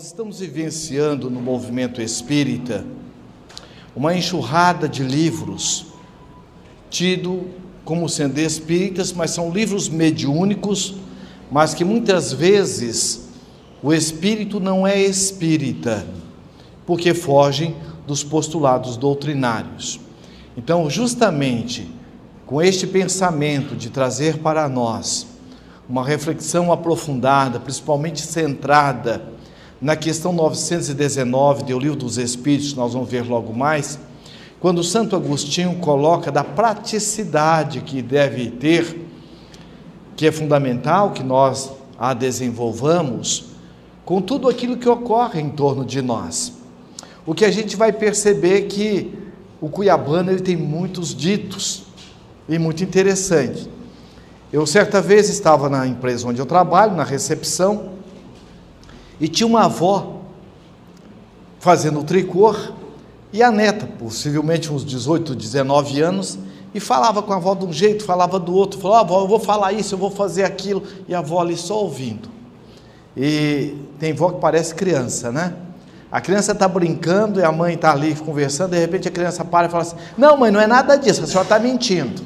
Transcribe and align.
Nós 0.00 0.06
estamos 0.06 0.40
vivenciando 0.40 1.28
no 1.28 1.42
movimento 1.42 2.00
espírita 2.00 2.86
uma 3.94 4.16
enxurrada 4.16 4.88
de 4.88 5.02
livros, 5.02 5.88
tido 6.88 7.48
como 7.84 8.08
sendo 8.08 8.38
espíritas, 8.38 9.12
mas 9.12 9.32
são 9.32 9.50
livros 9.50 9.90
mediúnicos, 9.90 10.94
mas 11.52 11.74
que 11.74 11.84
muitas 11.84 12.32
vezes 12.32 13.28
o 13.82 13.92
espírito 13.92 14.58
não 14.58 14.86
é 14.86 14.98
espírita, 14.98 16.06
porque 16.86 17.12
fogem 17.12 17.76
dos 18.06 18.24
postulados 18.24 18.96
doutrinários. 18.96 20.00
Então, 20.56 20.88
justamente 20.88 21.86
com 22.46 22.62
este 22.62 22.86
pensamento 22.86 23.76
de 23.76 23.90
trazer 23.90 24.38
para 24.38 24.66
nós 24.66 25.26
uma 25.86 26.02
reflexão 26.02 26.72
aprofundada, 26.72 27.60
principalmente 27.60 28.22
centrada 28.22 29.38
na 29.80 29.96
questão 29.96 30.32
919 30.32 31.62
do 31.64 31.78
Livro 31.78 31.96
dos 31.96 32.18
Espíritos, 32.18 32.74
nós 32.74 32.92
vamos 32.92 33.08
ver 33.08 33.26
logo 33.26 33.54
mais, 33.54 33.98
quando 34.60 34.84
Santo 34.84 35.16
Agostinho 35.16 35.76
coloca 35.76 36.30
da 36.30 36.44
praticidade 36.44 37.80
que 37.80 38.02
deve 38.02 38.50
ter, 38.50 39.08
que 40.14 40.26
é 40.26 40.32
fundamental 40.32 41.12
que 41.12 41.22
nós 41.22 41.72
a 41.98 42.12
desenvolvamos, 42.12 43.46
com 44.04 44.20
tudo 44.20 44.48
aquilo 44.48 44.76
que 44.76 44.88
ocorre 44.88 45.40
em 45.40 45.48
torno 45.48 45.84
de 45.84 46.02
nós. 46.02 46.52
O 47.24 47.34
que 47.34 47.44
a 47.44 47.50
gente 47.50 47.74
vai 47.74 47.90
perceber 47.92 48.58
é 48.58 48.62
que 48.62 49.18
o 49.62 49.68
cuiabano 49.68 50.30
ele 50.30 50.42
tem 50.42 50.56
muitos 50.56 51.14
ditos 51.14 51.84
e 52.48 52.58
muito 52.58 52.84
interessante. 52.84 53.68
Eu 54.52 54.66
certa 54.66 55.00
vez 55.00 55.30
estava 55.30 55.70
na 55.70 55.86
empresa 55.86 56.26
onde 56.26 56.40
eu 56.40 56.46
trabalho, 56.46 56.94
na 56.94 57.04
recepção, 57.04 57.99
e 59.20 59.28
tinha 59.28 59.46
uma 59.46 59.64
avó 59.64 60.20
fazendo 61.58 62.02
tricô 62.02 62.54
e 63.32 63.42
a 63.42 63.50
neta, 63.50 63.86
possivelmente 63.86 64.72
uns 64.72 64.84
18, 64.84 65.34
19 65.34 66.00
anos, 66.00 66.38
e 66.74 66.80
falava 66.80 67.22
com 67.22 67.32
a 67.32 67.36
avó 67.36 67.54
de 67.54 67.64
um 67.64 67.72
jeito, 67.72 68.04
falava 68.04 68.38
do 68.38 68.54
outro, 68.54 68.80
falou, 68.80 68.96
avó, 68.96 69.20
eu 69.20 69.28
vou 69.28 69.38
falar 69.38 69.72
isso, 69.72 69.94
eu 69.94 69.98
vou 69.98 70.10
fazer 70.10 70.44
aquilo, 70.44 70.82
e 71.06 71.14
a 71.14 71.18
avó 71.18 71.40
ali 71.40 71.56
só 71.56 71.78
ouvindo. 71.80 72.28
E 73.16 73.76
tem 73.98 74.12
avó 74.12 74.30
que 74.30 74.40
parece 74.40 74.74
criança, 74.74 75.30
né? 75.30 75.54
A 76.10 76.20
criança 76.20 76.52
está 76.52 76.66
brincando 76.66 77.38
e 77.38 77.44
a 77.44 77.52
mãe 77.52 77.74
está 77.74 77.92
ali 77.92 78.14
conversando, 78.16 78.70
de 78.70 78.78
repente 78.78 79.06
a 79.06 79.10
criança 79.12 79.44
para 79.44 79.68
e 79.68 79.70
fala 79.70 79.82
assim: 79.82 79.96
Não, 80.18 80.36
mãe, 80.36 80.50
não 80.50 80.60
é 80.60 80.66
nada 80.66 80.96
disso, 80.96 81.22
a 81.22 81.26
senhora 81.26 81.44
está 81.44 81.58
mentindo. 81.58 82.22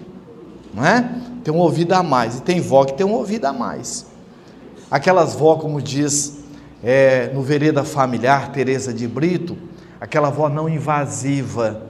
Não 0.72 0.84
é? 0.84 1.06
Tem 1.42 1.52
um 1.52 1.58
ouvido 1.58 1.92
a 1.92 2.02
mais. 2.02 2.38
E 2.38 2.42
tem 2.42 2.60
vó 2.60 2.84
que 2.84 2.94
tem 2.94 3.04
um 3.04 3.12
ouvido 3.12 3.44
a 3.44 3.52
mais. 3.52 4.06
Aquelas 4.90 5.34
vó, 5.34 5.56
como 5.56 5.82
diz 5.82 6.43
é, 6.84 7.30
no 7.32 7.42
Vereda 7.42 7.82
Familiar, 7.82 8.52
Teresa 8.52 8.92
de 8.92 9.08
Brito, 9.08 9.56
aquela 9.98 10.28
avó 10.28 10.50
não 10.50 10.68
invasiva, 10.68 11.82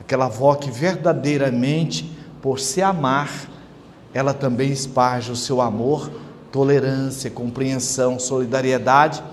aquela 0.00 0.26
avó 0.26 0.54
que 0.54 0.70
verdadeiramente, 0.70 2.16
por 2.40 2.60
se 2.60 2.80
amar, 2.80 3.28
ela 4.14 4.32
também 4.32 4.70
esparge 4.70 5.32
o 5.32 5.36
seu 5.36 5.60
amor, 5.60 6.08
tolerância, 6.52 7.28
compreensão, 7.28 8.16
solidariedade, 8.20 9.24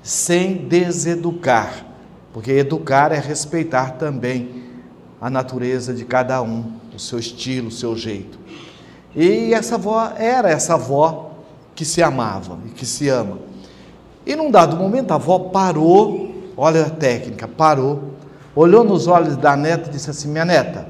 sem 0.00 0.54
deseducar, 0.54 1.84
porque 2.32 2.52
educar 2.52 3.10
é 3.10 3.18
respeitar 3.18 3.94
também 3.94 4.62
a 5.20 5.28
natureza 5.28 5.92
de 5.92 6.04
cada 6.04 6.40
um, 6.40 6.72
o 6.94 7.00
seu 7.00 7.18
estilo, 7.18 7.66
o 7.66 7.72
seu 7.72 7.96
jeito. 7.96 8.38
E 9.14 9.52
essa 9.52 9.74
avó 9.74 10.12
era 10.16 10.48
essa 10.50 10.74
avó 10.74 11.32
que 11.74 11.84
se 11.84 12.00
amava 12.00 12.58
e 12.66 12.68
que 12.70 12.86
se 12.86 13.08
ama. 13.08 13.51
E 14.24 14.36
num 14.36 14.50
dado 14.50 14.76
momento 14.76 15.10
a 15.10 15.16
avó 15.16 15.38
parou, 15.38 16.32
olha 16.56 16.86
a 16.86 16.90
técnica, 16.90 17.48
parou, 17.48 18.12
olhou 18.54 18.84
nos 18.84 19.06
olhos 19.06 19.36
da 19.36 19.56
neta 19.56 19.88
e 19.88 19.92
disse 19.92 20.10
assim: 20.10 20.28
Minha 20.28 20.44
neta, 20.44 20.86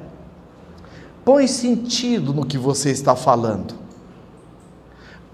põe 1.24 1.46
sentido 1.46 2.34
no 2.34 2.44
que 2.44 2.58
você 2.58 2.90
está 2.90 3.16
falando, 3.16 3.74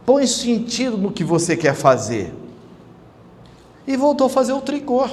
põe 0.07 0.27
sentido 0.27 0.97
no 0.97 1.11
que 1.11 1.25
você 1.25 1.57
quer 1.57 1.75
fazer. 1.75 2.33
E 3.87 3.97
voltou 3.97 4.27
a 4.27 4.31
fazer 4.31 4.53
o 4.53 4.61
tricô. 4.61 5.09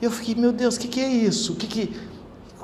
Eu 0.00 0.10
fiquei, 0.10 0.34
meu 0.34 0.52
Deus, 0.52 0.76
o 0.76 0.80
que, 0.80 0.88
que 0.88 1.00
é 1.00 1.08
isso? 1.08 1.56
Que 1.56 1.66
que, 1.66 2.00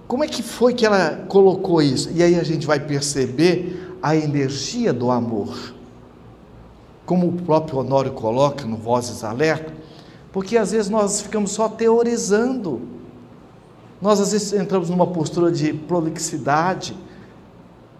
como 0.07 0.25
é 0.25 0.28
que 0.28 0.43
foi 0.43 0.73
que 0.73 0.87
ela 0.87 1.27
colocou 1.28 1.83
isso? 1.83 2.11
E 2.15 2.23
aí 2.23 2.39
a 2.39 2.45
gente 2.45 2.67
vai 2.67 2.81
perceber 2.81 3.99
a 4.01 4.17
energia 4.17 4.93
do 4.93 5.11
amor 5.11 5.75
como 7.06 7.28
o 7.28 7.33
próprio 7.33 7.78
Honório 7.78 8.12
coloca 8.12 8.67
no 8.67 8.77
Vozes 8.77 9.25
Alerta, 9.25 9.72
porque 10.33 10.59
às 10.59 10.72
vezes 10.72 10.91
nós 10.91 11.22
ficamos 11.22 11.53
só 11.53 11.69
teorizando. 11.69 12.83
Nós 14.03 14.21
às 14.21 14.33
vezes 14.33 14.53
entramos 14.53 14.91
numa 14.91 15.06
postura 15.06 15.50
de 15.50 15.72
prolixidade 15.72 16.95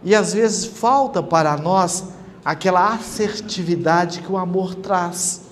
e 0.03 0.15
às 0.15 0.35
vezes 0.35 0.67
falta 0.67 1.23
para 1.23 1.57
nós 1.57 2.05
aquela 2.45 2.95
assertividade 2.95 4.21
que 4.21 4.31
o 4.31 4.37
amor 4.37 4.75
traz. 4.75 5.43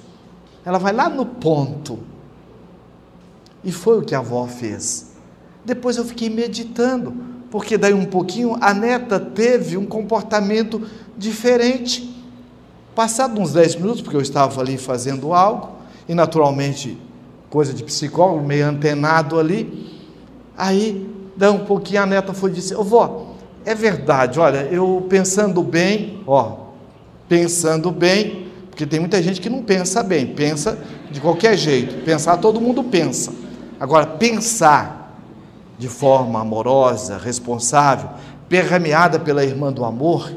Ela 0.65 0.79
vai 0.79 0.93
lá 0.93 1.09
no 1.09 1.25
ponto. 1.25 2.01
E 3.63 3.73
foi 3.73 3.99
o 3.99 4.03
que 4.03 4.15
a 4.15 4.19
avó 4.19 4.47
fez. 4.47 5.13
Depois 5.65 5.97
eu 5.97 6.05
fiquei 6.05 6.29
meditando, 6.29 7.15
porque 7.51 7.79
daí 7.79 7.95
um 7.95 8.05
pouquinho 8.05 8.57
a 8.61 8.75
neta 8.75 9.19
teve 9.19 9.77
um 9.77 9.87
comportamento 9.87 10.83
diferente. 11.17 12.14
Passado 12.95 13.41
uns 13.41 13.53
10 13.53 13.77
minutos, 13.77 14.01
porque 14.01 14.17
eu 14.17 14.21
estava 14.21 14.61
ali 14.61 14.79
fazendo 14.79 15.35
algo, 15.35 15.71
e 16.09 16.15
naturalmente, 16.15 16.97
coisa 17.51 17.73
de 17.73 17.83
psicólogo, 17.83 18.47
meio 18.47 18.67
antenado 18.67 19.39
ali, 19.39 20.01
aí, 20.57 21.11
dá 21.37 21.51
um 21.51 21.65
pouquinho, 21.65 22.03
a 22.03 22.07
neta 22.07 22.33
foi 22.33 22.53
dizer, 22.53 22.77
ô 22.77 22.85
vó, 22.85 23.35
é 23.65 23.75
verdade, 23.75 24.39
olha, 24.39 24.69
eu 24.71 25.07
pensando 25.09 25.63
bem, 25.63 26.23
ó, 26.27 26.67
pensando 27.29 27.91
bem, 27.91 28.47
porque 28.71 28.87
tem 28.87 29.01
muita 29.01 29.21
gente 29.23 29.41
que 29.41 29.49
não 29.49 29.63
pensa 29.63 30.03
bem, 30.03 30.27
pensa 30.27 30.79
de 31.11 31.21
qualquer 31.21 31.57
jeito, 31.57 32.05
pensar 32.05 32.37
todo 32.37 32.61
mundo 32.61 32.85
pensa. 32.85 33.33
Agora, 33.81 34.07
pensar 34.07 35.19
de 35.79 35.89
forma 35.89 36.41
amorosa, 36.41 37.19
responsável, 37.19 38.11
permeada 38.49 39.19
pela 39.19 39.45
irmã 39.45 39.73
do 39.73 39.85
amor, 39.85 40.33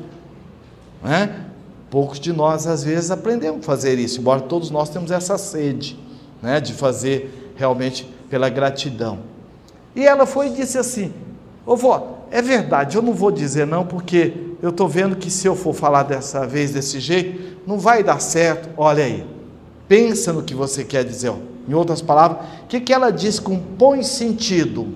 né? 1.03 1.46
Poucos 1.89 2.19
de 2.19 2.33
nós, 2.33 2.67
às 2.67 2.83
vezes, 2.83 3.11
aprendemos 3.11 3.61
a 3.61 3.63
fazer 3.63 3.97
isso, 3.97 4.19
embora 4.19 4.41
todos 4.41 4.69
nós 4.69 4.89
temos 4.89 5.09
essa 5.11 5.37
sede 5.37 5.97
né, 6.41 6.59
de 6.59 6.73
fazer 6.73 7.53
realmente 7.55 8.07
pela 8.29 8.49
gratidão. 8.49 9.19
E 9.95 10.05
ela 10.05 10.25
foi 10.25 10.47
e 10.47 10.51
disse 10.51 10.77
assim: 10.77 11.13
Ô 11.65 11.75
vó, 11.75 12.25
é 12.29 12.41
verdade, 12.41 12.97
eu 12.97 13.01
não 13.01 13.13
vou 13.13 13.31
dizer 13.31 13.65
não, 13.65 13.85
porque 13.85 14.33
eu 14.61 14.69
estou 14.69 14.87
vendo 14.87 15.15
que 15.15 15.29
se 15.31 15.47
eu 15.47 15.55
for 15.55 15.73
falar 15.73 16.03
dessa 16.03 16.45
vez 16.45 16.71
desse 16.71 16.99
jeito, 16.99 17.57
não 17.65 17.79
vai 17.79 18.03
dar 18.03 18.19
certo. 18.19 18.69
Olha 18.77 19.03
aí, 19.03 19.25
pensa 19.87 20.33
no 20.33 20.43
que 20.43 20.53
você 20.53 20.83
quer 20.83 21.03
dizer. 21.03 21.29
Ó. 21.29 21.35
Em 21.67 21.73
outras 21.73 22.01
palavras, 22.01 22.39
o 22.63 22.67
que, 22.67 22.79
que 22.79 22.93
ela 22.93 23.11
diz 23.11 23.39
com 23.39 23.59
põe 23.59 24.03
sentido? 24.03 24.87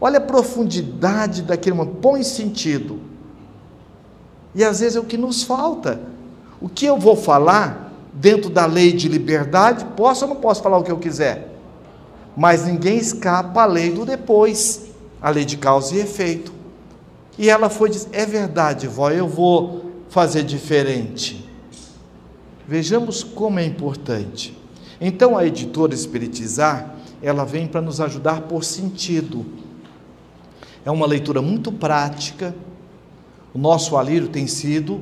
Olha 0.00 0.18
a 0.18 0.20
profundidade 0.20 1.42
daquele, 1.42 1.76
põe 2.00 2.22
sentido. 2.22 2.98
E 4.54 4.62
às 4.62 4.80
vezes 4.80 4.96
é 4.96 5.00
o 5.00 5.04
que 5.04 5.16
nos 5.16 5.42
falta. 5.42 6.00
O 6.60 6.68
que 6.68 6.86
eu 6.86 6.98
vou 6.98 7.16
falar 7.16 7.92
dentro 8.12 8.48
da 8.48 8.64
lei 8.64 8.92
de 8.92 9.08
liberdade, 9.08 9.84
posso 9.96 10.24
ou 10.24 10.34
não 10.34 10.40
posso 10.40 10.62
falar 10.62 10.78
o 10.78 10.84
que 10.84 10.92
eu 10.92 10.98
quiser? 10.98 11.52
Mas 12.36 12.64
ninguém 12.64 12.96
escapa 12.96 13.62
à 13.62 13.66
lei 13.66 13.90
do 13.90 14.04
depois, 14.04 14.86
a 15.20 15.30
lei 15.30 15.44
de 15.44 15.56
causa 15.56 15.94
e 15.94 16.00
efeito. 16.00 16.52
E 17.36 17.50
ela 17.50 17.68
foi 17.68 17.90
dizer: 17.90 18.08
é 18.12 18.24
verdade, 18.24 18.86
vó, 18.86 19.10
eu 19.10 19.28
vou 19.28 19.90
fazer 20.08 20.44
diferente. 20.44 21.48
Vejamos 22.66 23.22
como 23.22 23.58
é 23.58 23.64
importante. 23.64 24.56
Então 25.00 25.36
a 25.36 25.44
editora 25.44 25.92
Espiritizar, 25.92 26.94
ela 27.20 27.44
vem 27.44 27.66
para 27.66 27.80
nos 27.80 28.00
ajudar 28.00 28.42
por 28.42 28.64
sentido. 28.64 29.44
É 30.84 30.90
uma 30.90 31.06
leitura 31.06 31.42
muito 31.42 31.72
prática, 31.72 32.54
o 33.54 33.58
nosso 33.58 33.96
alírio 33.96 34.28
tem 34.28 34.48
sido 34.48 35.00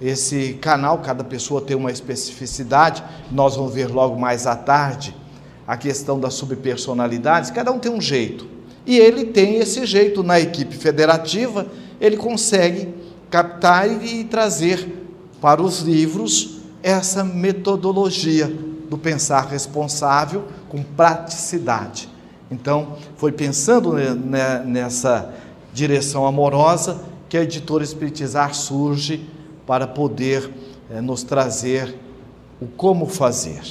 esse 0.00 0.54
canal, 0.54 0.98
cada 0.98 1.24
pessoa 1.24 1.62
tem 1.62 1.76
uma 1.76 1.90
especificidade, 1.90 3.02
nós 3.30 3.56
vamos 3.56 3.72
ver 3.72 3.88
logo 3.88 4.18
mais 4.18 4.46
à 4.46 4.54
tarde 4.54 5.16
a 5.66 5.76
questão 5.76 6.20
das 6.20 6.34
subpersonalidades, 6.34 7.50
cada 7.50 7.72
um 7.72 7.78
tem 7.78 7.90
um 7.90 8.00
jeito. 8.00 8.46
E 8.86 8.98
ele 8.98 9.26
tem 9.26 9.56
esse 9.56 9.86
jeito 9.86 10.22
na 10.22 10.38
equipe 10.38 10.76
federativa, 10.76 11.66
ele 12.00 12.16
consegue 12.16 12.94
captar 13.30 13.88
e 14.04 14.24
trazer 14.24 15.08
para 15.40 15.62
os 15.62 15.80
livros 15.80 16.60
essa 16.82 17.22
metodologia 17.22 18.46
do 18.88 18.98
pensar 18.98 19.46
responsável 19.46 20.44
com 20.68 20.82
praticidade. 20.82 22.08
Então, 22.50 22.96
foi 23.16 23.30
pensando 23.30 23.94
nessa 24.64 25.32
direção 25.72 26.26
amorosa 26.26 27.09
que 27.30 27.38
a 27.38 27.42
editora 27.44 27.84
Espiritizar 27.84 28.52
surge 28.56 29.24
para 29.64 29.86
poder 29.86 30.50
é, 30.90 31.00
nos 31.00 31.22
trazer 31.22 31.94
o 32.60 32.66
como 32.66 33.06
fazer. 33.06 33.62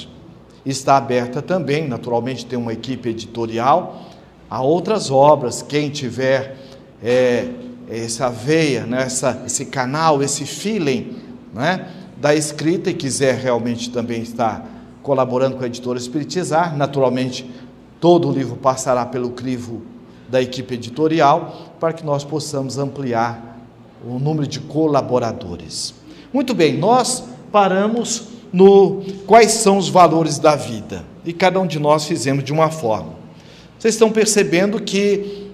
está 0.65 0.95
aberta 0.95 1.41
também, 1.41 1.85
naturalmente 1.85 2.45
tem 2.45 2.57
uma 2.57 2.71
equipe 2.71 3.09
editorial, 3.09 4.05
a 4.49 4.61
outras 4.61 5.11
obras, 5.11 5.61
quem 5.61 5.89
tiver 5.89 6.55
é, 7.03 7.49
essa 7.89 8.29
veia, 8.29 8.85
né, 8.85 9.03
essa, 9.03 9.43
esse 9.45 9.65
canal, 9.65 10.23
esse 10.23 10.45
feeling 10.45 11.17
né, 11.53 11.91
da 12.15 12.33
escrita 12.33 12.89
e 12.89 12.93
quiser 12.93 13.35
realmente 13.35 13.91
também 13.91 14.21
estar 14.21 14.65
colaborando 15.03 15.57
com 15.57 15.65
a 15.65 15.67
editora 15.67 15.99
Espiritizar, 15.99 16.77
naturalmente 16.77 17.49
todo 17.99 18.29
o 18.29 18.31
livro 18.31 18.55
passará 18.55 19.05
pelo 19.05 19.31
crivo 19.31 19.81
da 20.29 20.41
equipe 20.41 20.75
editorial 20.75 21.73
para 21.77 21.91
que 21.91 22.05
nós 22.05 22.23
possamos 22.23 22.77
ampliar 22.77 23.48
o 24.05 24.19
número 24.19 24.47
de 24.47 24.59
colaboradores. 24.59 25.93
Muito 26.33 26.53
bem, 26.53 26.77
nós 26.77 27.23
paramos 27.51 28.29
no 28.51 29.03
quais 29.25 29.51
são 29.51 29.77
os 29.77 29.89
valores 29.89 30.39
da 30.39 30.55
vida 30.55 31.03
e 31.25 31.33
cada 31.33 31.59
um 31.59 31.67
de 31.67 31.79
nós 31.79 32.05
fizemos 32.05 32.43
de 32.43 32.51
uma 32.51 32.69
forma. 32.69 33.13
Vocês 33.77 33.93
estão 33.93 34.11
percebendo 34.11 34.81
que 34.81 35.49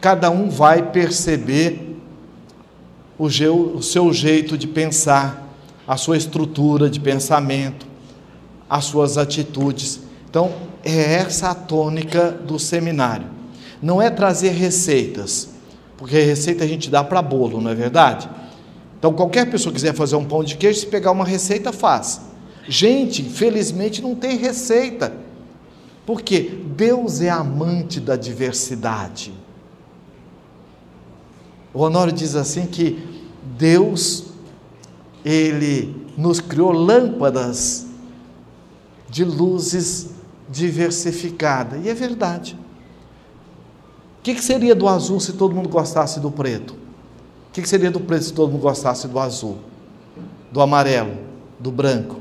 cada 0.00 0.30
um 0.30 0.48
vai 0.48 0.90
perceber 0.90 1.96
o, 3.18 3.26
o 3.26 3.82
seu 3.82 4.12
jeito 4.12 4.56
de 4.56 4.66
pensar, 4.66 5.46
a 5.86 5.96
sua 5.96 6.16
estrutura 6.16 6.88
de 6.88 7.00
pensamento, 7.00 7.86
as 8.68 8.84
suas 8.84 9.16
atitudes. 9.18 10.00
Então, 10.28 10.52
é 10.84 11.14
essa 11.14 11.50
a 11.50 11.54
tônica 11.54 12.30
do 12.30 12.58
seminário. 12.58 13.26
Não 13.82 14.00
é 14.00 14.10
trazer 14.10 14.50
receitas, 14.50 15.48
porque 15.96 16.18
receita 16.20 16.64
a 16.64 16.66
gente 16.66 16.90
dá 16.90 17.02
para 17.02 17.22
bolo, 17.22 17.60
não 17.60 17.70
é 17.70 17.74
verdade? 17.74 18.28
Então, 18.98 19.12
qualquer 19.12 19.50
pessoa 19.50 19.72
quiser 19.72 19.94
fazer 19.94 20.16
um 20.16 20.24
pão 20.24 20.42
de 20.42 20.56
queijo, 20.56 20.80
se 20.80 20.86
pegar 20.86 21.10
uma 21.10 21.24
receita, 21.24 21.72
faz. 21.72 22.20
Gente, 22.68 23.22
felizmente 23.22 24.02
não 24.02 24.14
tem 24.14 24.36
receita. 24.36 25.12
Porque 26.04 26.60
Deus 26.76 27.20
é 27.20 27.30
amante 27.30 28.00
da 28.00 28.16
diversidade. 28.16 29.32
O 31.74 31.80
Honório 31.80 32.12
diz 32.12 32.34
assim 32.34 32.66
que 32.66 32.98
Deus, 33.58 34.26
Ele 35.24 35.94
nos 36.16 36.40
criou 36.40 36.72
lâmpadas 36.72 37.86
de 39.10 39.24
luzes 39.24 40.10
diversificadas. 40.48 41.84
E 41.84 41.88
é 41.88 41.94
verdade. 41.94 42.56
O 44.26 44.34
que, 44.34 44.42
seria 44.42 44.74
do 44.74 44.88
azul 44.88 45.20
se 45.20 45.34
todo 45.34 45.54
mundo 45.54 45.68
gostasse 45.68 46.18
do 46.18 46.32
preto? 46.32 46.72
O 46.72 47.52
que 47.52 47.64
seria 47.64 47.92
do 47.92 48.00
preto 48.00 48.24
se 48.24 48.32
todo 48.32 48.50
mundo 48.50 48.62
gostasse 48.62 49.06
do 49.06 49.20
azul? 49.20 49.58
Do 50.50 50.60
amarelo? 50.60 51.16
Do 51.60 51.70
branco? 51.70 52.16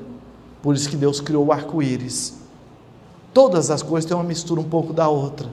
Por 0.61 0.75
isso 0.75 0.87
que 0.87 0.95
Deus 0.95 1.19
criou 1.19 1.47
o 1.47 1.51
arco-íris. 1.51 2.35
Todas 3.33 3.71
as 3.71 3.81
coisas 3.81 4.07
têm 4.07 4.15
uma 4.15 4.23
mistura 4.23 4.61
um 4.61 4.65
pouco 4.65 4.93
da 4.93 5.09
outra, 5.09 5.49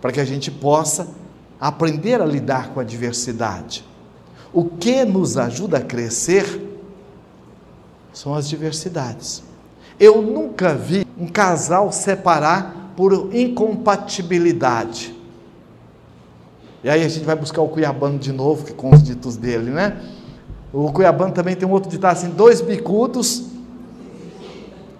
para 0.00 0.12
que 0.12 0.20
a 0.20 0.24
gente 0.24 0.52
possa 0.52 1.08
aprender 1.60 2.22
a 2.22 2.24
lidar 2.24 2.68
com 2.68 2.78
a 2.78 2.84
diversidade. 2.84 3.84
O 4.52 4.66
que 4.66 5.04
nos 5.04 5.36
ajuda 5.36 5.78
a 5.78 5.82
crescer 5.82 6.78
são 8.12 8.36
as 8.36 8.48
diversidades. 8.48 9.42
Eu 9.98 10.22
nunca 10.22 10.76
vi 10.76 11.04
um 11.18 11.26
casal 11.26 11.90
separar 11.90 12.92
por 12.96 13.34
incompatibilidade. 13.34 15.15
E 16.84 16.88
aí 16.88 17.04
a 17.04 17.08
gente 17.08 17.24
vai 17.24 17.34
buscar 17.34 17.62
o 17.62 17.68
Cuiabano 17.68 18.18
de 18.18 18.32
novo, 18.32 18.64
que 18.64 18.72
com 18.72 18.90
os 18.94 19.02
ditos 19.02 19.36
dele, 19.36 19.70
né? 19.70 20.00
O 20.72 20.92
Cuiabano 20.92 21.32
também 21.32 21.56
tem 21.56 21.66
um 21.66 21.72
outro 21.72 21.90
ditado 21.90 22.12
assim: 22.12 22.30
dois 22.30 22.60
bicudos. 22.60 23.44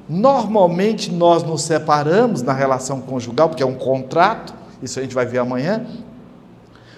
Normalmente 0.09 1.11
nós 1.11 1.43
nos 1.43 1.63
separamos 1.63 2.41
na 2.41 2.53
relação 2.53 3.01
conjugal, 3.01 3.49
porque 3.49 3.63
é 3.63 3.67
um 3.67 3.75
contrato, 3.75 4.55
isso 4.81 5.01
a 5.01 5.03
gente 5.03 5.15
vai 5.15 5.27
ver 5.27 5.39
amanhã, 5.39 5.85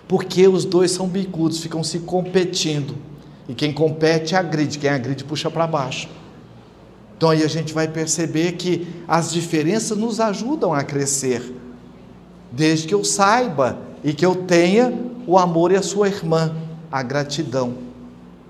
porque 0.07 0.47
os 0.47 0.67
dois 0.67 0.91
são 0.91 1.09
bicudos, 1.09 1.61
ficam 1.61 1.83
se 1.83 2.01
competindo. 2.01 2.95
E 3.49 3.55
quem 3.55 3.73
compete 3.73 4.37
agride, 4.37 4.79
quem 4.79 4.91
agride 4.91 5.25
puxa 5.25 5.51
para 5.51 5.67
baixo. 5.67 6.09
Então 7.17 7.31
aí 7.31 7.43
a 7.43 7.49
gente 7.49 7.73
vai 7.73 7.89
perceber 7.89 8.53
que 8.53 8.87
as 9.09 9.33
diferenças 9.33 9.97
nos 9.97 10.21
ajudam 10.21 10.73
a 10.73 10.85
crescer, 10.85 11.43
desde 12.53 12.87
que 12.87 12.95
eu 12.95 13.03
saiba 13.03 13.88
e 14.03 14.13
que 14.13 14.25
eu 14.25 14.35
tenha 14.35 14.93
o 15.27 15.39
amor 15.39 15.73
e 15.73 15.77
a 15.77 15.83
sua 15.83 16.09
irmã, 16.09 16.55
a 16.91 17.03
gratidão, 17.03 17.75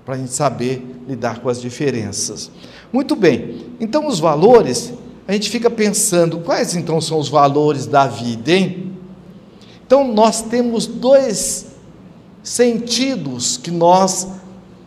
para 0.05 0.15
a 0.15 0.17
gente 0.17 0.31
saber 0.31 0.85
lidar 1.07 1.39
com 1.39 1.49
as 1.49 1.61
diferenças. 1.61 2.51
Muito 2.91 3.15
bem, 3.15 3.67
então 3.79 4.07
os 4.07 4.19
valores, 4.19 4.93
a 5.27 5.33
gente 5.33 5.49
fica 5.49 5.69
pensando, 5.69 6.39
quais 6.39 6.75
então 6.75 6.99
são 7.01 7.19
os 7.19 7.29
valores 7.29 7.85
da 7.85 8.07
vida, 8.07 8.51
hein? 8.51 8.93
Então 9.85 10.07
nós 10.13 10.41
temos 10.41 10.85
dois 10.87 11.67
sentidos 12.43 13.57
que 13.57 13.71
nós 13.71 14.27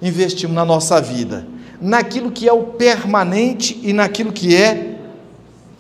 investimos 0.01 0.55
na 0.55 0.65
nossa 0.65 1.01
vida 1.01 1.47
naquilo 1.83 2.31
que 2.31 2.49
é 2.49 2.53
o 2.53 2.63
permanente 2.63 3.79
e 3.83 3.93
naquilo 3.93 4.33
que 4.33 4.55
é 4.55 4.92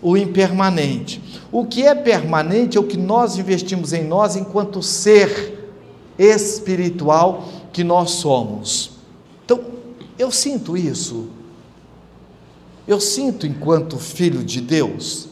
o 0.02 0.16
impermanente. 0.16 1.22
O 1.50 1.64
que 1.64 1.86
é 1.86 1.94
permanente 1.94 2.76
é 2.76 2.80
o 2.80 2.84
que 2.84 2.96
nós 2.96 3.38
investimos 3.38 3.92
em 3.92 4.04
nós 4.04 4.36
enquanto 4.36 4.82
ser 4.82 5.72
espiritual 6.18 7.48
que 7.72 7.82
nós 7.82 8.10
somos. 8.10 8.98
Então, 9.44 9.64
eu 10.18 10.30
sinto 10.30 10.76
isso. 10.76 11.28
Eu 12.86 13.00
sinto 13.00 13.46
enquanto 13.46 13.96
filho 13.96 14.44
de 14.44 14.60
Deus. 14.60 15.28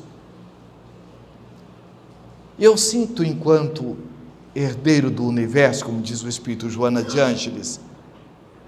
Eu 2.58 2.76
sinto 2.76 3.24
enquanto 3.24 3.96
herdeiro 4.54 5.10
do 5.10 5.24
universo, 5.24 5.84
como 5.84 6.00
diz 6.00 6.22
o 6.22 6.28
Espírito 6.28 6.70
Joana 6.70 7.02
de 7.02 7.18
Ângeles 7.18 7.80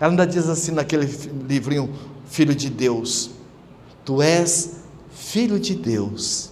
ela 0.02 0.10
ainda 0.10 0.26
diz 0.26 0.48
assim 0.48 0.72
naquele 0.72 1.06
livrinho, 1.48 1.88
Filho 2.26 2.56
de 2.56 2.68
Deus: 2.68 3.30
Tu 4.04 4.20
és 4.20 4.81
filho 5.12 5.60
de 5.60 5.74
Deus, 5.74 6.50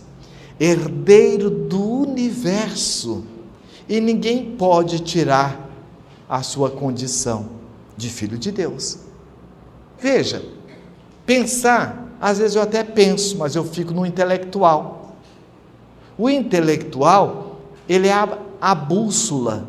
herdeiro 0.59 1.51
do 1.51 1.83
universo, 1.83 3.25
e 3.89 4.01
ninguém 4.01 4.55
pode 4.57 5.01
tirar 5.01 5.69
a 6.29 6.43
sua 6.43 6.71
condição 6.71 7.49
de 7.97 8.09
filho 8.09 8.39
de 8.39 8.53
Deus. 8.53 8.99
Veja, 9.99 10.45
pensar, 11.27 12.09
às 12.21 12.39
vezes 12.39 12.55
eu 12.55 12.63
até 12.63 12.85
penso, 12.85 13.37
mas 13.37 13.57
eu 13.57 13.65
fico 13.65 13.93
no 13.93 14.07
intelectual. 14.07 15.17
O 16.17 16.29
intelectual, 16.31 17.61
ele 17.89 18.09
é 18.09 18.13
a, 18.13 18.39
a 18.61 18.75
bússola, 18.75 19.67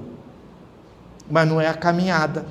mas 1.30 1.48
não 1.48 1.60
é 1.60 1.68
a 1.68 1.74
caminhada. 1.74 2.46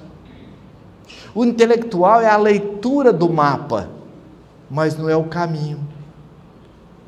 O 1.34 1.44
intelectual 1.44 2.20
é 2.20 2.28
a 2.28 2.36
leitura 2.36 3.12
do 3.12 3.30
mapa, 3.30 3.88
mas 4.70 4.96
não 4.96 5.08
é 5.08 5.16
o 5.16 5.24
caminho. 5.24 5.89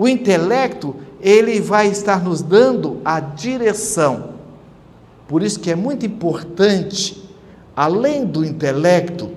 O 0.02 0.08
intelecto, 0.08 0.96
ele 1.20 1.60
vai 1.60 1.86
estar 1.86 2.24
nos 2.24 2.42
dando 2.42 3.00
a 3.04 3.20
direção. 3.20 4.30
Por 5.28 5.44
isso 5.44 5.60
que 5.60 5.70
é 5.70 5.76
muito 5.76 6.04
importante, 6.04 7.22
além 7.76 8.26
do 8.26 8.44
intelecto, 8.44 9.30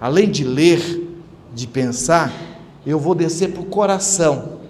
além 0.00 0.30
de 0.30 0.44
ler, 0.44 1.18
de 1.52 1.66
pensar, 1.66 2.32
eu 2.86 3.00
vou 3.00 3.16
descer 3.16 3.50
para 3.50 3.62
o 3.62 3.66
coração, 3.66 4.60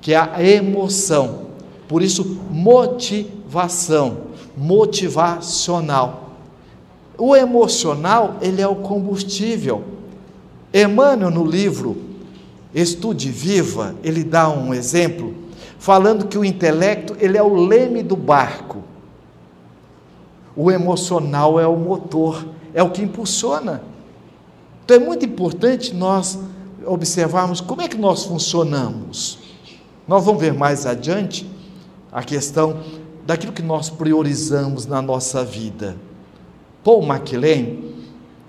que 0.00 0.14
é 0.14 0.16
a 0.16 0.42
emoção. 0.42 1.42
Por 1.86 2.02
isso, 2.02 2.40
motivação, 2.50 4.22
motivacional. 4.56 6.34
O 7.16 7.36
emocional, 7.36 8.36
ele 8.42 8.60
é 8.60 8.66
o 8.66 8.74
combustível. 8.74 9.84
Emmanuel, 10.74 11.30
no 11.30 11.44
livro 11.44 12.09
Estude 12.74 13.30
Viva, 13.30 13.96
ele 14.02 14.22
dá 14.22 14.48
um 14.48 14.72
exemplo, 14.72 15.34
falando 15.78 16.26
que 16.26 16.38
o 16.38 16.44
intelecto, 16.44 17.16
ele 17.18 17.36
é 17.36 17.42
o 17.42 17.54
leme 17.54 18.02
do 18.02 18.16
barco. 18.16 18.84
O 20.54 20.70
emocional 20.70 21.58
é 21.58 21.66
o 21.66 21.76
motor, 21.76 22.46
é 22.72 22.82
o 22.82 22.90
que 22.90 23.02
impulsiona. 23.02 23.82
Então 24.84 24.96
é 24.96 25.00
muito 25.00 25.24
importante 25.24 25.94
nós 25.94 26.38
observarmos 26.86 27.60
como 27.60 27.82
é 27.82 27.88
que 27.88 27.96
nós 27.96 28.24
funcionamos. 28.24 29.38
Nós 30.06 30.24
vamos 30.24 30.40
ver 30.40 30.52
mais 30.52 30.86
adiante 30.86 31.48
a 32.12 32.22
questão 32.22 32.80
daquilo 33.26 33.52
que 33.52 33.62
nós 33.62 33.90
priorizamos 33.90 34.86
na 34.86 35.00
nossa 35.00 35.44
vida. 35.44 35.96
Paul 36.82 37.02
MacLean, 37.02 37.76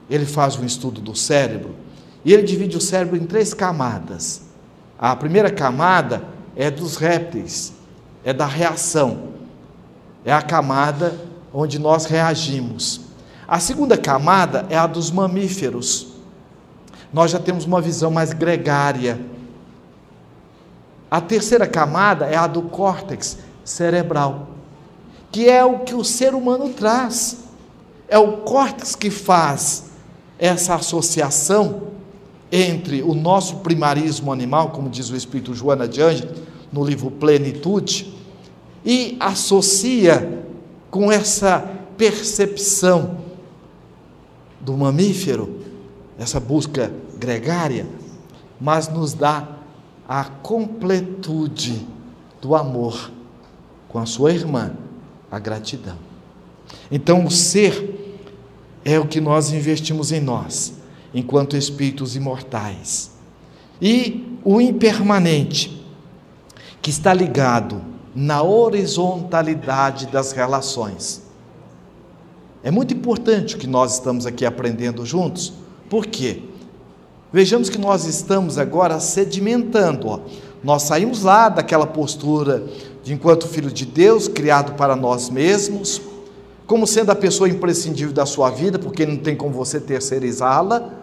ele 0.09 0.25
faz 0.25 0.57
um 0.57 0.65
estudo 0.65 1.01
do 1.01 1.15
cérebro 1.15 1.75
e 2.23 2.33
ele 2.33 2.43
divide 2.43 2.77
o 2.77 2.81
cérebro 2.81 3.17
em 3.17 3.25
três 3.25 3.53
camadas. 3.53 4.41
A 4.97 5.15
primeira 5.15 5.49
camada 5.49 6.23
é 6.55 6.69
dos 6.69 6.95
répteis, 6.95 7.73
é 8.23 8.31
da 8.31 8.45
reação, 8.45 9.29
é 10.23 10.31
a 10.31 10.41
camada 10.41 11.19
onde 11.53 11.79
nós 11.79 12.05
reagimos. 12.05 13.01
A 13.47 13.59
segunda 13.59 13.97
camada 13.97 14.65
é 14.69 14.77
a 14.77 14.87
dos 14.87 15.11
mamíferos. 15.11 16.07
Nós 17.11 17.31
já 17.31 17.39
temos 17.39 17.65
uma 17.65 17.81
visão 17.81 18.09
mais 18.09 18.31
gregária. 18.31 19.19
A 21.09 21.19
terceira 21.19 21.67
camada 21.67 22.25
é 22.27 22.37
a 22.37 22.47
do 22.47 22.61
córtex 22.61 23.39
cerebral, 23.65 24.47
que 25.31 25.49
é 25.49 25.65
o 25.65 25.79
que 25.79 25.93
o 25.93 26.03
ser 26.03 26.33
humano 26.33 26.69
traz. 26.69 27.39
É 28.07 28.17
o 28.17 28.37
córtex 28.37 28.95
que 28.95 29.09
faz 29.09 29.85
essa 30.37 30.75
associação 30.75 31.91
entre 32.51 33.01
o 33.01 33.13
nosso 33.13 33.57
primarismo 33.57 34.31
animal, 34.31 34.71
como 34.71 34.89
diz 34.89 35.09
o 35.09 35.15
Espírito 35.15 35.53
Joana 35.53 35.87
de 35.87 36.01
Ângelo, 36.01 36.31
no 36.71 36.83
livro 36.83 37.09
Plenitude, 37.09 38.13
e 38.85 39.15
associa 39.19 40.45
com 40.89 41.11
essa 41.11 41.59
percepção 41.97 43.19
do 44.59 44.75
mamífero, 44.75 45.61
essa 46.17 46.39
busca 46.39 46.91
gregária, 47.17 47.87
mas 48.59 48.87
nos 48.87 49.13
dá 49.13 49.47
a 50.07 50.25
completude 50.25 51.87
do 52.41 52.55
amor 52.55 53.11
com 53.87 53.99
a 53.99 54.05
sua 54.05 54.33
irmã, 54.33 54.73
a 55.31 55.39
gratidão. 55.39 55.97
Então, 56.91 57.25
o 57.25 57.31
ser 57.31 58.19
é 58.83 58.99
o 58.99 59.07
que 59.07 59.21
nós 59.21 59.51
investimos 59.51 60.11
em 60.11 60.19
nós, 60.19 60.73
enquanto 61.13 61.57
espíritos 61.57 62.15
imortais. 62.15 63.11
E 63.81 64.37
o 64.43 64.61
impermanente, 64.61 65.85
que 66.81 66.89
está 66.89 67.13
ligado 67.13 67.81
na 68.15 68.41
horizontalidade 68.41 70.07
das 70.07 70.31
relações. 70.31 71.23
É 72.63 72.69
muito 72.69 72.93
importante 72.93 73.55
o 73.55 73.57
que 73.57 73.67
nós 73.67 73.93
estamos 73.93 74.25
aqui 74.25 74.45
aprendendo 74.45 75.05
juntos, 75.05 75.53
por 75.89 76.05
quê? 76.05 76.43
Vejamos 77.33 77.69
que 77.69 77.77
nós 77.77 78.05
estamos 78.05 78.57
agora 78.57 78.99
sedimentando. 78.99 80.07
Ó. 80.07 80.19
Nós 80.63 80.83
saímos 80.83 81.23
lá 81.23 81.49
daquela 81.49 81.87
postura 81.87 82.63
de 83.03 83.13
enquanto 83.13 83.47
filho 83.47 83.71
de 83.71 83.85
Deus, 83.85 84.27
criado 84.27 84.73
para 84.73 84.95
nós 84.95 85.29
mesmos, 85.29 86.01
como 86.67 86.85
sendo 86.85 87.11
a 87.11 87.15
pessoa 87.15 87.49
imprescindível 87.49 88.13
da 88.13 88.25
sua 88.25 88.49
vida, 88.49 88.77
porque 88.77 89.05
não 89.05 89.17
tem 89.17 89.35
como 89.35 89.53
você 89.53 89.79
terceirizá-la, 89.79 91.00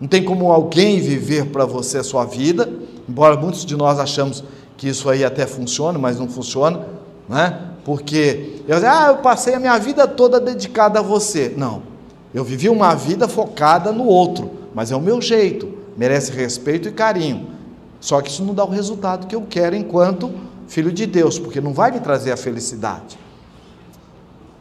não 0.00 0.08
tem 0.08 0.22
como 0.22 0.52
alguém 0.52 1.00
viver 1.00 1.46
para 1.46 1.64
você 1.64 1.98
a 1.98 2.04
sua 2.04 2.24
vida, 2.24 2.68
embora 3.08 3.36
muitos 3.36 3.64
de 3.64 3.76
nós 3.76 3.98
achamos 3.98 4.44
que 4.76 4.88
isso 4.88 5.08
aí 5.08 5.24
até 5.24 5.46
funciona, 5.46 5.98
mas 5.98 6.18
não 6.18 6.28
funciona, 6.28 6.86
né? 7.28 7.70
Porque 7.84 8.62
eu 8.68 8.76
ah, 8.76 9.06
eu 9.08 9.16
passei 9.18 9.54
a 9.54 9.60
minha 9.60 9.78
vida 9.78 10.06
toda 10.06 10.40
dedicada 10.40 10.98
a 10.98 11.02
você. 11.02 11.54
Não. 11.56 11.82
Eu 12.34 12.44
vivi 12.44 12.68
uma 12.68 12.94
vida 12.94 13.26
focada 13.28 13.92
no 13.92 14.04
outro 14.04 14.56
mas 14.76 14.92
é 14.92 14.96
o 14.96 15.00
meu 15.00 15.22
jeito, 15.22 15.72
merece 15.96 16.30
respeito 16.30 16.86
e 16.86 16.92
carinho. 16.92 17.48
Só 17.98 18.20
que 18.20 18.28
isso 18.28 18.44
não 18.44 18.52
dá 18.52 18.62
o 18.62 18.68
resultado 18.68 19.26
que 19.26 19.34
eu 19.34 19.46
quero 19.48 19.74
enquanto 19.74 20.30
filho 20.68 20.92
de 20.92 21.06
Deus, 21.06 21.38
porque 21.38 21.62
não 21.62 21.72
vai 21.72 21.90
me 21.90 21.98
trazer 21.98 22.30
a 22.30 22.36
felicidade. 22.36 23.18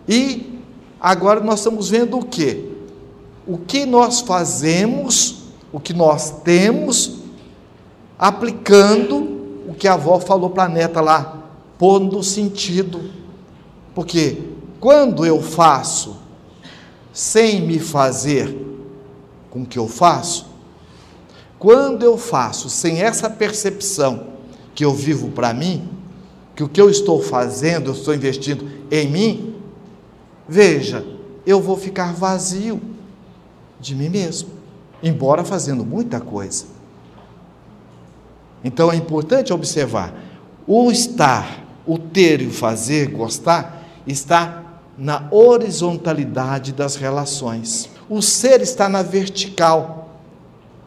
E 0.07 0.57
agora 1.01 1.41
nós 1.41 1.59
estamos 1.59 1.89
vendo 1.89 2.17
o 2.17 2.23
que? 2.23 2.74
O 3.47 3.57
que 3.57 3.85
nós 3.85 4.21
fazemos, 4.21 5.43
o 5.71 5.79
que 5.79 5.93
nós 5.93 6.31
temos, 6.43 7.19
aplicando 8.17 9.35
o 9.67 9.73
que 9.73 9.87
a 9.87 9.93
avó 9.93 10.19
falou 10.19 10.49
para 10.49 10.63
a 10.63 10.69
neta 10.69 11.01
lá, 11.01 11.43
pondo 11.77 12.23
sentido. 12.23 13.11
Porque 13.93 14.41
quando 14.79 15.25
eu 15.25 15.41
faço 15.41 16.17
sem 17.13 17.61
me 17.61 17.79
fazer 17.79 18.55
com 19.49 19.61
o 19.61 19.65
que 19.65 19.79
eu 19.79 19.87
faço, 19.87 20.47
quando 21.57 22.03
eu 22.03 22.17
faço 22.17 22.69
sem 22.69 23.01
essa 23.01 23.29
percepção 23.29 24.27
que 24.73 24.83
eu 24.83 24.93
vivo 24.93 25.29
para 25.29 25.53
mim, 25.53 25.89
que 26.55 26.63
o 26.63 26.69
que 26.69 26.79
eu 26.79 26.89
estou 26.89 27.21
fazendo, 27.21 27.89
eu 27.89 27.93
estou 27.93 28.13
investindo 28.13 28.69
em 28.91 29.09
mim, 29.09 29.55
veja, 30.47 31.05
eu 31.45 31.61
vou 31.61 31.77
ficar 31.77 32.13
vazio 32.13 32.79
de 33.85 33.95
mim 33.95 34.09
mesmo, 34.09 34.49
embora 35.03 35.43
fazendo 35.43 35.85
muita 35.85 36.19
coisa. 36.19 36.65
Então 38.63 38.91
é 38.91 38.95
importante 38.95 39.53
observar: 39.53 40.13
o 40.65 40.91
estar, 40.91 41.63
o 41.85 41.97
ter 41.99 42.41
e 42.41 42.47
o 42.47 42.51
fazer, 42.51 43.11
gostar, 43.11 43.85
está 44.07 44.63
na 44.97 45.27
horizontalidade 45.29 46.73
das 46.73 46.95
relações. 46.95 47.89
O 48.09 48.21
ser 48.21 48.61
está 48.61 48.89
na 48.89 49.03
vertical. 49.03 50.19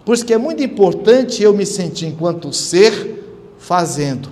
Por 0.04 0.14
isso 0.14 0.24
que 0.24 0.34
é 0.34 0.38
muito 0.38 0.62
importante 0.62 1.42
eu 1.42 1.54
me 1.54 1.66
sentir 1.66 2.06
enquanto 2.06 2.52
ser 2.52 3.54
fazendo, 3.58 4.30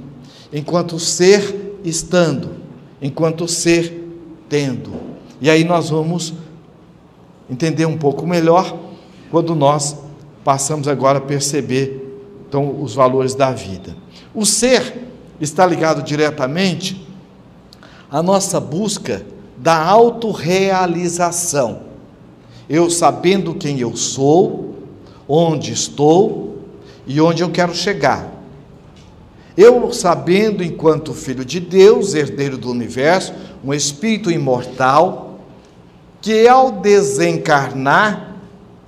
enquanto 0.52 0.98
ser 0.98 1.78
estando, 1.84 2.50
enquanto 3.00 3.46
ser 3.46 4.08
tendo. 4.48 4.92
E 5.40 5.50
aí 5.50 5.62
nós 5.64 5.90
vamos 5.90 6.32
entender 7.48 7.86
um 7.86 7.96
pouco 7.96 8.26
melhor 8.26 8.76
quando 9.30 9.54
nós 9.54 9.96
passamos 10.44 10.88
agora 10.88 11.18
a 11.18 11.20
perceber 11.20 12.06
então 12.48 12.80
os 12.82 12.94
valores 12.94 13.34
da 13.34 13.50
vida. 13.50 13.96
O 14.34 14.46
ser 14.46 15.08
está 15.40 15.66
ligado 15.66 16.02
diretamente 16.02 17.06
à 18.10 18.22
nossa 18.22 18.60
busca 18.60 19.24
da 19.56 19.84
autorrealização. 19.84 21.80
Eu 22.68 22.90
sabendo 22.90 23.54
quem 23.54 23.80
eu 23.80 23.96
sou, 23.96 24.76
onde 25.28 25.72
estou 25.72 26.58
e 27.06 27.20
onde 27.20 27.42
eu 27.42 27.50
quero 27.50 27.74
chegar. 27.74 28.32
Eu 29.56 29.90
sabendo, 29.92 30.62
enquanto 30.62 31.14
filho 31.14 31.44
de 31.44 31.58
Deus, 31.58 32.14
herdeiro 32.14 32.58
do 32.58 32.70
universo, 32.70 33.32
um 33.64 33.72
espírito 33.72 34.30
imortal, 34.30 35.25
que 36.26 36.48
ao 36.48 36.72
desencarnar, 36.72 38.34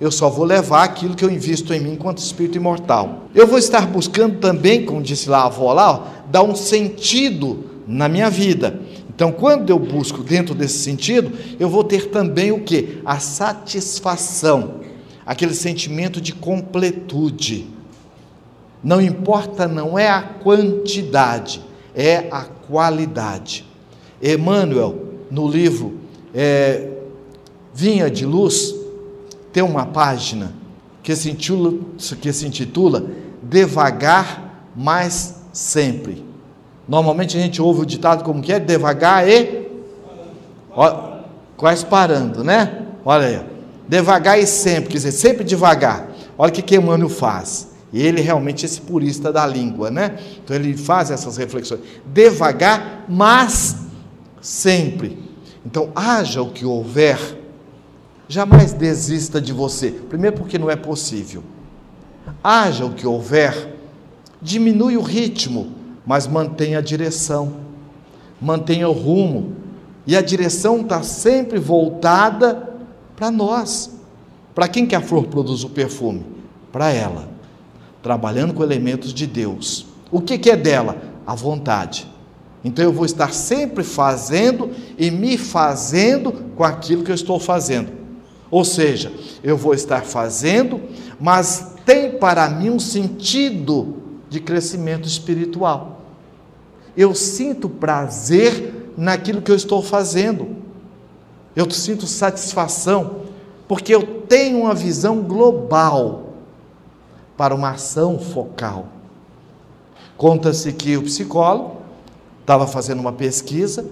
eu 0.00 0.11
só 0.11 0.28
vou 0.28 0.45
levar 0.45 0.83
aquilo 0.83 1.14
que 1.14 1.25
eu 1.25 1.30
invisto 1.30 1.73
em 1.73 1.78
mim 1.78 1.92
enquanto 1.92 2.18
espírito 2.18 2.57
imortal. 2.57 3.28
Eu 3.33 3.47
vou 3.47 3.59
estar 3.59 3.87
buscando 3.87 4.40
também, 4.40 4.85
como 4.85 5.00
disse 5.00 5.30
lá 5.30 5.42
a 5.42 5.47
avó 5.47 5.73
lá, 5.73 5.92
ó, 5.92 6.02
dar 6.28 6.42
um 6.42 6.57
sentido 6.57 7.64
na 7.87 8.09
minha 8.09 8.28
vida. 8.28 8.80
Então, 9.09 9.30
quando 9.30 9.71
eu 9.71 9.78
busco 9.78 10.25
dentro 10.25 10.52
desse 10.52 10.78
sentido, 10.78 11.30
eu 11.61 11.68
vou 11.68 11.85
ter 11.85 12.11
também 12.11 12.50
o 12.50 12.59
que? 12.59 13.00
A 13.04 13.21
satisfação, 13.21 14.80
aquele 15.25 15.54
sentimento 15.54 16.21
de 16.21 16.33
completude. 16.33 17.68
Não 18.83 19.00
importa, 19.00 19.68
não 19.68 19.97
é 19.97 20.09
a 20.09 20.23
quantidade, 20.23 21.62
é 21.95 22.26
a 22.33 22.42
qualidade. 22.42 23.64
Emmanuel, 24.21 25.04
no 25.30 25.47
livro 25.47 25.99
é, 26.35 26.98
Vinha 27.78 28.11
de 28.11 28.26
Luz, 28.26 28.75
tem 29.52 29.62
uma 29.62 29.87
página 29.87 30.52
que 31.00 31.14
se 31.14 31.30
intitula, 31.30 31.78
que 32.20 32.32
se 32.32 32.44
intitula 32.44 33.06
Devagar, 33.40 34.66
mas 34.75 35.42
sempre. 35.52 36.26
Normalmente 36.88 37.37
a 37.37 37.40
gente 37.40 37.62
ouve 37.62 37.82
o 37.82 37.87
ditado 37.87 38.25
como 38.25 38.42
que 38.42 38.52
é? 38.52 38.58
Devagar 38.58 39.28
e. 39.28 39.68
Ó, 40.73 41.20
quase 41.56 41.87
parando, 41.87 42.42
né? 42.42 42.82
Olha 43.04 43.26
aí. 43.28 43.40
Devagar 43.87 44.40
e 44.40 44.44
sempre, 44.44 44.88
quer 44.90 44.97
dizer, 44.97 45.12
sempre 45.12 45.44
devagar. 45.44 46.08
Olha 46.37 46.50
o 46.50 46.52
que, 46.52 46.62
que 46.62 46.75
Emmanuel 46.75 47.08
faz. 47.08 47.68
E 47.92 48.02
ele 48.02 48.20
realmente 48.20 48.64
é 48.64 48.66
esse 48.66 48.80
purista 48.80 49.32
da 49.32 49.47
língua, 49.47 49.88
né? 49.88 50.18
Então 50.42 50.56
ele 50.56 50.76
faz 50.76 51.12
essas 51.12 51.37
reflexões. 51.37 51.82
Devagar, 52.04 53.04
mas 53.08 53.76
sempre. 54.40 55.16
Então, 55.64 55.92
haja 55.94 56.42
o 56.42 56.50
que 56.50 56.64
houver, 56.64 57.38
jamais 58.28 58.73
desista 58.73 59.40
de 59.40 59.52
você. 59.52 59.90
Primeiro, 59.90 60.37
porque 60.37 60.58
não 60.58 60.70
é 60.70 60.76
possível. 60.76 61.42
Haja 62.44 62.85
o 62.85 62.92
que 62.92 63.06
houver, 63.06 63.76
diminui 64.40 64.97
o 64.97 65.02
ritmo 65.02 65.78
mas 66.08 66.26
mantenha 66.26 66.78
a 66.78 66.80
direção, 66.80 67.52
mantenha 68.40 68.88
o 68.88 68.92
rumo. 68.92 69.52
E 70.06 70.16
a 70.16 70.23
direção 70.23 70.80
está 70.80 71.02
sempre 71.02 71.58
voltada 71.58 72.66
para 73.14 73.30
nós. 73.30 73.90
Para 74.54 74.68
quem 74.68 74.87
que 74.87 74.94
a 74.94 75.02
flor 75.02 75.26
produz 75.26 75.64
o 75.64 75.68
perfume? 75.68 76.25
Para 76.73 76.90
ela, 76.90 77.28
trabalhando 78.02 78.54
com 78.54 78.62
elementos 78.62 79.12
de 79.12 79.26
Deus. 79.26 79.85
O 80.11 80.23
que, 80.23 80.38
que 80.38 80.50
é 80.50 80.56
dela? 80.56 80.97
A 81.26 81.35
vontade. 81.35 82.08
Então 82.64 82.82
eu 82.82 82.92
vou 82.92 83.04
estar 83.04 83.35
sempre 83.35 83.85
fazendo 83.85 84.70
e 84.97 85.11
me 85.11 85.37
fazendo 85.37 86.32
com 86.56 86.64
aquilo 86.64 87.04
que 87.04 87.11
eu 87.11 87.14
estou 87.14 87.38
fazendo. 87.38 87.92
Ou 88.50 88.64
seja, 88.64 89.12
eu 89.43 89.57
vou 89.57 89.75
estar 89.75 90.05
fazendo, 90.05 90.81
mas 91.21 91.75
tem 91.85 92.12
para 92.12 92.49
mim 92.49 92.71
um 92.71 92.81
sentido 92.81 93.97
de 94.28 94.40
crescimento 94.40 95.07
espiritual 95.07 95.99
eu 96.99 97.14
sinto 97.14 97.69
prazer 97.69 98.93
naquilo 98.97 99.40
que 99.40 99.52
eu 99.52 99.55
estou 99.55 99.81
fazendo. 99.81 100.57
Eu 101.55 101.71
sinto 101.71 102.09
satisfação, 102.09 103.21
porque 103.69 103.95
eu 103.95 104.02
tenho 104.26 104.62
uma 104.62 104.75
visão 104.75 105.21
global 105.21 106.33
para 107.37 107.55
uma 107.55 107.71
ação 107.71 108.19
focal. 108.19 108.88
Conta-se 110.17 110.73
que 110.73 110.97
o 110.97 111.05
psicólogo 111.05 111.76
estava 112.40 112.67
fazendo 112.67 112.99
uma 112.99 113.12
pesquisa 113.12 113.88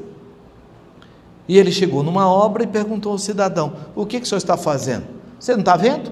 e 1.49 1.59
ele 1.59 1.71
chegou 1.71 2.03
numa 2.03 2.29
obra 2.29 2.65
e 2.65 2.67
perguntou 2.67 3.13
ao 3.13 3.19
cidadão: 3.19 3.73
O 3.95 4.05
que, 4.05 4.19
que 4.19 4.27
o 4.27 4.29
senhor 4.29 4.39
está 4.39 4.57
fazendo? 4.57 5.05
Você 5.39 5.53
não 5.53 5.61
está 5.61 5.77
vendo? 5.77 6.11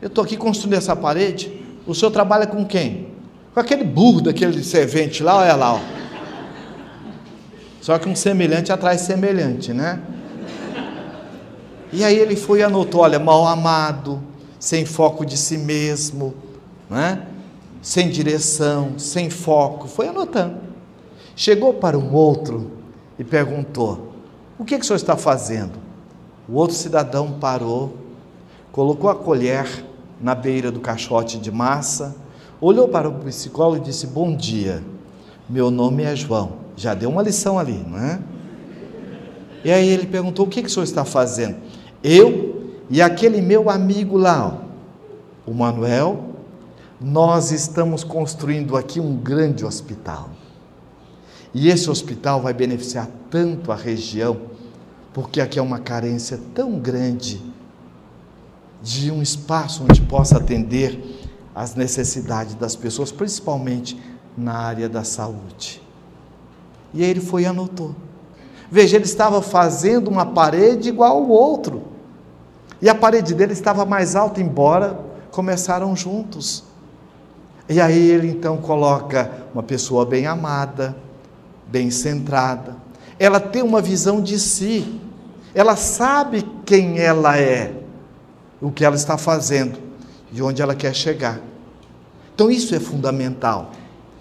Eu 0.00 0.08
estou 0.08 0.24
aqui 0.24 0.36
construindo 0.36 0.74
essa 0.74 0.94
parede. 0.96 1.52
O 1.86 1.94
senhor 1.94 2.10
trabalha 2.10 2.46
com 2.46 2.64
quem? 2.64 3.08
Com 3.54 3.60
aquele 3.60 3.84
burro 3.84 4.20
daquele 4.20 4.62
servente 4.62 5.22
lá, 5.22 5.38
olha 5.38 5.54
lá. 5.54 5.74
Ó. 5.74 5.80
Só 7.80 7.98
que 7.98 8.08
um 8.08 8.14
semelhante 8.14 8.72
atrás 8.72 9.00
semelhante, 9.02 9.72
né? 9.72 10.00
E 11.92 12.04
aí 12.04 12.16
ele 12.16 12.36
foi 12.36 12.60
e 12.60 12.62
anotou: 12.62 13.02
olha, 13.02 13.18
mal 13.18 13.46
amado, 13.46 14.22
sem 14.58 14.84
foco 14.84 15.24
de 15.24 15.36
si 15.36 15.56
mesmo, 15.56 16.34
né? 16.90 17.22
sem 17.80 18.10
direção, 18.10 18.98
sem 18.98 19.30
foco. 19.30 19.88
Foi 19.88 20.08
anotando. 20.08 20.58
Chegou 21.34 21.74
para 21.74 21.98
um 21.98 22.12
outro 22.12 22.70
e 23.18 23.24
perguntou: 23.24 24.07
O 24.58 24.64
que, 24.64 24.76
que 24.76 24.82
o 24.82 24.86
senhor 24.86 24.96
está 24.96 25.16
fazendo? 25.16 25.78
O 26.48 26.54
outro 26.54 26.74
cidadão 26.74 27.32
parou, 27.38 27.96
colocou 28.72 29.08
a 29.08 29.14
colher 29.14 29.84
na 30.20 30.34
beira 30.34 30.72
do 30.72 30.80
caixote 30.80 31.38
de 31.38 31.52
massa, 31.52 32.16
olhou 32.60 32.88
para 32.88 33.08
o 33.08 33.12
psicólogo 33.20 33.76
e 33.76 33.84
disse: 33.84 34.08
Bom 34.08 34.34
dia, 34.34 34.82
meu 35.48 35.70
nome 35.70 36.02
é 36.02 36.16
João. 36.16 36.54
Já 36.76 36.92
deu 36.92 37.08
uma 37.08 37.22
lição 37.22 37.56
ali, 37.56 37.84
não 37.86 37.98
é? 37.98 38.18
E 39.64 39.70
aí 39.70 39.88
ele 39.88 40.06
perguntou: 40.06 40.46
O 40.46 40.48
que, 40.48 40.62
que 40.62 40.68
o 40.68 40.70
senhor 40.70 40.84
está 40.84 41.04
fazendo? 41.04 41.56
Eu 42.02 42.72
e 42.90 43.00
aquele 43.00 43.40
meu 43.40 43.70
amigo 43.70 44.16
lá, 44.16 44.48
ó, 45.46 45.50
o 45.50 45.54
Manuel, 45.54 46.30
nós 47.00 47.52
estamos 47.52 48.02
construindo 48.02 48.76
aqui 48.76 48.98
um 48.98 49.16
grande 49.16 49.64
hospital. 49.64 50.30
E 51.54 51.68
esse 51.68 51.88
hospital 51.90 52.40
vai 52.40 52.52
beneficiar 52.52 53.08
tanto 53.30 53.72
a 53.72 53.74
região, 53.74 54.40
porque 55.12 55.40
aqui 55.40 55.58
é 55.58 55.62
uma 55.62 55.78
carência 55.78 56.38
tão 56.54 56.78
grande 56.78 57.42
de 58.82 59.10
um 59.10 59.22
espaço 59.22 59.84
onde 59.84 60.00
possa 60.02 60.36
atender 60.36 61.28
as 61.54 61.74
necessidades 61.74 62.54
das 62.54 62.76
pessoas, 62.76 63.10
principalmente 63.10 64.00
na 64.36 64.54
área 64.54 64.88
da 64.88 65.02
saúde. 65.02 65.82
E 66.94 67.02
aí 67.02 67.10
ele 67.10 67.20
foi 67.20 67.42
e 67.42 67.46
anotou. 67.46 67.94
Veja, 68.70 68.96
ele 68.96 69.04
estava 69.04 69.42
fazendo 69.42 70.08
uma 70.08 70.26
parede 70.26 70.88
igual 70.88 71.16
ao 71.16 71.28
outro. 71.28 71.82
E 72.80 72.88
a 72.88 72.94
parede 72.94 73.34
dele 73.34 73.52
estava 73.52 73.84
mais 73.84 74.14
alta, 74.14 74.40
embora 74.40 75.00
começaram 75.30 75.96
juntos. 75.96 76.64
E 77.68 77.80
aí 77.80 78.10
ele 78.10 78.28
então 78.28 78.56
coloca 78.58 79.30
uma 79.52 79.62
pessoa 79.62 80.06
bem 80.06 80.26
amada, 80.26 80.96
bem 81.68 81.90
centrada. 81.90 82.76
Ela 83.18 83.38
tem 83.38 83.62
uma 83.62 83.80
visão 83.80 84.20
de 84.20 84.38
si. 84.38 85.00
Ela 85.54 85.76
sabe 85.76 86.44
quem 86.64 86.98
ela 86.98 87.38
é, 87.38 87.72
o 88.60 88.70
que 88.70 88.84
ela 88.84 88.96
está 88.96 89.16
fazendo 89.16 89.78
e 90.32 90.42
onde 90.42 90.62
ela 90.62 90.74
quer 90.74 90.94
chegar. 90.94 91.40
Então 92.34 92.50
isso 92.50 92.74
é 92.74 92.80
fundamental. 92.80 93.72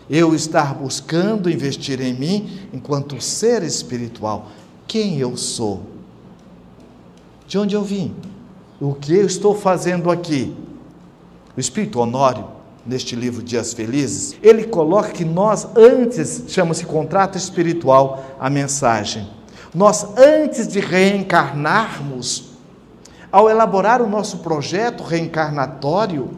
Eu 0.09 0.33
estar 0.33 0.73
buscando 0.73 1.49
investir 1.49 2.01
em 2.01 2.13
mim 2.13 2.67
enquanto 2.73 3.21
ser 3.21 3.61
espiritual. 3.63 4.49
Quem 4.87 5.19
eu 5.19 5.35
sou? 5.35 5.83
De 7.45 7.57
onde 7.59 7.75
eu 7.75 7.83
vim? 7.83 8.15
O 8.79 8.93
que 8.93 9.13
eu 9.13 9.25
estou 9.25 9.53
fazendo 9.53 10.09
aqui? 10.09 10.55
O 11.55 11.59
Espírito 11.59 11.99
Honório, 11.99 12.56
neste 12.87 13.15
livro 13.15 13.43
Dias 13.43 13.73
Felizes, 13.73 14.35
ele 14.41 14.63
coloca 14.63 15.09
que 15.09 15.25
nós 15.25 15.67
antes, 15.75 16.45
chama-se 16.47 16.85
contrato 16.85 17.37
espiritual, 17.37 18.23
a 18.39 18.49
mensagem. 18.49 19.29
Nós 19.75 20.07
antes 20.17 20.67
de 20.67 20.79
reencarnarmos, 20.79 22.51
ao 23.29 23.49
elaborar 23.49 24.01
o 24.01 24.09
nosso 24.09 24.37
projeto 24.37 25.03
reencarnatório, 25.03 26.29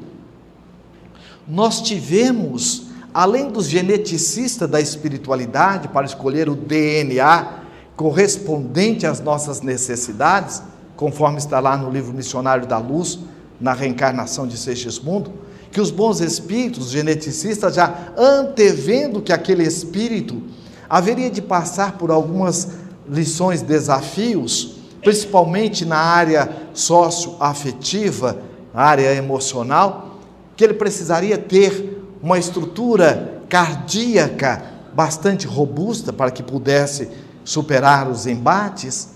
nós 1.47 1.81
tivemos, 1.81 2.88
além 3.13 3.49
dos 3.49 3.67
geneticistas 3.67 4.69
da 4.69 4.81
espiritualidade 4.81 5.88
para 5.88 6.05
escolher 6.05 6.49
o 6.49 6.55
DNA 6.55 7.59
correspondente 7.95 9.05
às 9.05 9.19
nossas 9.19 9.62
necessidades, 9.62 10.63
conforme 10.95 11.38
está 11.38 11.59
lá 11.59 11.77
no 11.77 11.89
livro 11.91 12.13
Missionário 12.13 12.65
da 12.65 12.77
Luz, 12.77 13.19
na 13.59 13.73
reencarnação 13.73 14.47
de 14.47 14.57
Segismundo, 14.57 15.31
que 15.71 15.79
os 15.79 15.91
bons 15.91 16.19
espíritos, 16.19 16.88
os 16.88 16.91
geneticistas, 16.91 17.75
já 17.75 18.12
antevendo 18.17 19.21
que 19.21 19.32
aquele 19.32 19.63
espírito 19.63 20.41
haveria 20.89 21.29
de 21.29 21.41
passar 21.41 21.97
por 21.97 22.10
algumas 22.10 22.69
lições, 23.08 23.62
desafios, 23.62 24.77
principalmente 25.01 25.86
na 25.86 25.97
área 25.97 26.49
socioafetiva, 26.73 28.39
na 28.73 28.82
área 28.82 29.13
emocional, 29.13 30.19
que 30.55 30.63
ele 30.63 30.73
precisaria 30.73 31.38
ter 31.38 32.03
uma 32.21 32.38
estrutura 32.38 33.41
cardíaca 33.47 34.63
bastante 34.93 35.47
robusta 35.47 36.12
para 36.12 36.32
que 36.32 36.43
pudesse 36.43 37.10
superar 37.43 38.10
os 38.10 38.27
embates. 38.27 39.10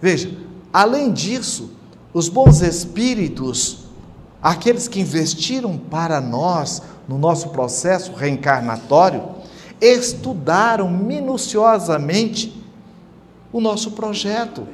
Veja, 0.00 0.30
além 0.72 1.12
disso, 1.12 1.70
os 2.12 2.28
bons 2.28 2.60
espíritos, 2.60 3.79
aqueles 4.42 4.88
que 4.88 5.00
investiram 5.00 5.76
para 5.76 6.20
nós 6.20 6.82
no 7.06 7.18
nosso 7.18 7.50
processo 7.50 8.12
reencarnatório, 8.12 9.22
estudaram 9.80 10.90
minuciosamente 10.90 12.62
o 13.52 13.60
nosso 13.60 13.92
projeto 13.92 14.66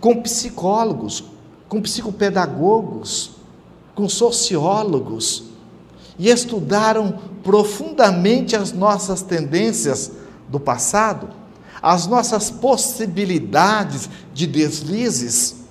com 0.00 0.22
psicólogos, 0.22 1.24
com 1.68 1.80
psicopedagogos, 1.80 3.32
com 3.94 4.08
sociólogos 4.08 5.44
e 6.18 6.28
estudaram 6.28 7.18
profundamente 7.42 8.54
as 8.54 8.72
nossas 8.72 9.22
tendências 9.22 10.12
do 10.48 10.60
passado, 10.60 11.28
as 11.82 12.06
nossas 12.06 12.50
possibilidades 12.50 14.08
de 14.32 14.46
deslizes 14.46 15.65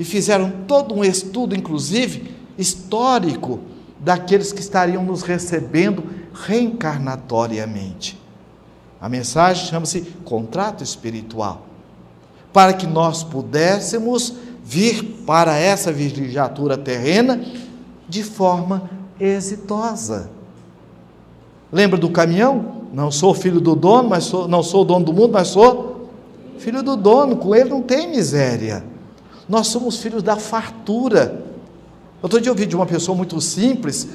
e 0.00 0.04
fizeram 0.04 0.50
todo 0.66 0.94
um 0.94 1.04
estudo, 1.04 1.54
inclusive 1.54 2.34
histórico, 2.56 3.60
daqueles 3.98 4.50
que 4.50 4.62
estariam 4.62 5.04
nos 5.04 5.20
recebendo 5.20 6.02
reencarnatoriamente. 6.32 8.18
A 8.98 9.10
mensagem 9.10 9.66
chama-se 9.66 10.00
contrato 10.24 10.82
espiritual, 10.82 11.66
para 12.50 12.72
que 12.72 12.86
nós 12.86 13.22
pudéssemos 13.22 14.32
vir 14.64 15.04
para 15.26 15.58
essa 15.58 15.92
vigiatura 15.92 16.78
terrena 16.78 17.44
de 18.08 18.22
forma 18.22 18.88
exitosa. 19.20 20.30
Lembra 21.70 21.98
do 21.98 22.08
caminhão? 22.08 22.86
Não 22.90 23.10
sou 23.10 23.34
filho 23.34 23.60
do 23.60 23.76
dono, 23.76 24.08
mas 24.08 24.24
sou, 24.24 24.48
não 24.48 24.62
sou 24.62 24.80
o 24.80 24.84
dono 24.86 25.04
do 25.04 25.12
mundo, 25.12 25.34
mas 25.34 25.48
sou 25.48 26.08
filho 26.56 26.82
do 26.82 26.96
dono. 26.96 27.36
Com 27.36 27.54
ele 27.54 27.68
não 27.68 27.82
tem 27.82 28.08
miséria. 28.08 28.89
Nós 29.50 29.66
somos 29.66 29.96
filhos 29.96 30.22
da 30.22 30.36
fartura. 30.36 31.44
Outro 32.22 32.40
dia 32.40 32.50
eu 32.50 32.52
ouvi 32.52 32.66
de 32.66 32.76
uma 32.76 32.86
pessoa 32.86 33.16
muito 33.16 33.40
simples, 33.40 34.08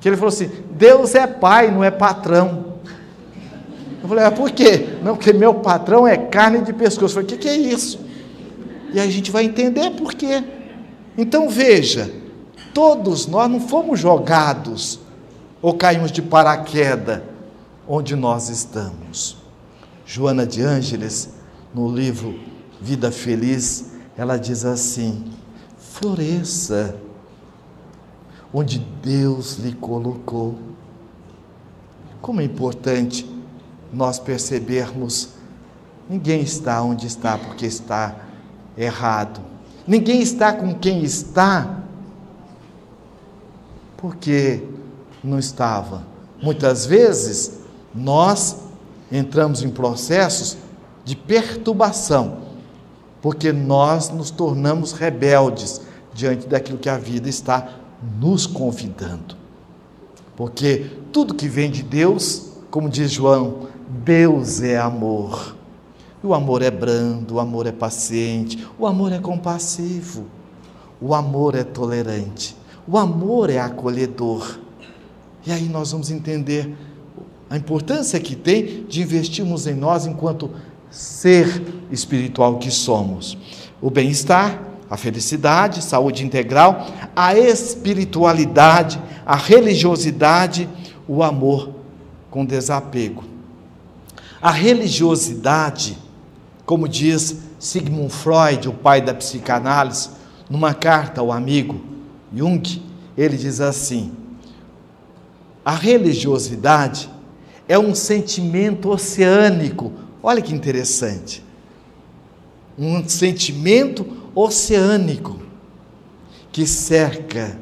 que 0.00 0.08
ele 0.08 0.16
falou 0.16 0.30
assim: 0.30 0.50
Deus 0.70 1.14
é 1.14 1.26
pai, 1.26 1.70
não 1.70 1.84
é 1.84 1.90
patrão. 1.90 2.72
Eu 4.02 4.08
falei, 4.08 4.24
ah, 4.24 4.30
por 4.30 4.50
quê? 4.50 4.96
Não, 5.02 5.14
porque 5.14 5.30
meu 5.30 5.52
patrão 5.56 6.08
é 6.08 6.16
carne 6.16 6.62
de 6.62 6.72
pescoço. 6.72 7.04
Eu 7.18 7.22
falei, 7.22 7.26
o 7.26 7.28
que, 7.28 7.36
que 7.36 7.48
é 7.48 7.54
isso? 7.54 8.00
E 8.94 8.98
a 8.98 9.06
gente 9.06 9.30
vai 9.30 9.44
entender 9.44 9.90
por 9.90 10.14
quê. 10.14 10.42
Então 11.18 11.50
veja, 11.50 12.10
todos 12.72 13.26
nós 13.26 13.50
não 13.50 13.60
fomos 13.60 14.00
jogados 14.00 14.98
ou 15.60 15.74
caímos 15.74 16.10
de 16.10 16.22
paraquedas 16.22 17.20
onde 17.86 18.16
nós 18.16 18.48
estamos. 18.48 19.36
Joana 20.06 20.46
de 20.46 20.62
Ângeles, 20.62 21.28
no 21.74 21.94
livro 21.94 22.40
Vida 22.80 23.12
Feliz, 23.12 23.91
ela 24.16 24.38
diz 24.38 24.64
assim: 24.64 25.32
floresça 25.78 26.96
onde 28.52 28.78
Deus 28.78 29.56
lhe 29.58 29.72
colocou. 29.72 30.58
Como 32.20 32.40
é 32.40 32.44
importante 32.44 33.28
nós 33.92 34.18
percebermos: 34.18 35.30
ninguém 36.08 36.42
está 36.42 36.82
onde 36.82 37.06
está 37.06 37.38
porque 37.38 37.66
está 37.66 38.16
errado, 38.76 39.40
ninguém 39.86 40.20
está 40.20 40.52
com 40.52 40.74
quem 40.74 41.02
está 41.02 41.78
porque 43.96 44.66
não 45.22 45.38
estava. 45.38 46.04
Muitas 46.42 46.84
vezes 46.84 47.60
nós 47.94 48.56
entramos 49.10 49.62
em 49.62 49.70
processos 49.70 50.56
de 51.04 51.14
perturbação 51.14 52.51
porque 53.22 53.52
nós 53.52 54.10
nos 54.10 54.30
tornamos 54.32 54.92
rebeldes 54.92 55.80
diante 56.12 56.48
daquilo 56.48 56.76
que 56.76 56.88
a 56.88 56.98
vida 56.98 57.28
está 57.28 57.78
nos 58.20 58.46
convidando. 58.46 59.36
Porque 60.36 60.90
tudo 61.12 61.34
que 61.34 61.48
vem 61.48 61.70
de 61.70 61.84
Deus, 61.84 62.50
como 62.68 62.88
diz 62.88 63.12
João, 63.12 63.68
Deus 64.04 64.60
é 64.60 64.76
amor. 64.76 65.56
O 66.20 66.34
amor 66.34 66.62
é 66.62 66.70
brando, 66.70 67.34
o 67.34 67.40
amor 67.40 67.66
é 67.66 67.72
paciente, 67.72 68.66
o 68.78 68.86
amor 68.86 69.12
é 69.12 69.18
compassivo, 69.18 70.26
o 71.00 71.14
amor 71.14 71.54
é 71.54 71.64
tolerante, 71.64 72.56
o 72.86 72.98
amor 72.98 73.50
é 73.50 73.58
acolhedor. 73.58 74.58
E 75.46 75.52
aí 75.52 75.68
nós 75.68 75.92
vamos 75.92 76.10
entender 76.10 76.74
a 77.50 77.56
importância 77.56 78.18
que 78.18 78.34
tem 78.34 78.84
de 78.84 79.02
investirmos 79.02 79.66
em 79.66 79.74
nós 79.74 80.06
enquanto 80.06 80.50
ser 80.92 81.60
espiritual 81.90 82.58
que 82.58 82.70
somos. 82.70 83.36
O 83.80 83.90
bem-estar, 83.90 84.62
a 84.88 84.96
felicidade, 84.96 85.82
saúde 85.82 86.24
integral, 86.24 86.86
a 87.16 87.36
espiritualidade, 87.36 89.02
a 89.26 89.34
religiosidade, 89.34 90.68
o 91.08 91.24
amor 91.24 91.74
com 92.30 92.44
desapego. 92.44 93.24
A 94.40 94.52
religiosidade 94.52 95.96
como 96.64 96.88
diz 96.88 97.36
Sigmund 97.58 98.10
Freud, 98.10 98.68
o 98.68 98.72
pai 98.72 99.00
da 99.00 99.12
psicanálise, 99.12 100.10
numa 100.48 100.74
carta 100.74 101.20
ao 101.20 101.32
amigo 101.32 101.80
Jung, 102.34 102.62
ele 103.16 103.36
diz 103.36 103.60
assim: 103.60 104.12
a 105.64 105.74
religiosidade 105.74 107.10
é 107.68 107.78
um 107.78 107.94
sentimento 107.94 108.90
oceânico. 108.90 109.92
Olha 110.22 110.40
que 110.40 110.54
interessante. 110.54 111.42
Um 112.78 113.06
sentimento 113.08 114.06
oceânico 114.34 115.40
que 116.52 116.66
cerca 116.66 117.58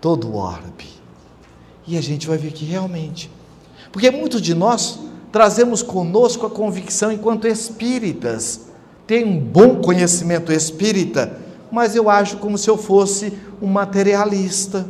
todo 0.00 0.28
o 0.28 0.36
orbe. 0.36 0.86
E 1.86 1.96
a 1.98 2.00
gente 2.00 2.26
vai 2.26 2.38
ver 2.38 2.52
que 2.52 2.64
realmente. 2.64 3.30
Porque 3.90 4.10
muitos 4.10 4.40
de 4.40 4.54
nós 4.54 5.00
trazemos 5.32 5.82
conosco 5.82 6.46
a 6.46 6.50
convicção 6.50 7.10
enquanto 7.10 7.48
espíritas. 7.48 8.68
Tenho 9.06 9.26
um 9.26 9.40
bom 9.40 9.76
conhecimento 9.80 10.52
espírita, 10.52 11.38
mas 11.72 11.96
eu 11.96 12.08
ajo 12.08 12.36
como 12.36 12.56
se 12.56 12.68
eu 12.68 12.76
fosse 12.76 13.32
um 13.60 13.66
materialista. 13.66 14.88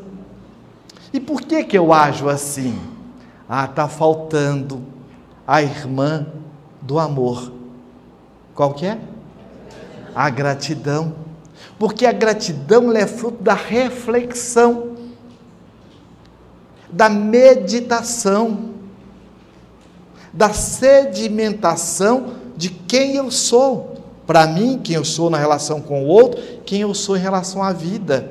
E 1.12 1.18
por 1.18 1.40
que 1.40 1.64
que 1.64 1.78
eu 1.78 1.92
ajo 1.92 2.28
assim? 2.28 2.78
Ah, 3.48 3.64
está 3.64 3.88
faltando 3.88 4.97
a 5.48 5.62
irmã 5.62 6.28
do 6.82 7.00
amor. 7.00 7.50
Qual 8.54 8.74
que 8.74 8.86
é? 8.86 8.98
A 10.14 10.30
gratidão. 10.30 11.14
Porque 11.78 12.06
a 12.06 12.12
gratidão 12.12 12.92
é 12.92 13.06
fruto 13.06 13.42
da 13.42 13.54
reflexão, 13.54 14.94
da 16.92 17.08
meditação 17.08 18.68
da 20.32 20.52
sedimentação 20.52 22.34
de 22.56 22.70
quem 22.70 23.16
eu 23.16 23.30
sou. 23.30 23.96
Para 24.26 24.46
mim, 24.46 24.78
quem 24.82 24.94
eu 24.94 25.04
sou 25.04 25.30
na 25.30 25.38
relação 25.38 25.80
com 25.80 26.04
o 26.04 26.06
outro, 26.06 26.40
quem 26.64 26.82
eu 26.82 26.94
sou 26.94 27.16
em 27.16 27.20
relação 27.20 27.62
à 27.62 27.72
vida. 27.72 28.30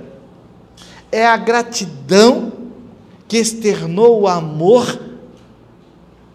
É 1.11 1.25
a 1.25 1.35
gratidão 1.35 2.53
que 3.27 3.37
externou 3.37 4.21
o 4.21 4.27
amor 4.27 4.99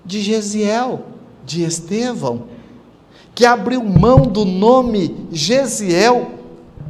de 0.04 0.20
Gesiel, 0.20 1.06
de 1.44 1.62
Estevão, 1.62 2.44
que 3.34 3.44
abriu 3.44 3.82
mão 3.82 4.22
do 4.22 4.44
nome 4.44 5.26
Gesiel 5.30 6.32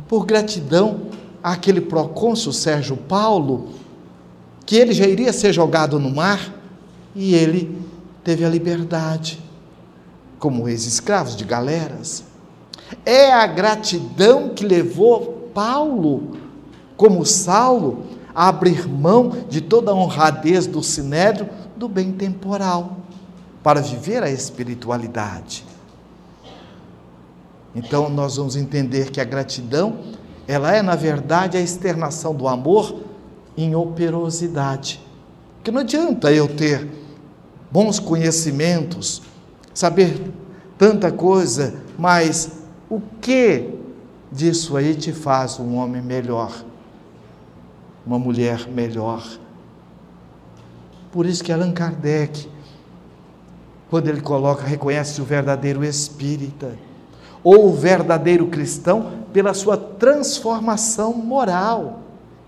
por 0.08 0.26
gratidão 0.26 1.02
àquele 1.42 1.80
procônsul 1.80 2.52
Sérgio 2.52 2.96
Paulo, 2.96 3.70
que 4.66 4.76
ele 4.76 4.92
já 4.92 5.06
iria 5.06 5.32
ser 5.32 5.52
jogado 5.52 5.98
no 5.98 6.10
mar 6.10 6.52
e 7.14 7.34
ele 7.34 7.78
teve 8.24 8.44
a 8.44 8.48
liberdade, 8.48 9.40
como 10.38 10.68
ex-escravos 10.68 11.36
de 11.36 11.44
galeras. 11.44 12.24
É 13.04 13.32
a 13.32 13.46
gratidão 13.46 14.50
que 14.50 14.64
levou 14.64 15.50
Paulo, 15.54 16.36
como 16.96 17.24
Saulo, 17.24 18.04
a 18.34 18.48
abrir 18.48 18.88
mão 18.88 19.32
de 19.48 19.60
toda 19.60 19.90
a 19.90 19.94
honradez 19.94 20.66
do 20.66 20.82
sinédrio 20.82 21.48
do 21.76 21.88
bem 21.88 22.12
temporal, 22.12 22.98
para 23.62 23.80
viver 23.80 24.22
a 24.22 24.30
espiritualidade. 24.30 25.64
Então 27.74 28.08
nós 28.08 28.36
vamos 28.36 28.56
entender 28.56 29.10
que 29.10 29.20
a 29.20 29.24
gratidão, 29.24 29.98
ela 30.46 30.74
é 30.74 30.82
na 30.82 30.94
verdade 30.94 31.56
a 31.56 31.60
externação 31.60 32.34
do 32.34 32.48
amor 32.48 33.02
em 33.56 33.74
operosidade. 33.74 35.00
Que 35.62 35.70
não 35.70 35.80
adianta 35.80 36.32
eu 36.32 36.48
ter 36.48 36.88
bons 37.70 37.98
conhecimentos, 37.98 39.22
saber 39.72 40.20
tanta 40.76 41.10
coisa, 41.10 41.74
mas 41.98 42.62
o 42.90 43.00
que 43.20 43.70
disso 44.30 44.76
aí 44.76 44.94
te 44.94 45.12
faz 45.12 45.58
um 45.58 45.76
homem 45.76 46.02
melhor, 46.02 46.64
uma 48.04 48.18
mulher 48.18 48.68
melhor? 48.68 49.24
Por 51.10 51.26
isso 51.26 51.44
que 51.44 51.52
Allan 51.52 51.72
Kardec, 51.72 52.48
quando 53.92 54.08
ele 54.08 54.22
coloca, 54.22 54.64
reconhece 54.64 55.20
o 55.20 55.24
verdadeiro 55.24 55.84
espírita, 55.84 56.78
ou 57.44 57.66
o 57.66 57.74
verdadeiro 57.74 58.46
cristão, 58.46 59.12
pela 59.34 59.52
sua 59.52 59.76
transformação 59.76 61.12
moral. 61.12 62.00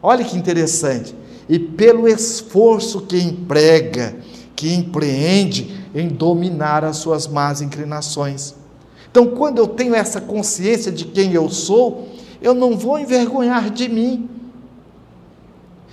Olha 0.03 0.25
que 0.25 0.39
interessante. 0.39 1.15
E 1.47 1.59
pelo 1.59 2.09
esforço 2.09 3.03
que 3.03 3.19
emprega 3.19 4.17
que 4.57 4.73
empreende 4.73 5.85
em 5.95 6.09
dominar 6.09 6.83
as 6.83 6.97
suas 6.97 7.27
más 7.27 7.61
inclinações. 7.61 8.55
Então, 9.11 9.27
quando 9.27 9.59
eu 9.59 9.67
tenho 9.67 9.95
essa 9.95 10.23
consciência 10.23 10.91
de 10.91 11.05
quem 11.05 11.35
eu 11.35 11.51
sou, 11.51 12.09
eu 12.41 12.55
não 12.55 12.75
vou 12.75 12.99
envergonhar 12.99 13.69
de 13.69 13.87
mim. 13.87 14.31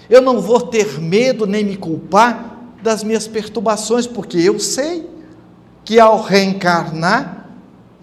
Eu 0.09 0.21
não 0.21 0.39
vou 0.39 0.61
ter 0.61 0.97
medo 1.01 1.45
nem 1.45 1.65
me 1.65 1.75
culpar 1.75 2.57
das 2.81 3.03
minhas 3.03 3.27
perturbações, 3.27 4.07
porque 4.07 4.37
eu 4.37 4.57
sei 4.57 5.10
que 5.83 5.99
ao 5.99 6.21
reencarnar, 6.21 7.47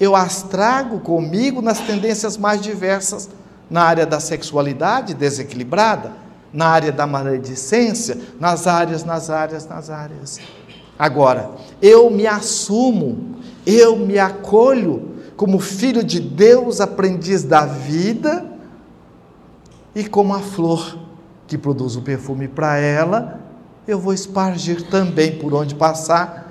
eu 0.01 0.15
as 0.15 0.43
trago 0.43 1.01
comigo 1.01 1.61
nas 1.61 1.81
tendências 1.81 2.37
mais 2.37 2.61
diversas, 2.61 3.29
na 3.71 3.83
área 3.83 4.07
da 4.07 4.21
sexualidade 4.21 5.15
desequilibrada, 5.15 6.13
na 6.53 6.67
área 6.67 6.93
da 6.93 7.07
maledicência, 7.07 8.19
nas 8.41 8.67
áreas, 8.67 9.05
nas 9.05 9.29
áreas, 9.29 9.67
nas 9.67 9.91
áreas. 9.91 10.41
Agora, 10.99 11.51
eu 11.83 12.11
me 12.11 12.27
assumo, 12.27 13.37
eu 13.67 13.97
me 13.97 14.19
acolho 14.19 15.17
como 15.37 15.61
filho 15.61 16.03
de 16.03 16.19
Deus, 16.19 16.81
aprendiz 16.81 17.45
da 17.45 17.65
vida, 17.65 18.45
e 19.95 20.05
como 20.05 20.35
a 20.35 20.41
flor 20.41 20.99
que 21.47 21.59
produz 21.59 21.97
o 21.97 22.03
perfume 22.03 22.49
para 22.49 22.77
ela, 22.79 23.41
eu 23.87 23.99
vou 23.99 24.13
espargir 24.13 24.89
também 24.89 25.39
por 25.39 25.55
onde 25.55 25.75
passar 25.75 26.48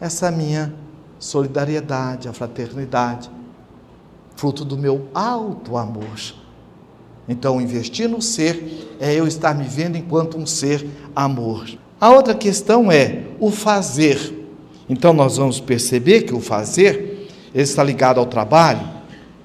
essa 0.00 0.30
minha 0.30 0.72
solidariedade, 1.18 2.28
a 2.28 2.32
fraternidade, 2.32 3.30
fruto 4.34 4.64
do 4.64 4.78
meu 4.78 5.08
alto 5.14 5.76
amor. 5.76 6.18
Então, 7.28 7.60
investir 7.60 8.08
no 8.08 8.22
ser 8.22 8.96
é 8.98 9.14
eu 9.14 9.26
estar 9.26 9.54
me 9.54 9.64
vendo 9.64 9.96
enquanto 9.96 10.38
um 10.38 10.46
ser 10.46 10.86
amor. 11.14 11.68
A 12.00 12.08
outra 12.10 12.34
questão 12.34 12.90
é 12.90 13.24
o 13.38 13.50
fazer. 13.50 14.48
Então, 14.88 15.12
nós 15.12 15.36
vamos 15.36 15.60
perceber 15.60 16.22
que 16.22 16.34
o 16.34 16.40
fazer 16.40 17.28
ele 17.54 17.64
está 17.64 17.84
ligado 17.84 18.18
ao 18.18 18.26
trabalho, 18.26 18.80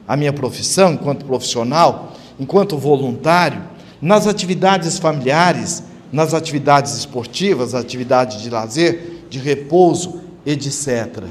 à 0.07 0.15
minha 0.15 0.31
profissão 0.31 0.93
enquanto 0.93 1.25
profissional, 1.25 2.13
enquanto 2.39 2.77
voluntário, 2.77 3.61
nas 4.01 4.27
atividades 4.27 4.97
familiares, 4.97 5.83
nas 6.11 6.33
atividades 6.33 6.95
esportivas, 6.95 7.75
atividades 7.75 8.41
de 8.41 8.49
lazer, 8.49 9.25
de 9.29 9.39
repouso, 9.39 10.21
etc. 10.45 11.23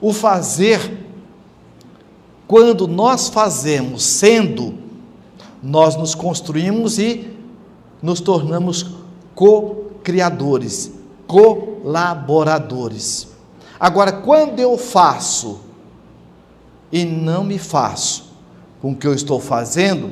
O 0.00 0.12
fazer, 0.12 1.06
quando 2.46 2.88
nós 2.88 3.28
fazemos 3.28 4.02
sendo 4.02 4.80
nós 5.62 5.94
nos 5.96 6.14
construímos 6.14 6.98
e 6.98 7.36
nos 8.02 8.20
tornamos 8.20 8.86
co-criadores, 9.34 10.92
colaboradores. 11.26 13.28
Agora, 13.78 14.10
quando 14.12 14.58
eu 14.58 14.78
faço 14.78 15.60
e 16.90 17.04
não 17.04 17.44
me 17.44 17.58
faço 17.58 18.32
com 18.80 18.92
o 18.92 18.96
que 18.96 19.06
eu 19.06 19.12
estou 19.14 19.38
fazendo, 19.38 20.10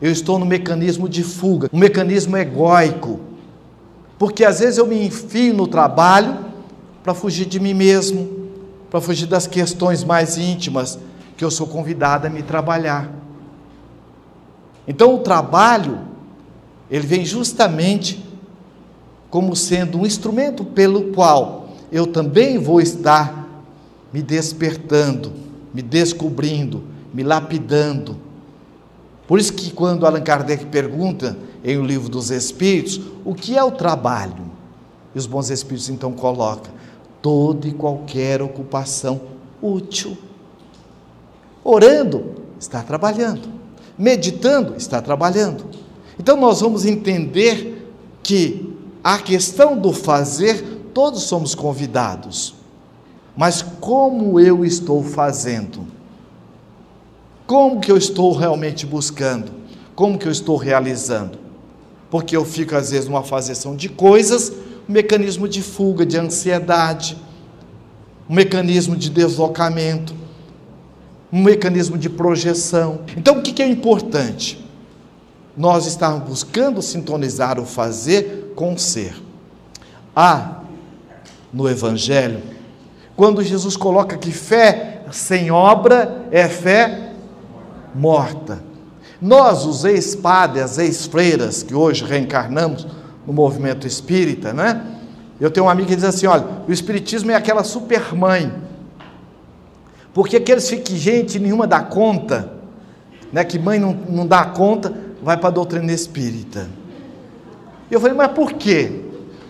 eu 0.00 0.12
estou 0.12 0.38
no 0.38 0.46
mecanismo 0.46 1.08
de 1.08 1.22
fuga, 1.22 1.70
um 1.72 1.78
mecanismo 1.78 2.36
egóico. 2.36 3.20
Porque 4.18 4.44
às 4.44 4.60
vezes 4.60 4.76
eu 4.78 4.86
me 4.86 5.06
enfio 5.06 5.54
no 5.54 5.66
trabalho 5.66 6.49
para 7.02 7.14
fugir 7.14 7.46
de 7.46 7.58
mim 7.58 7.74
mesmo, 7.74 8.48
para 8.90 9.00
fugir 9.00 9.26
das 9.26 9.46
questões 9.46 10.04
mais 10.04 10.36
íntimas 10.36 10.98
que 11.36 11.44
eu 11.44 11.50
sou 11.50 11.66
convidado 11.66 12.26
a 12.26 12.30
me 12.30 12.42
trabalhar. 12.42 13.10
Então 14.86 15.14
o 15.14 15.18
trabalho, 15.18 16.00
ele 16.90 17.06
vem 17.06 17.24
justamente 17.24 18.24
como 19.30 19.54
sendo 19.54 19.98
um 19.98 20.06
instrumento 20.06 20.64
pelo 20.64 21.12
qual 21.12 21.68
eu 21.92 22.06
também 22.06 22.58
vou 22.58 22.80
estar 22.80 23.48
me 24.12 24.20
despertando, 24.20 25.32
me 25.72 25.80
descobrindo, 25.80 26.82
me 27.14 27.22
lapidando. 27.22 28.16
Por 29.26 29.38
isso 29.38 29.52
que 29.52 29.70
quando 29.70 30.04
Allan 30.04 30.20
Kardec 30.20 30.66
pergunta 30.66 31.38
em 31.62 31.78
O 31.78 31.84
Livro 31.84 32.08
dos 32.08 32.30
Espíritos, 32.30 33.00
o 33.24 33.34
que 33.34 33.56
é 33.56 33.62
o 33.62 33.70
trabalho? 33.70 34.50
E 35.14 35.18
os 35.18 35.26
bons 35.26 35.50
espíritos 35.50 35.88
então 35.88 36.12
colocam 36.12 36.72
toda 37.22 37.68
e 37.68 37.72
qualquer 37.72 38.42
ocupação 38.42 39.20
útil. 39.62 40.16
Orando, 41.62 42.36
está 42.58 42.82
trabalhando. 42.82 43.48
Meditando, 43.98 44.76
está 44.76 45.00
trabalhando. 45.02 45.64
Então 46.18 46.36
nós 46.36 46.60
vamos 46.60 46.84
entender 46.84 47.92
que 48.22 48.76
a 49.02 49.18
questão 49.18 49.76
do 49.76 49.92
fazer, 49.92 50.62
todos 50.92 51.22
somos 51.22 51.54
convidados. 51.54 52.54
Mas 53.36 53.62
como 53.62 54.38
eu 54.38 54.64
estou 54.64 55.02
fazendo? 55.02 55.86
Como 57.46 57.80
que 57.80 57.90
eu 57.90 57.96
estou 57.96 58.32
realmente 58.32 58.86
buscando? 58.86 59.50
Como 59.94 60.18
que 60.18 60.26
eu 60.26 60.32
estou 60.32 60.56
realizando? 60.56 61.38
Porque 62.10 62.36
eu 62.36 62.44
fico 62.44 62.76
às 62.76 62.90
vezes 62.90 63.08
numa 63.08 63.22
fazeção 63.22 63.74
de 63.74 63.88
coisas, 63.88 64.52
um 64.90 64.92
mecanismo 64.92 65.48
de 65.48 65.62
fuga, 65.62 66.04
de 66.04 66.18
ansiedade, 66.18 67.16
um 68.28 68.34
mecanismo 68.34 68.96
de 68.96 69.08
deslocamento, 69.08 70.12
um 71.32 71.44
mecanismo 71.44 71.96
de 71.96 72.10
projeção. 72.10 73.02
Então 73.16 73.38
o 73.38 73.40
que, 73.40 73.62
é 73.62 73.68
importante? 73.68 74.68
Nós 75.56 75.86
estamos 75.86 76.28
buscando 76.28 76.82
sintonizar 76.82 77.60
o 77.60 77.64
fazer 77.64 78.52
com 78.56 78.74
o 78.74 78.78
ser. 78.80 79.14
Há 80.14 80.62
no 81.52 81.70
Evangelho, 81.70 82.42
quando 83.14 83.44
Jesus 83.44 83.76
coloca 83.76 84.18
que 84.18 84.32
fé 84.32 85.02
sem 85.12 85.52
obra 85.52 86.26
é 86.32 86.48
fé 86.48 87.12
morta. 87.94 88.60
Nós, 89.22 89.64
os 89.64 89.84
ex-padres, 89.84 90.78
ex-freiras, 90.78 91.62
que 91.62 91.76
hoje 91.76 92.04
reencarnamos 92.04 92.99
no 93.26 93.32
movimento 93.32 93.86
espírita, 93.86 94.52
né? 94.52 94.98
Eu 95.40 95.50
tenho 95.50 95.66
um 95.66 95.70
amigo 95.70 95.88
que 95.88 95.96
diz 95.96 96.04
assim: 96.04 96.26
olha, 96.26 96.44
o 96.68 96.72
Espiritismo 96.72 97.30
é 97.30 97.34
aquela 97.34 97.64
supermãe. 97.64 98.52
Porque 100.12 100.36
aqueles 100.36 100.68
que 100.68 100.96
gente 100.96 101.38
nenhuma 101.38 101.66
dá 101.66 101.80
conta, 101.80 102.52
né, 103.32 103.44
que 103.44 103.58
mãe 103.58 103.78
não, 103.78 103.92
não 104.08 104.26
dá 104.26 104.44
conta, 104.44 104.92
vai 105.22 105.36
para 105.36 105.48
a 105.48 105.52
doutrina 105.52 105.92
espírita. 105.92 106.68
E 107.90 107.94
eu 107.94 108.00
falei, 108.00 108.16
mas 108.16 108.32
por 108.32 108.54
quê? 108.54 109.02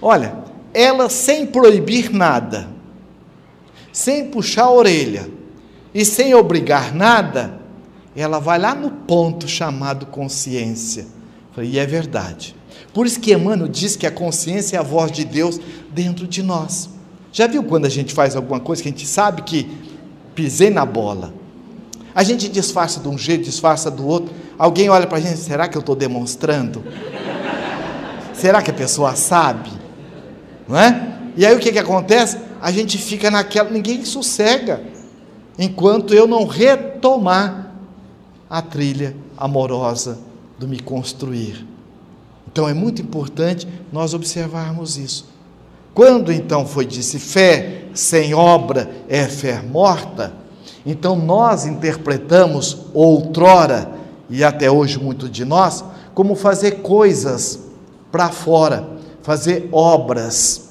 Olha, 0.03 0.35
ela 0.73 1.09
sem 1.09 1.47
proibir 1.47 2.11
nada, 2.11 2.69
sem 3.93 4.29
puxar 4.31 4.65
a 4.65 4.71
orelha 4.71 5.29
e 5.95 6.05
sem 6.05 6.35
obrigar 6.35 6.95
nada, 6.95 7.59
ela 8.15 8.39
vai 8.39 8.59
lá 8.59 8.75
no 8.75 8.91
ponto 8.91 9.49
chamado 9.49 10.07
consciência. 10.07 11.03
Eu 11.03 11.55
falei, 11.55 11.71
e 11.71 11.79
é 11.79 11.87
verdade. 11.87 12.55
Por 12.93 13.07
isso 13.07 13.21
que 13.21 13.33
Emmanuel 13.33 13.69
diz 13.69 13.97
que 13.97 14.07
a 14.07 14.11
consciência 14.11 14.77
é 14.77 14.81
a 14.81 14.83
voz 14.83 15.13
de 15.13 15.25
Deus 15.25 15.61
dentro 15.93 16.27
de 16.27 16.43
nós. 16.43 16.91
Já 17.33 17.47
viu 17.47 17.63
quando 17.63 17.87
a 17.87 17.89
gente 17.89 18.13
faz 18.13 18.35
alguma 18.35 18.59
coisa 18.59 18.83
que 18.83 18.89
a 18.89 18.93
gente 18.93 19.07
sabe 19.07 19.43
que 19.43 19.71
pisei 20.35 20.71
na 20.71 20.85
bola? 20.85 21.33
A 22.15 22.25
gente 22.25 22.49
disfarça 22.49 22.99
de 22.99 23.09
um 23.09 23.17
jeito, 23.17 23.45
disfarça 23.45 23.91
do 23.91 24.07
outro. 24.07 24.35
Alguém 24.59 24.89
olha 24.89 25.07
para 25.07 25.19
a 25.19 25.21
gente, 25.21 25.39
será 25.39 25.69
que 25.69 25.77
eu 25.77 25.81
estou 25.81 25.95
demonstrando? 25.95 26.83
será 28.35 28.63
que 28.63 28.71
a 28.71 28.75
pessoa 28.75 29.15
sabe? 29.15 29.71
Não 30.67 30.77
é? 30.77 31.19
E 31.37 31.47
aí 31.47 31.55
o 31.55 31.59
que, 31.59 31.71
que 31.71 31.79
acontece? 31.79 32.39
A 32.61 32.73
gente 32.73 32.99
fica 32.99 33.31
naquela, 33.31 33.71
ninguém 33.71 34.05
sossega, 34.05 34.83
enquanto 35.59 36.15
eu 36.15 36.27
não 36.27 36.47
retomar 36.47 37.73
a 38.49 38.61
trilha 38.61 39.15
amorosa 39.37 40.19
do 40.59 40.67
me 40.67 40.81
construir. 40.81 41.70
Então 42.53 42.69
é 42.69 42.75
muito 42.75 43.01
importante 43.01 43.67
nós 43.93 44.13
observarmos 44.13 44.97
isso. 44.97 45.29
Quando 45.95 46.33
então 46.33 46.67
foi 46.67 46.85
disse 46.85 47.19
fé 47.19 47.85
sem 47.95 48.35
obra 48.35 48.91
é 49.09 49.27
fé 49.27 49.61
morta, 49.63 50.33
então 50.85 51.17
nós 51.17 51.67
interpretamos 51.67 52.87
outrora 52.95 53.91
e 54.29 54.43
até 54.43 54.71
hoje 54.71 54.99
muito 54.99 55.29
de 55.29 55.45
nós 55.45 55.85
como 56.15 56.35
fazer 56.35 56.83
coisas 56.83 57.61
para 58.11 58.31
fora, 58.31 58.89
fazer 59.23 59.69
obras. 59.73 60.71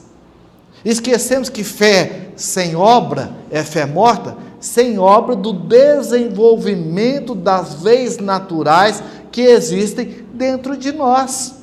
Esquecemos 0.84 1.50
que 1.50 1.64
fé 1.64 2.30
sem 2.36 2.76
obra 2.76 3.32
é 3.52 3.64
fé 3.64 3.86
morta, 3.86 4.36
sem 4.60 4.98
obra 4.98 5.36
do 5.36 5.54
desenvolvimento 5.54 7.36
das 7.36 7.82
leis 7.82 8.18
naturais 8.18 9.04
que 9.32 9.42
existem 9.42 10.26
dentro 10.34 10.78
de 10.78 10.92
nós. 10.92 11.59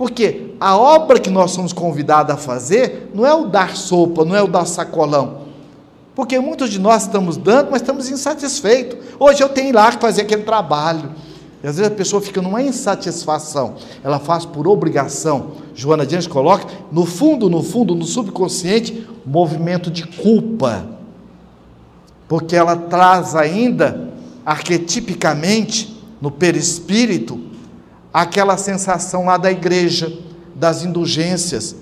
Porque 0.00 0.54
a 0.58 0.78
obra 0.78 1.20
que 1.20 1.28
nós 1.28 1.50
somos 1.50 1.74
convidados 1.74 2.32
a 2.32 2.38
fazer 2.38 3.10
não 3.14 3.26
é 3.26 3.34
o 3.34 3.44
dar 3.44 3.76
sopa, 3.76 4.24
não 4.24 4.34
é 4.34 4.42
o 4.42 4.46
dar 4.46 4.64
sacolão. 4.64 5.42
Porque 6.14 6.40
muitos 6.40 6.70
de 6.70 6.78
nós 6.78 7.02
estamos 7.02 7.36
dando, 7.36 7.70
mas 7.70 7.82
estamos 7.82 8.08
insatisfeitos. 8.08 8.98
Hoje 9.18 9.42
eu 9.42 9.50
tenho 9.50 9.74
lá 9.74 9.92
fazer 9.92 10.22
aquele 10.22 10.44
trabalho. 10.44 11.10
E 11.62 11.66
às 11.66 11.76
vezes 11.76 11.92
a 11.92 11.94
pessoa 11.94 12.22
fica 12.22 12.40
numa 12.40 12.62
insatisfação, 12.62 13.74
ela 14.02 14.18
faz 14.18 14.46
por 14.46 14.66
obrigação. 14.66 15.50
Joana 15.74 16.06
Dias 16.06 16.26
coloca, 16.26 16.66
no 16.90 17.04
fundo, 17.04 17.50
no 17.50 17.62
fundo, 17.62 17.94
no 17.94 18.06
subconsciente, 18.06 19.06
movimento 19.26 19.90
de 19.90 20.06
culpa. 20.06 20.86
Porque 22.26 22.56
ela 22.56 22.74
traz 22.74 23.36
ainda, 23.36 24.08
arquetipicamente, 24.46 25.94
no 26.22 26.30
perispírito, 26.30 27.49
aquela 28.12 28.56
sensação 28.56 29.26
lá 29.26 29.36
da 29.36 29.50
igreja, 29.50 30.12
das 30.54 30.84
indulgências, 30.84 31.76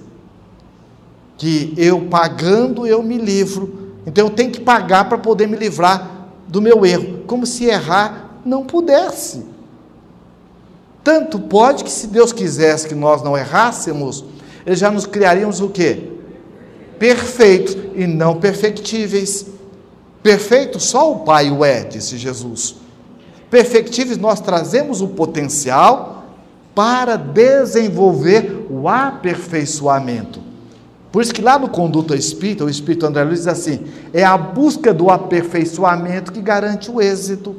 que 1.36 1.72
eu 1.76 2.02
pagando 2.06 2.86
eu 2.86 3.02
me 3.02 3.16
livro, 3.16 3.92
então 4.06 4.26
eu 4.26 4.30
tenho 4.30 4.50
que 4.50 4.60
pagar 4.60 5.08
para 5.08 5.18
poder 5.18 5.46
me 5.46 5.56
livrar 5.56 6.28
do 6.46 6.60
meu 6.60 6.84
erro, 6.84 7.24
como 7.26 7.46
se 7.46 7.64
errar 7.64 8.40
não 8.44 8.64
pudesse. 8.64 9.44
Tanto 11.04 11.38
pode 11.38 11.84
que 11.84 11.90
se 11.90 12.06
Deus 12.06 12.32
quisesse 12.32 12.88
que 12.88 12.94
nós 12.94 13.22
não 13.22 13.36
errássemos, 13.36 14.24
ele 14.66 14.76
já 14.76 14.90
nos 14.90 15.06
criaríamos 15.06 15.60
o 15.60 15.68
quê? 15.68 16.10
Perfeitos 16.98 17.76
e 17.94 18.06
não 18.06 18.40
perfectíveis. 18.40 19.46
Perfeito 20.22 20.80
só 20.80 21.12
o 21.12 21.20
Pai 21.20 21.50
o 21.50 21.64
é, 21.64 21.84
disse 21.84 22.18
Jesus. 22.18 22.76
Perfectíveis 23.50 24.18
nós 24.18 24.40
trazemos 24.40 25.00
o 25.00 25.08
potencial 25.08 26.17
para 26.74 27.16
desenvolver 27.16 28.66
o 28.70 28.88
aperfeiçoamento. 28.88 30.48
Por 31.10 31.22
isso 31.22 31.32
que 31.32 31.42
lá 31.42 31.58
no 31.58 31.68
Conduta 31.68 32.14
Espírita, 32.14 32.64
o 32.64 32.70
Espírito 32.70 33.06
André 33.06 33.24
Luiz 33.24 33.40
diz 33.40 33.48
assim: 33.48 33.84
é 34.12 34.22
a 34.22 34.36
busca 34.36 34.92
do 34.92 35.10
aperfeiçoamento 35.10 36.32
que 36.32 36.40
garante 36.40 36.90
o 36.90 37.00
êxito. 37.00 37.56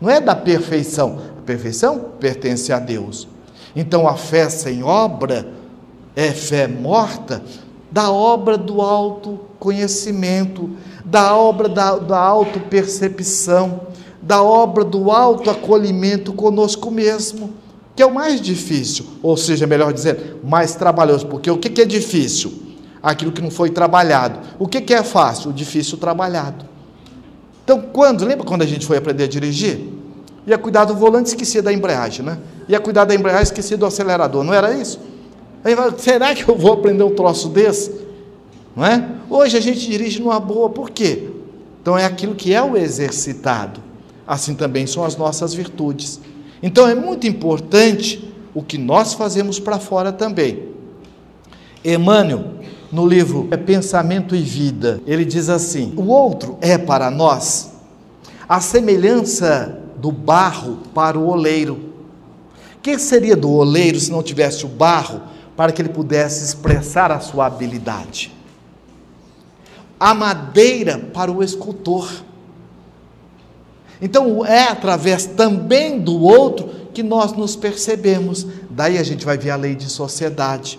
Não 0.00 0.08
é 0.08 0.20
da 0.20 0.34
perfeição. 0.34 1.18
A 1.38 1.42
perfeição 1.42 2.12
pertence 2.20 2.72
a 2.72 2.78
Deus. 2.78 3.28
Então 3.74 4.08
a 4.08 4.14
fé 4.14 4.48
sem 4.48 4.82
obra 4.82 5.46
é 6.14 6.30
fé 6.30 6.68
morta 6.68 7.42
da 7.90 8.10
obra 8.10 8.56
do 8.56 8.80
autoconhecimento, 8.80 10.70
da 11.04 11.36
obra 11.36 11.68
da, 11.68 11.96
da 11.96 12.18
autopercepção, 12.18 13.82
da 14.22 14.42
obra 14.42 14.84
do 14.84 15.10
autoacolhimento 15.10 16.32
conosco 16.32 16.90
mesmo 16.90 17.63
que 17.94 18.02
é 18.02 18.06
o 18.06 18.12
mais 18.12 18.40
difícil, 18.40 19.06
ou 19.22 19.36
seja, 19.36 19.66
melhor 19.66 19.92
dizer, 19.92 20.38
mais 20.42 20.74
trabalhoso, 20.74 21.26
porque 21.26 21.50
o 21.50 21.56
que 21.58 21.80
é 21.80 21.84
difícil? 21.84 22.52
Aquilo 23.02 23.30
que 23.30 23.42
não 23.42 23.50
foi 23.50 23.70
trabalhado. 23.70 24.40
O 24.58 24.66
que 24.66 24.92
é 24.92 25.02
fácil? 25.02 25.50
O 25.50 25.52
difícil 25.52 25.98
trabalhado. 25.98 26.64
Então, 27.62 27.80
quando, 27.80 28.24
lembra 28.24 28.44
quando 28.44 28.62
a 28.62 28.66
gente 28.66 28.86
foi 28.86 28.96
aprender 28.96 29.24
a 29.24 29.28
dirigir? 29.28 29.80
Ia 30.46 30.58
cuidar 30.58 30.84
do 30.84 30.94
volante, 30.94 31.28
esquecia 31.28 31.62
da 31.62 31.72
embreagem, 31.72 32.24
né? 32.24 32.38
Ia 32.68 32.80
cuidar 32.80 33.04
da 33.04 33.14
embreagem, 33.14 33.44
esquecia 33.44 33.76
do 33.76 33.86
acelerador, 33.86 34.42
não 34.42 34.52
era 34.52 34.74
isso? 34.74 35.00
Aí, 35.62 35.74
será 35.96 36.34
que 36.34 36.46
eu 36.48 36.56
vou 36.56 36.72
aprender 36.72 37.02
um 37.02 37.14
troço 37.14 37.48
desse? 37.48 37.90
Não 38.76 38.84
é? 38.84 39.08
Hoje 39.30 39.56
a 39.56 39.60
gente 39.60 39.80
dirige 39.88 40.20
numa 40.20 40.40
boa, 40.40 40.68
por 40.68 40.90
quê? 40.90 41.30
Então 41.80 41.96
é 41.96 42.04
aquilo 42.04 42.34
que 42.34 42.52
é 42.52 42.62
o 42.62 42.76
exercitado. 42.76 43.80
Assim 44.26 44.54
também 44.54 44.86
são 44.86 45.04
as 45.04 45.16
nossas 45.16 45.54
virtudes. 45.54 46.20
Então 46.64 46.88
é 46.88 46.94
muito 46.94 47.26
importante 47.26 48.34
o 48.54 48.62
que 48.62 48.78
nós 48.78 49.12
fazemos 49.12 49.60
para 49.60 49.78
fora 49.78 50.10
também. 50.10 50.70
Emmanuel, 51.84 52.54
no 52.90 53.06
livro 53.06 53.46
é 53.50 53.56
Pensamento 53.58 54.34
e 54.34 54.40
Vida, 54.40 55.02
ele 55.06 55.26
diz 55.26 55.50
assim: 55.50 55.92
o 55.94 56.06
outro 56.06 56.56
é 56.62 56.78
para 56.78 57.10
nós 57.10 57.70
a 58.48 58.62
semelhança 58.62 59.78
do 59.98 60.10
barro 60.10 60.78
para 60.94 61.18
o 61.18 61.28
oleiro. 61.28 61.74
O 62.76 62.80
que 62.80 62.98
seria 62.98 63.36
do 63.36 63.50
oleiro 63.50 64.00
se 64.00 64.10
não 64.10 64.22
tivesse 64.22 64.64
o 64.64 64.68
barro 64.68 65.20
para 65.54 65.70
que 65.70 65.82
ele 65.82 65.90
pudesse 65.90 66.42
expressar 66.42 67.12
a 67.12 67.20
sua 67.20 67.44
habilidade. 67.44 68.32
A 70.00 70.14
madeira 70.14 70.98
para 71.12 71.30
o 71.30 71.42
escultor. 71.42 72.10
Então 74.04 74.44
é 74.44 74.64
através 74.64 75.24
também 75.24 75.98
do 75.98 76.20
outro 76.20 76.68
que 76.92 77.02
nós 77.02 77.32
nos 77.32 77.56
percebemos. 77.56 78.46
Daí 78.68 78.98
a 78.98 79.02
gente 79.02 79.24
vai 79.24 79.38
ver 79.38 79.48
a 79.48 79.56
lei 79.56 79.74
de 79.74 79.88
sociedade. 79.88 80.78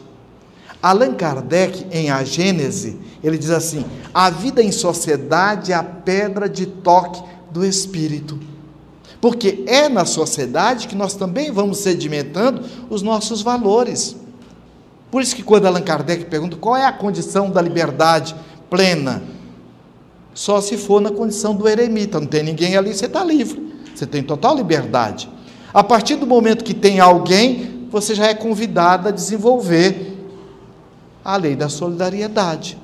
Allan 0.79 1.15
Kardec, 1.15 1.87
em 1.91 2.11
A 2.11 2.23
Gênese, 2.23 2.99
ele 3.23 3.39
diz 3.39 3.49
assim: 3.49 3.83
a 4.13 4.29
vida 4.29 4.61
em 4.61 4.71
sociedade 4.71 5.71
é 5.71 5.75
a 5.75 5.83
pedra 5.83 6.47
de 6.47 6.67
toque 6.67 7.19
do 7.49 7.65
espírito. 7.65 8.39
Porque 9.19 9.63
é 9.65 9.89
na 9.89 10.05
sociedade 10.05 10.87
que 10.87 10.95
nós 10.95 11.15
também 11.15 11.51
vamos 11.51 11.79
sedimentando 11.79 12.61
os 12.91 13.01
nossos 13.01 13.41
valores. 13.41 14.15
Por 15.09 15.23
isso 15.23 15.35
que 15.35 15.41
quando 15.41 15.65
Allan 15.65 15.81
Kardec 15.81 16.25
pergunta 16.25 16.57
qual 16.57 16.77
é 16.77 16.85
a 16.85 16.93
condição 16.93 17.49
da 17.49 17.59
liberdade 17.59 18.35
plena, 18.69 19.23
só 20.35 20.59
se 20.59 20.77
for 20.77 20.99
na 20.99 21.09
condição 21.09 21.55
do 21.55 21.67
eremita, 21.67 22.19
não 22.19 22.27
tem 22.27 22.43
ninguém 22.43 22.75
ali, 22.75 22.93
você 22.93 23.05
está 23.05 23.23
livre, 23.23 23.73
você 23.95 24.05
tem 24.05 24.21
total 24.21 24.53
liberdade. 24.57 25.29
A 25.73 25.81
partir 25.81 26.17
do 26.17 26.27
momento 26.27 26.65
que 26.65 26.73
tem 26.73 26.99
alguém, 26.99 27.87
você 27.89 28.13
já 28.13 28.27
é 28.27 28.33
convidado 28.33 29.07
a 29.07 29.11
desenvolver 29.11 30.13
a 31.23 31.37
lei 31.37 31.55
da 31.55 31.69
solidariedade. 31.69 32.77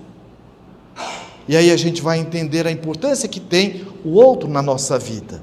E 1.45 1.57
aí 1.57 1.69
a 1.69 1.75
gente 1.75 2.01
vai 2.01 2.19
entender 2.19 2.65
a 2.65 2.71
importância 2.71 3.27
que 3.27 3.41
tem 3.41 3.85
o 4.05 4.11
outro 4.11 4.47
na 4.47 4.61
nossa 4.61 4.97
vida. 4.97 5.41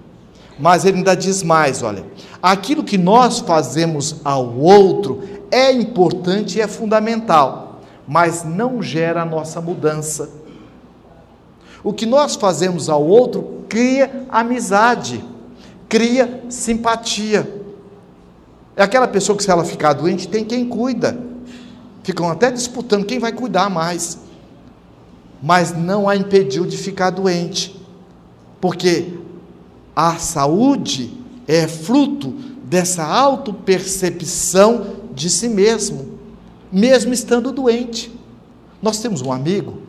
Mas 0.59 0.87
ele 0.87 0.97
ainda 0.97 1.14
diz 1.14 1.42
mais: 1.42 1.83
olha, 1.83 2.07
aquilo 2.42 2.83
que 2.83 2.97
nós 2.97 3.40
fazemos 3.40 4.16
ao 4.25 4.57
outro 4.57 5.23
é 5.51 5.71
importante 5.71 6.57
e 6.57 6.62
é 6.62 6.66
fundamental, 6.66 7.83
mas 8.07 8.44
não 8.44 8.83
gera 8.83 9.23
a 9.23 9.27
nossa 9.27 9.61
mudança. 9.61 10.38
O 11.83 11.93
que 11.93 12.07
nós 12.07 12.35
fazemos 12.35 12.88
ao 12.88 13.05
outro 13.05 13.64
cria 13.69 14.27
amizade, 14.29 15.25
cria 15.88 16.45
simpatia. 16.49 17.62
É 18.77 18.83
aquela 18.83 19.09
pessoa 19.09 19.37
que, 19.37 19.45
se 19.45 19.51
ela 19.51 19.64
ficar 19.64 19.93
doente, 19.93 20.29
tem 20.29 20.45
quem 20.45 20.69
cuida. 20.69 21.19
Ficam 22.03 22.29
até 22.29 22.51
disputando 22.51 23.05
quem 23.05 23.19
vai 23.19 23.33
cuidar 23.33 23.69
mais. 23.69 24.19
Mas 25.43 25.73
não 25.73 26.09
a 26.09 26.17
impediu 26.17 26.67
de 26.67 26.77
ficar 26.77 27.11
doente. 27.11 27.81
Porque 28.61 29.14
a 29.95 30.17
saúde 30.17 31.12
é 31.47 31.67
fruto 31.67 32.31
dessa 32.64 33.05
autopercepção 33.05 34.99
de 35.14 35.31
si 35.31 35.49
mesmo, 35.49 36.19
mesmo 36.71 37.12
estando 37.12 37.51
doente. 37.51 38.12
Nós 38.81 39.01
temos 39.01 39.23
um 39.23 39.33
amigo 39.33 39.88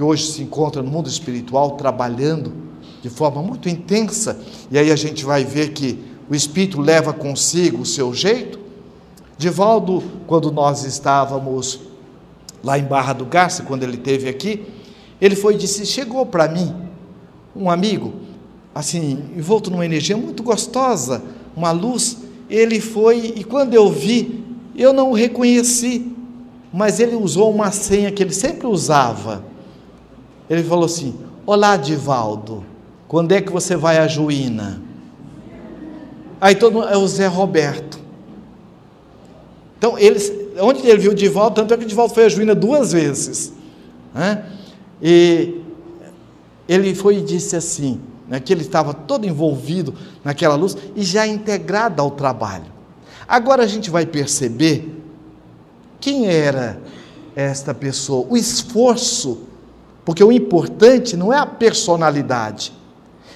que 0.00 0.04
hoje 0.04 0.28
se 0.28 0.42
encontra 0.42 0.82
no 0.82 0.90
mundo 0.90 1.10
espiritual 1.10 1.72
trabalhando 1.72 2.54
de 3.02 3.10
forma 3.10 3.42
muito 3.42 3.68
intensa, 3.68 4.40
e 4.70 4.78
aí 4.78 4.90
a 4.90 4.96
gente 4.96 5.26
vai 5.26 5.44
ver 5.44 5.74
que 5.74 5.98
o 6.26 6.34
espírito 6.34 6.80
leva 6.80 7.12
consigo 7.12 7.82
o 7.82 7.84
seu 7.86 8.14
jeito. 8.14 8.58
Divaldo, 9.36 10.02
quando 10.26 10.50
nós 10.50 10.84
estávamos 10.84 11.80
lá 12.64 12.78
em 12.78 12.84
Barra 12.84 13.12
do 13.12 13.26
Garça, 13.26 13.62
quando 13.62 13.82
ele 13.82 13.96
esteve 13.96 14.26
aqui, 14.26 14.64
ele 15.20 15.36
foi 15.36 15.52
e 15.52 15.58
disse: 15.58 15.84
Chegou 15.84 16.24
para 16.24 16.48
mim 16.48 16.74
um 17.54 17.70
amigo 17.70 18.14
assim, 18.74 19.22
envolto 19.36 19.70
numa 19.70 19.84
energia 19.84 20.16
muito 20.16 20.42
gostosa, 20.42 21.22
uma 21.54 21.72
luz. 21.72 22.16
Ele 22.48 22.80
foi, 22.80 23.34
e 23.36 23.44
quando 23.44 23.74
eu 23.74 23.90
vi, 23.92 24.42
eu 24.74 24.94
não 24.94 25.10
o 25.10 25.14
reconheci, 25.14 26.10
mas 26.72 27.00
ele 27.00 27.16
usou 27.16 27.54
uma 27.54 27.70
senha 27.70 28.10
que 28.10 28.22
ele 28.22 28.32
sempre 28.32 28.66
usava. 28.66 29.49
Ele 30.50 30.64
falou 30.64 30.84
assim: 30.84 31.14
Olá, 31.46 31.76
Divaldo, 31.76 32.64
quando 33.06 33.30
é 33.30 33.40
que 33.40 33.52
você 33.52 33.76
vai 33.76 33.98
a 33.98 34.08
Juína? 34.08 34.82
Aí 36.40 36.56
todo 36.56 36.74
mundo, 36.74 36.88
é 36.88 36.96
o 36.96 37.06
Zé 37.06 37.28
Roberto. 37.28 38.00
Então, 39.78 39.96
ele, 39.96 40.18
onde 40.58 40.86
ele 40.86 40.98
viu 40.98 41.12
o 41.12 41.14
Divaldo, 41.14 41.54
tanto 41.54 41.72
é 41.72 41.76
que 41.76 41.84
o 41.84 41.86
Divaldo 41.86 42.12
foi 42.12 42.24
a 42.24 42.28
Juína 42.28 42.54
duas 42.54 42.92
vezes. 42.92 43.52
Né? 44.12 44.44
E 45.00 45.60
ele 46.68 46.94
foi 46.96 47.18
e 47.18 47.22
disse 47.22 47.54
assim: 47.54 48.00
né, 48.26 48.40
que 48.40 48.52
ele 48.52 48.62
estava 48.62 48.92
todo 48.92 49.26
envolvido 49.26 49.94
naquela 50.24 50.56
luz 50.56 50.76
e 50.96 51.02
já 51.02 51.26
integrado 51.26 52.02
ao 52.02 52.10
trabalho. 52.10 52.66
Agora 53.28 53.62
a 53.62 53.66
gente 53.66 53.88
vai 53.88 54.04
perceber 54.04 55.00
quem 56.00 56.26
era 56.26 56.80
esta 57.36 57.72
pessoa, 57.72 58.26
o 58.28 58.36
esforço, 58.36 59.49
porque 60.10 60.24
o 60.24 60.32
importante 60.32 61.16
não 61.16 61.32
é 61.32 61.38
a 61.38 61.46
personalidade, 61.46 62.72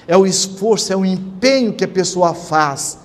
é 0.05 0.17
o 0.17 0.25
esforço, 0.25 0.91
é 0.91 0.95
o 0.97 1.05
empenho 1.05 1.71
que 1.71 1.85
a 1.85 1.87
pessoa 1.87 2.33
faz. 2.33 2.99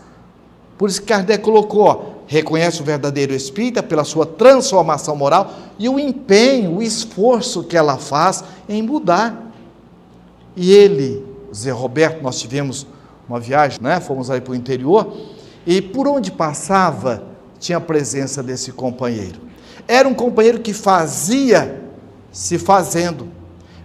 Por 0.76 0.88
isso 0.88 1.00
que 1.00 1.06
Kardec 1.06 1.40
colocou, 1.44 2.24
reconhece 2.26 2.82
o 2.82 2.84
verdadeiro 2.84 3.32
espírita 3.32 3.80
pela 3.80 4.02
sua 4.02 4.26
transformação 4.26 5.14
moral 5.14 5.54
e 5.78 5.88
o 5.88 6.00
empenho, 6.00 6.78
o 6.78 6.82
esforço 6.82 7.62
que 7.62 7.76
ela 7.76 7.96
faz 7.96 8.42
em 8.68 8.82
mudar. 8.82 9.52
E 10.56 10.72
ele 10.72 11.24
Zé 11.54 11.70
Roberto, 11.70 12.24
nós 12.24 12.40
tivemos 12.40 12.84
uma 13.28 13.38
viagem, 13.38 13.78
né? 13.80 14.00
fomos 14.00 14.32
aí 14.32 14.40
para 14.40 14.50
o 14.50 14.56
interior, 14.56 15.16
e 15.64 15.80
por 15.80 16.08
onde 16.08 16.32
passava 16.32 17.22
tinha 17.60 17.78
a 17.78 17.80
presença 17.80 18.42
desse 18.42 18.72
companheiro. 18.72 19.38
Era 19.86 20.08
um 20.08 20.14
companheiro 20.14 20.58
que 20.58 20.72
fazia 20.72 21.84
se 22.32 22.58
fazendo, 22.58 23.38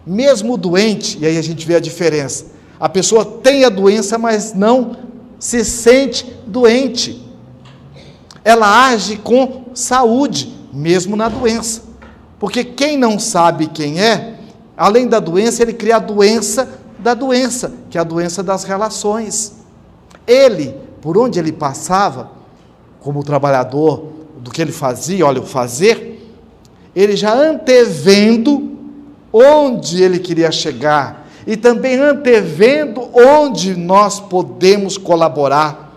mesmo 0.05 0.57
doente, 0.57 1.17
e 1.19 1.25
aí 1.25 1.37
a 1.37 1.41
gente 1.41 1.65
vê 1.65 1.75
a 1.75 1.79
diferença. 1.79 2.47
A 2.79 2.89
pessoa 2.89 3.25
tem 3.25 3.63
a 3.65 3.69
doença, 3.69 4.17
mas 4.17 4.53
não 4.53 4.97
se 5.39 5.63
sente 5.63 6.25
doente. 6.45 7.23
Ela 8.43 8.87
age 8.89 9.17
com 9.17 9.65
saúde, 9.73 10.53
mesmo 10.71 11.15
na 11.15 11.29
doença. 11.29 11.81
Porque 12.37 12.63
quem 12.63 12.97
não 12.97 13.17
sabe 13.17 13.67
quem 13.67 13.99
é, 13.99 14.35
além 14.77 15.07
da 15.07 15.19
doença, 15.19 15.63
ele 15.63 15.73
cria 15.73 15.95
a 15.95 15.99
doença 15.99 16.69
da 16.99 17.13
doença, 17.13 17.73
que 17.89 17.97
é 17.97 18.01
a 18.01 18.03
doença 18.03 18.43
das 18.43 18.63
relações. 18.63 19.53
Ele, 20.27 20.75
por 21.01 21.17
onde 21.17 21.39
ele 21.39 21.51
passava, 21.51 22.31
como 22.99 23.23
trabalhador 23.23 24.11
do 24.39 24.51
que 24.51 24.61
ele 24.61 24.71
fazia, 24.71 25.25
olha, 25.25 25.41
o 25.41 25.45
fazer, 25.45 26.35
ele 26.95 27.15
já 27.15 27.33
antevendo 27.33 28.74
onde 29.37 30.01
ele 30.01 30.19
queria 30.19 30.51
chegar 30.51 31.27
e 31.45 31.57
também 31.57 31.99
antevendo 31.99 33.09
onde 33.13 33.75
nós 33.75 34.19
podemos 34.19 34.97
colaborar 34.97 35.93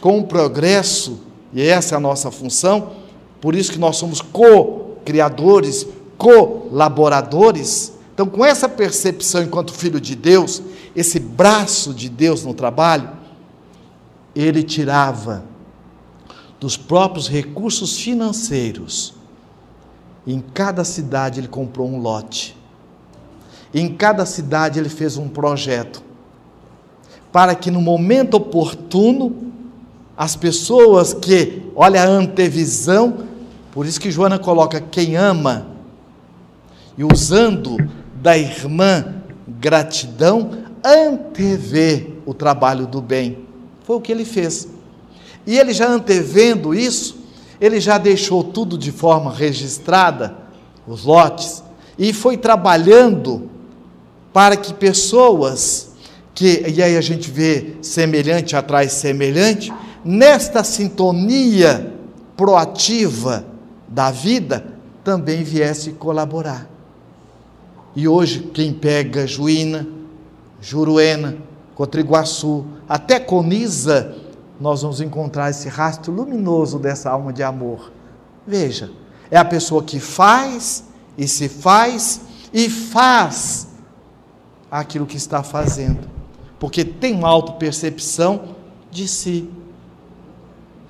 com 0.00 0.18
o 0.18 0.24
progresso, 0.24 1.20
e 1.52 1.62
essa 1.62 1.94
é 1.94 1.96
a 1.96 2.00
nossa 2.00 2.30
função, 2.30 2.92
por 3.40 3.54
isso 3.54 3.72
que 3.72 3.78
nós 3.78 3.96
somos 3.96 4.20
co-criadores, 4.20 5.86
colaboradores 6.16 7.94
então, 8.14 8.28
com 8.28 8.44
essa 8.44 8.68
percepção 8.68 9.42
enquanto 9.42 9.72
filho 9.72 10.00
de 10.00 10.14
Deus, 10.14 10.62
esse 10.94 11.18
braço 11.18 11.92
de 11.92 12.08
Deus 12.08 12.44
no 12.44 12.54
trabalho, 12.54 13.10
ele 14.36 14.62
tirava 14.62 15.44
dos 16.60 16.76
próprios 16.76 17.26
recursos 17.26 17.98
financeiros. 17.98 19.14
Em 20.24 20.40
cada 20.40 20.84
cidade 20.84 21.40
ele 21.40 21.48
comprou 21.48 21.88
um 21.88 21.98
lote. 21.98 22.56
Em 23.74 23.88
cada 23.88 24.24
cidade 24.24 24.78
ele 24.78 24.88
fez 24.88 25.16
um 25.16 25.28
projeto. 25.28 26.00
Para 27.32 27.56
que 27.56 27.72
no 27.72 27.80
momento 27.80 28.34
oportuno, 28.34 29.52
as 30.16 30.36
pessoas 30.36 31.12
que, 31.12 31.64
olha 31.74 32.04
a 32.04 32.06
antevisão, 32.06 33.24
por 33.72 33.84
isso 33.84 34.00
que 34.00 34.12
Joana 34.12 34.38
coloca 34.38 34.80
quem 34.80 35.16
ama, 35.16 35.66
e 36.96 37.02
usando 37.02 37.76
da 38.22 38.38
irmã 38.38 39.16
gratidão 39.48 40.52
antevê 40.84 42.12
o 42.24 42.32
trabalho 42.32 42.86
do 42.86 43.02
bem. 43.02 43.38
Foi 43.82 43.96
o 43.96 44.00
que 44.00 44.12
ele 44.12 44.24
fez. 44.24 44.68
E 45.44 45.58
ele 45.58 45.72
já 45.72 45.88
antevendo 45.88 46.72
isso, 46.72 47.18
ele 47.60 47.80
já 47.80 47.98
deixou 47.98 48.44
tudo 48.44 48.78
de 48.78 48.92
forma 48.92 49.32
registrada, 49.32 50.36
os 50.86 51.04
lotes, 51.04 51.64
e 51.98 52.12
foi 52.12 52.36
trabalhando 52.36 53.50
para 54.34 54.56
que 54.56 54.74
pessoas 54.74 55.92
que, 56.34 56.64
e 56.66 56.82
aí 56.82 56.96
a 56.96 57.00
gente 57.00 57.30
vê 57.30 57.76
semelhante 57.80 58.56
atrás 58.56 58.90
semelhante, 58.90 59.72
nesta 60.04 60.64
sintonia 60.64 61.94
proativa 62.36 63.44
da 63.86 64.10
vida, 64.10 64.66
também 65.04 65.44
viesse 65.44 65.92
colaborar. 65.92 66.68
E 67.94 68.08
hoje, 68.08 68.50
quem 68.52 68.72
pega 68.72 69.24
Juína, 69.24 69.86
Juruena, 70.60 71.36
Cotriguaçu, 71.76 72.66
até 72.88 73.20
Coniza, 73.20 74.16
nós 74.60 74.82
vamos 74.82 75.00
encontrar 75.00 75.50
esse 75.50 75.68
rastro 75.68 76.12
luminoso 76.12 76.80
dessa 76.80 77.08
alma 77.08 77.32
de 77.32 77.44
amor. 77.44 77.92
Veja, 78.44 78.90
É 79.30 79.36
a 79.38 79.44
pessoa 79.44 79.82
que 79.82 80.00
faz 80.00 80.84
e 81.16 81.26
se 81.26 81.48
faz 81.48 82.20
e 82.52 82.68
faz 82.68 83.73
aquilo 84.80 85.06
que 85.06 85.16
está 85.16 85.40
fazendo, 85.40 86.08
porque 86.58 86.84
tem 86.84 87.14
uma 87.14 87.28
autopercepção 87.28 88.56
de 88.90 89.06
si. 89.06 89.48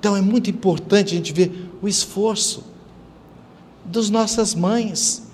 Então 0.01 0.17
é 0.17 0.23
muito 0.23 0.49
importante 0.49 1.13
a 1.13 1.17
gente 1.19 1.35
ver 1.35 1.71
o 1.83 1.87
esforço 1.87 2.65
das 3.85 4.09
nossas 4.09 4.55
mães, 4.55 5.25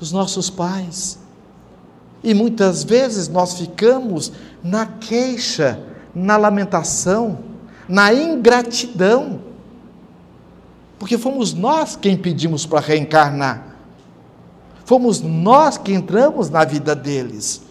dos 0.00 0.10
nossos 0.10 0.50
pais. 0.50 1.20
E 2.24 2.34
muitas 2.34 2.82
vezes 2.82 3.28
nós 3.28 3.54
ficamos 3.54 4.32
na 4.64 4.84
queixa, 4.84 5.80
na 6.12 6.36
lamentação, 6.36 7.38
na 7.88 8.12
ingratidão, 8.12 9.40
porque 10.98 11.16
fomos 11.16 11.54
nós 11.54 11.94
quem 11.94 12.16
pedimos 12.16 12.66
para 12.66 12.80
reencarnar. 12.80 13.69
Fomos 14.90 15.20
nós 15.20 15.78
que 15.78 15.92
entramos 15.92 16.50
na 16.50 16.64
vida 16.64 16.96
deles. 16.96 17.62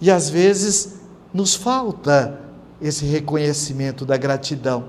E 0.00 0.10
às 0.10 0.28
vezes 0.28 0.96
nos 1.32 1.54
falta 1.54 2.36
esse 2.80 3.04
reconhecimento 3.04 4.04
da 4.04 4.16
gratidão. 4.16 4.86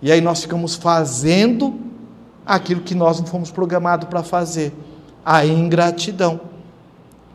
E 0.00 0.12
aí 0.12 0.20
nós 0.20 0.42
ficamos 0.42 0.76
fazendo 0.76 1.76
aquilo 2.46 2.82
que 2.82 2.94
nós 2.94 3.18
não 3.18 3.26
fomos 3.26 3.50
programados 3.50 4.08
para 4.08 4.22
fazer 4.22 4.72
a 5.24 5.44
ingratidão. 5.44 6.40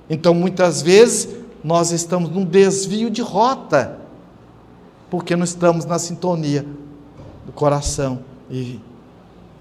Então, 0.09 0.33
muitas 0.33 0.81
vezes, 0.81 1.27
nós 1.61 1.91
estamos 1.91 2.29
num 2.29 2.45
desvio 2.45 3.09
de 3.09 3.21
rota, 3.21 3.99
porque 5.09 5.35
não 5.35 5.43
estamos 5.43 5.83
na 5.83 5.99
sintonia 5.99 6.65
do 7.45 7.51
coração 7.51 8.23
e, 8.49 8.79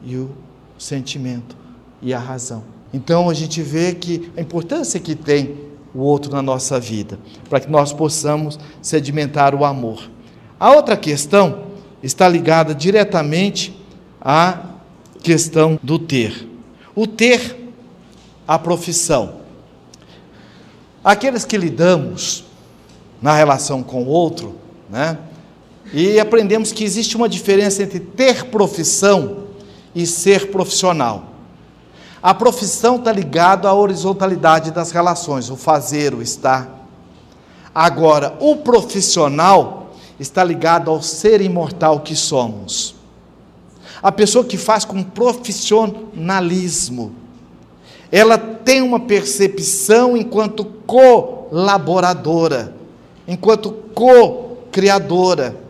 e 0.04 0.16
o 0.16 0.30
sentimento 0.78 1.56
e 2.00 2.14
a 2.14 2.20
razão. 2.20 2.73
Então 2.94 3.28
a 3.28 3.34
gente 3.34 3.60
vê 3.60 3.92
que 3.92 4.30
a 4.36 4.40
importância 4.40 5.00
que 5.00 5.16
tem 5.16 5.56
o 5.92 5.98
outro 5.98 6.30
na 6.30 6.40
nossa 6.40 6.78
vida, 6.78 7.18
para 7.50 7.58
que 7.58 7.68
nós 7.68 7.92
possamos 7.92 8.56
sedimentar 8.80 9.52
o 9.52 9.64
amor. 9.64 10.08
A 10.60 10.70
outra 10.70 10.96
questão 10.96 11.64
está 12.00 12.28
ligada 12.28 12.72
diretamente 12.72 13.76
à 14.20 14.60
questão 15.24 15.76
do 15.82 15.98
ter. 15.98 16.48
O 16.94 17.04
ter, 17.04 17.72
a 18.46 18.60
profissão. 18.60 19.40
Aqueles 21.02 21.44
que 21.44 21.58
lidamos 21.58 22.44
na 23.20 23.34
relação 23.34 23.82
com 23.82 24.04
o 24.04 24.06
outro, 24.06 24.54
né? 24.88 25.18
E 25.92 26.20
aprendemos 26.20 26.70
que 26.70 26.84
existe 26.84 27.16
uma 27.16 27.28
diferença 27.28 27.82
entre 27.82 27.98
ter 27.98 28.44
profissão 28.44 29.48
e 29.92 30.06
ser 30.06 30.52
profissional. 30.52 31.33
A 32.24 32.32
profissão 32.32 32.96
está 32.96 33.12
ligada 33.12 33.68
à 33.68 33.74
horizontalidade 33.74 34.70
das 34.70 34.90
relações, 34.90 35.50
o 35.50 35.56
fazer, 35.56 36.14
o 36.14 36.22
estar. 36.22 36.88
Agora, 37.74 38.34
o 38.40 38.56
profissional 38.56 39.94
está 40.18 40.42
ligado 40.42 40.90
ao 40.90 41.02
ser 41.02 41.42
imortal 41.42 42.00
que 42.00 42.16
somos. 42.16 42.94
A 44.02 44.10
pessoa 44.10 44.42
que 44.42 44.56
faz 44.56 44.86
com 44.86 45.02
profissionalismo, 45.02 47.12
ela 48.10 48.38
tem 48.38 48.80
uma 48.80 49.00
percepção 49.00 50.16
enquanto 50.16 50.64
colaboradora, 50.86 52.74
enquanto 53.28 53.70
co-criadora. 53.94 55.60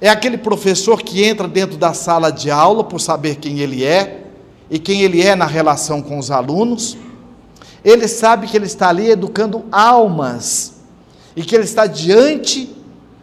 É 0.00 0.08
aquele 0.08 0.38
professor 0.38 1.02
que 1.02 1.24
entra 1.24 1.48
dentro 1.48 1.76
da 1.76 1.92
sala 1.92 2.30
de 2.30 2.52
aula 2.52 2.84
por 2.84 3.00
saber 3.00 3.38
quem 3.38 3.58
ele 3.58 3.82
é, 3.82 4.23
e 4.70 4.78
quem 4.78 5.02
ele 5.02 5.22
é 5.22 5.34
na 5.34 5.46
relação 5.46 6.02
com 6.02 6.18
os 6.18 6.30
alunos. 6.30 6.96
Ele 7.84 8.08
sabe 8.08 8.46
que 8.46 8.56
ele 8.56 8.66
está 8.66 8.88
ali 8.88 9.10
educando 9.10 9.64
almas 9.70 10.74
e 11.36 11.42
que 11.42 11.54
ele 11.54 11.64
está 11.64 11.86
diante 11.86 12.74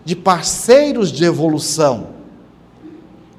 de 0.05 0.15
parceiros 0.15 1.11
de 1.11 1.23
evolução. 1.23 2.09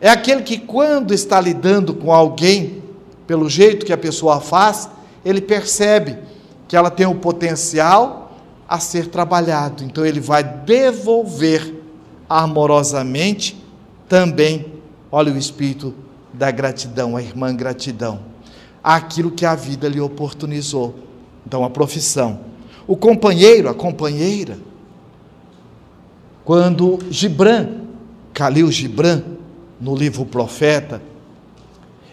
É 0.00 0.08
aquele 0.08 0.42
que, 0.42 0.58
quando 0.58 1.14
está 1.14 1.40
lidando 1.40 1.94
com 1.94 2.12
alguém, 2.12 2.82
pelo 3.26 3.48
jeito 3.48 3.86
que 3.86 3.92
a 3.92 3.98
pessoa 3.98 4.40
faz, 4.40 4.88
ele 5.24 5.40
percebe 5.40 6.18
que 6.66 6.76
ela 6.76 6.90
tem 6.90 7.06
o 7.06 7.14
potencial 7.14 8.36
a 8.68 8.80
ser 8.80 9.06
trabalhado. 9.06 9.84
Então, 9.84 10.04
ele 10.04 10.18
vai 10.18 10.42
devolver 10.42 11.72
amorosamente 12.28 13.62
também, 14.08 14.66
olha 15.10 15.32
o 15.32 15.38
espírito 15.38 15.94
da 16.32 16.50
gratidão, 16.50 17.16
a 17.16 17.22
irmã 17.22 17.54
gratidão, 17.54 18.20
aquilo 18.82 19.30
que 19.30 19.44
a 19.44 19.54
vida 19.54 19.88
lhe 19.88 20.00
oportunizou. 20.00 20.94
Então, 21.46 21.64
a 21.64 21.70
profissão. 21.70 22.40
O 22.86 22.96
companheiro, 22.96 23.68
a 23.68 23.74
companheira. 23.74 24.58
Quando 26.44 26.98
Gibran, 27.10 27.82
Khalil 28.34 28.70
Gibran, 28.70 29.22
no 29.80 29.94
livro 29.94 30.24
Profeta, 30.24 31.02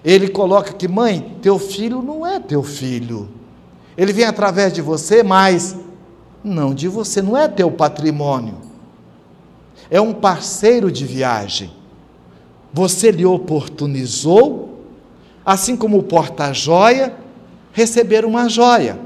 ele 0.04 0.30
coloca 0.30 0.74
que, 0.74 0.88
mãe, 0.88 1.38
teu 1.42 1.60
filho 1.60 2.02
não 2.02 2.26
é 2.26 2.40
teu 2.40 2.64
filho. 2.64 3.30
Ele 3.98 4.14
vem 4.14 4.26
através 4.26 4.72
de 4.72 4.82
você, 4.82 5.24
mas 5.24 5.76
não 6.44 6.74
de 6.74 6.88
você, 6.88 7.22
não 7.22 7.38
é 7.38 7.48
teu 7.48 7.70
patrimônio. 7.70 8.56
É 9.90 10.00
um 10.00 10.14
parceiro 10.14 10.92
de 10.92 11.06
viagem. 11.06 11.72
Você 12.74 13.12
lhe 13.12 13.26
oportunizou, 13.26 14.84
assim 15.46 15.76
como 15.76 15.98
o 15.98 16.04
porta-joia, 16.04 17.14
receber 17.74 18.26
uma 18.26 18.48
joia. 18.48 19.00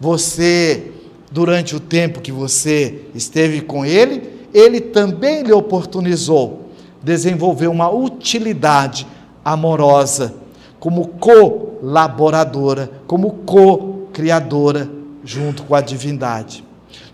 Você, 0.00 0.92
durante 1.30 1.74
o 1.74 1.80
tempo 1.80 2.20
que 2.20 2.30
você 2.30 3.06
esteve 3.14 3.62
com 3.62 3.84
ele, 3.84 4.48
ele 4.52 4.80
também 4.80 5.42
lhe 5.42 5.52
oportunizou 5.52 6.66
desenvolver 7.02 7.68
uma 7.68 7.90
utilidade 7.90 9.06
amorosa, 9.44 10.34
como 10.80 11.08
colaboradora, 11.08 12.90
como 13.06 13.30
co-criadora 13.46 14.90
junto 15.24 15.62
com 15.62 15.74
a 15.74 15.80
divindade. 15.80 16.64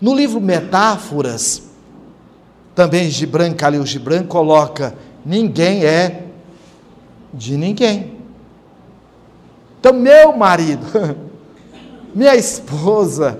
No 0.01 0.13
livro 0.13 0.41
Metáforas, 0.41 1.63
também 2.75 3.09
Gibran 3.09 3.53
Khalil 3.53 3.85
Gibran 3.85 4.23
coloca 4.23 4.95
ninguém 5.25 5.85
é 5.85 6.25
de 7.33 7.57
ninguém. 7.57 8.17
Então, 9.79 9.93
meu 9.93 10.35
marido, 10.35 10.85
minha 12.13 12.35
esposa, 12.35 13.39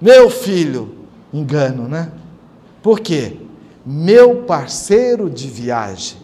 meu 0.00 0.30
filho, 0.30 0.94
engano, 1.32 1.88
né? 1.88 2.10
Por 2.82 3.00
quê? 3.00 3.36
Meu 3.84 4.42
parceiro 4.42 5.28
de 5.28 5.48
viagem. 5.48 6.18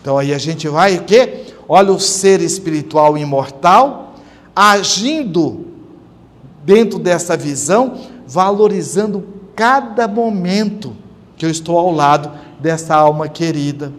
Então 0.00 0.16
aí 0.16 0.32
a 0.32 0.38
gente 0.38 0.68
vai 0.68 0.96
o 0.96 1.04
quê? 1.04 1.46
Olha 1.68 1.92
o 1.92 2.00
ser 2.00 2.40
espiritual 2.40 3.18
imortal 3.18 4.14
agindo 4.54 5.66
dentro 6.64 6.98
dessa 6.98 7.36
visão, 7.36 7.98
valorizando 8.26 9.24
cada 9.54 10.08
momento 10.08 10.96
que 11.36 11.46
eu 11.46 11.50
estou 11.50 11.78
ao 11.78 11.92
lado 11.92 12.30
dessa 12.60 12.94
alma 12.94 13.28
querida. 13.28 13.92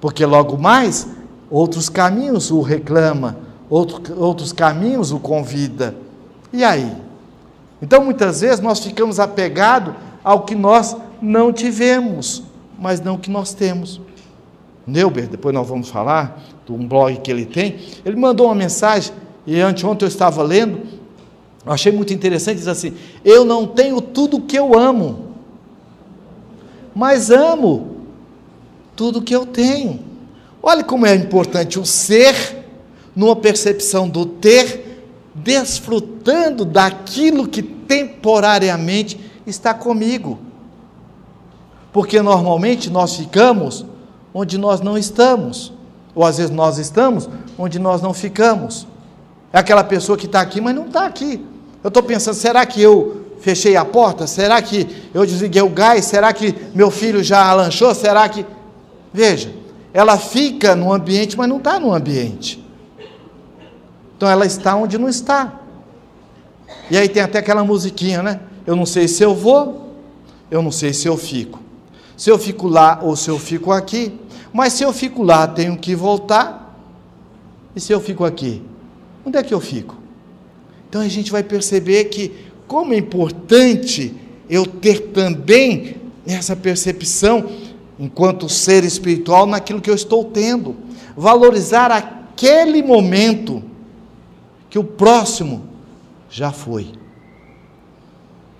Porque 0.00 0.24
logo 0.24 0.56
mais, 0.56 1.08
outros 1.50 1.88
caminhos 1.88 2.50
o 2.50 2.60
reclama, 2.60 3.38
outro, 3.68 4.18
outros 4.20 4.52
caminhos 4.52 5.12
o 5.12 5.18
convida. 5.18 5.94
E 6.52 6.64
aí? 6.64 6.92
Então 7.80 8.04
muitas 8.04 8.40
vezes 8.40 8.60
nós 8.60 8.80
ficamos 8.80 9.20
apegados 9.20 9.94
ao 10.22 10.42
que 10.42 10.54
nós 10.54 10.96
não 11.20 11.52
tivemos, 11.52 12.42
mas 12.78 13.00
não 13.00 13.14
o 13.14 13.18
que 13.18 13.30
nós 13.30 13.54
temos. 13.54 14.00
Neuber, 14.86 15.28
depois 15.28 15.54
nós 15.54 15.66
vamos 15.68 15.88
falar, 15.88 16.42
de 16.64 16.72
um 16.72 16.86
blog 16.86 17.16
que 17.18 17.30
ele 17.30 17.44
tem, 17.44 17.78
ele 18.04 18.16
mandou 18.16 18.46
uma 18.46 18.54
mensagem, 18.54 19.12
e 19.46 19.60
anteontem 19.60 20.06
eu 20.06 20.08
estava 20.08 20.42
lendo, 20.42 20.80
eu 21.64 21.72
achei 21.72 21.90
muito 21.90 22.12
interessante, 22.12 22.58
diz 22.58 22.68
assim, 22.68 22.94
eu 23.24 23.44
não 23.44 23.66
tenho 23.66 24.00
tudo 24.00 24.40
que 24.40 24.56
eu 24.56 24.78
amo, 24.78 25.26
mas 26.94 27.30
amo 27.30 27.95
tudo 28.96 29.22
que 29.22 29.34
eu 29.34 29.46
tenho. 29.46 30.00
Olha 30.62 30.82
como 30.82 31.06
é 31.06 31.14
importante 31.14 31.78
o 31.78 31.86
ser, 31.86 32.34
numa 33.14 33.36
percepção 33.36 34.08
do 34.08 34.26
ter, 34.26 35.04
desfrutando 35.34 36.64
daquilo 36.64 37.46
que 37.46 37.62
temporariamente 37.62 39.20
está 39.46 39.72
comigo. 39.72 40.38
Porque 41.92 42.20
normalmente 42.20 42.90
nós 42.90 43.14
ficamos 43.14 43.84
onde 44.34 44.58
nós 44.58 44.80
não 44.80 44.98
estamos, 44.98 45.72
ou 46.14 46.24
às 46.24 46.38
vezes 46.38 46.50
nós 46.50 46.78
estamos 46.78 47.28
onde 47.58 47.78
nós 47.78 48.02
não 48.02 48.12
ficamos. 48.12 48.86
É 49.52 49.58
aquela 49.58 49.84
pessoa 49.84 50.18
que 50.18 50.26
está 50.26 50.40
aqui, 50.40 50.60
mas 50.60 50.74
não 50.74 50.86
está 50.86 51.06
aqui. 51.06 51.44
Eu 51.82 51.88
estou 51.88 52.02
pensando, 52.02 52.34
será 52.34 52.66
que 52.66 52.82
eu 52.82 53.24
fechei 53.40 53.76
a 53.76 53.84
porta? 53.84 54.26
Será 54.26 54.60
que 54.60 54.86
eu 55.14 55.24
desliguei 55.24 55.62
o 55.62 55.68
gás? 55.68 56.04
Será 56.04 56.32
que 56.32 56.54
meu 56.74 56.90
filho 56.90 57.22
já 57.22 57.52
lanchou? 57.54 57.94
Será 57.94 58.28
que. 58.28 58.44
Veja, 59.16 59.50
ela 59.94 60.18
fica 60.18 60.76
no 60.76 60.92
ambiente, 60.92 61.38
mas 61.38 61.48
não 61.48 61.56
está 61.56 61.80
no 61.80 61.90
ambiente. 61.90 62.62
Então 64.14 64.28
ela 64.28 64.44
está 64.44 64.76
onde 64.76 64.98
não 64.98 65.08
está. 65.08 65.58
E 66.90 66.98
aí 66.98 67.08
tem 67.08 67.22
até 67.22 67.38
aquela 67.38 67.64
musiquinha, 67.64 68.22
né? 68.22 68.40
Eu 68.66 68.76
não 68.76 68.84
sei 68.84 69.08
se 69.08 69.22
eu 69.22 69.34
vou, 69.34 69.94
eu 70.50 70.60
não 70.60 70.70
sei 70.70 70.92
se 70.92 71.08
eu 71.08 71.16
fico. 71.16 71.62
Se 72.14 72.28
eu 72.28 72.38
fico 72.38 72.68
lá 72.68 73.00
ou 73.02 73.16
se 73.16 73.30
eu 73.30 73.38
fico 73.38 73.72
aqui. 73.72 74.12
Mas 74.52 74.74
se 74.74 74.82
eu 74.82 74.92
fico 74.92 75.22
lá, 75.22 75.46
tenho 75.46 75.78
que 75.78 75.94
voltar. 75.94 76.78
E 77.74 77.80
se 77.80 77.94
eu 77.94 78.00
fico 78.02 78.22
aqui? 78.22 78.62
Onde 79.24 79.38
é 79.38 79.42
que 79.42 79.54
eu 79.54 79.60
fico? 79.60 79.96
Então 80.90 81.00
a 81.00 81.08
gente 81.08 81.32
vai 81.32 81.42
perceber 81.42 82.04
que 82.04 82.34
como 82.68 82.92
é 82.92 82.98
importante 82.98 84.14
eu 84.46 84.66
ter 84.66 85.08
também 85.14 85.96
essa 86.26 86.54
percepção 86.54 87.48
enquanto 87.98 88.48
ser 88.48 88.84
espiritual 88.84 89.46
naquilo 89.46 89.80
que 89.80 89.90
eu 89.90 89.94
estou 89.94 90.24
tendo, 90.24 90.76
valorizar 91.16 91.90
aquele 91.90 92.82
momento 92.82 93.62
que 94.68 94.78
o 94.78 94.84
próximo 94.84 95.64
já 96.28 96.52
foi. 96.52 96.92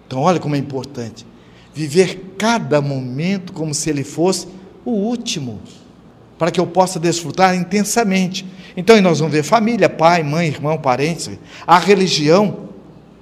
Então, 0.07 0.21
olha 0.21 0.39
como 0.39 0.55
é 0.55 0.59
importante 0.59 1.27
viver 1.77 2.37
cada 2.39 2.81
momento 2.81 3.53
como 3.53 3.75
se 3.75 3.91
ele 3.91 4.03
fosse 4.03 4.49
o 4.83 4.93
último, 4.93 5.61
para 6.39 6.51
que 6.51 6.59
eu 6.59 6.67
possa 6.67 6.99
desfrutar 6.99 7.55
intensamente. 7.55 8.47
Então, 8.75 8.99
nós 9.03 9.19
vamos 9.19 9.35
ver 9.35 9.43
família, 9.43 9.87
pai, 9.87 10.23
mãe, 10.23 10.49
irmão, 10.49 10.79
parentes, 10.79 11.29
a 11.67 11.79
religião. 11.79 12.71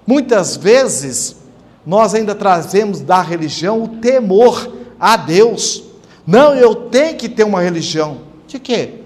Muitas 0.07 0.57
vezes, 0.57 1.35
nós 1.85 2.15
ainda 2.15 2.33
trazemos 2.33 3.01
da 3.01 3.21
religião 3.21 3.83
o 3.83 3.89
temor 3.89 4.73
a 5.01 5.17
Deus. 5.17 5.83
Não, 6.27 6.55
eu 6.55 6.75
tenho 6.75 7.17
que 7.17 7.29
ter 7.29 7.45
uma 7.45 7.61
religião. 7.61 8.23
De 8.47 8.59
quê? 8.59 9.01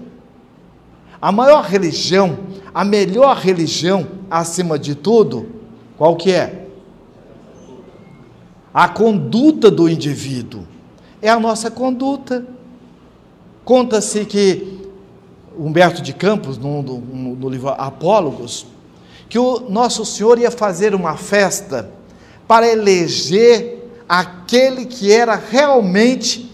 A 1.21 1.31
maior 1.31 1.63
religião, 1.63 2.39
a 2.73 2.85
melhor 2.85 3.37
religião, 3.37 4.07
acima 4.29 4.79
de 4.79 4.95
tudo, 4.95 5.49
qual 5.97 6.15
que 6.15 6.31
é? 6.31 6.67
A 8.73 8.87
conduta 8.87 9.69
do 9.69 9.89
indivíduo. 9.89 10.65
É 11.21 11.29
a 11.29 11.39
nossa 11.39 11.69
conduta. 11.69 12.45
Conta-se 13.65 14.23
que 14.25 14.79
Humberto 15.57 16.01
de 16.01 16.13
Campos, 16.13 16.57
no, 16.57 16.81
no, 16.81 16.99
no 17.35 17.49
livro 17.49 17.69
Apólogos, 17.69 18.65
que 19.27 19.37
o 19.37 19.59
Nosso 19.69 20.05
Senhor 20.05 20.39
ia 20.39 20.49
fazer 20.49 20.95
uma 20.95 21.17
festa 21.17 21.91
para 22.47 22.67
eleger 22.67 23.91
aquele 24.07 24.85
que 24.85 25.11
era 25.11 25.35
realmente 25.35 26.48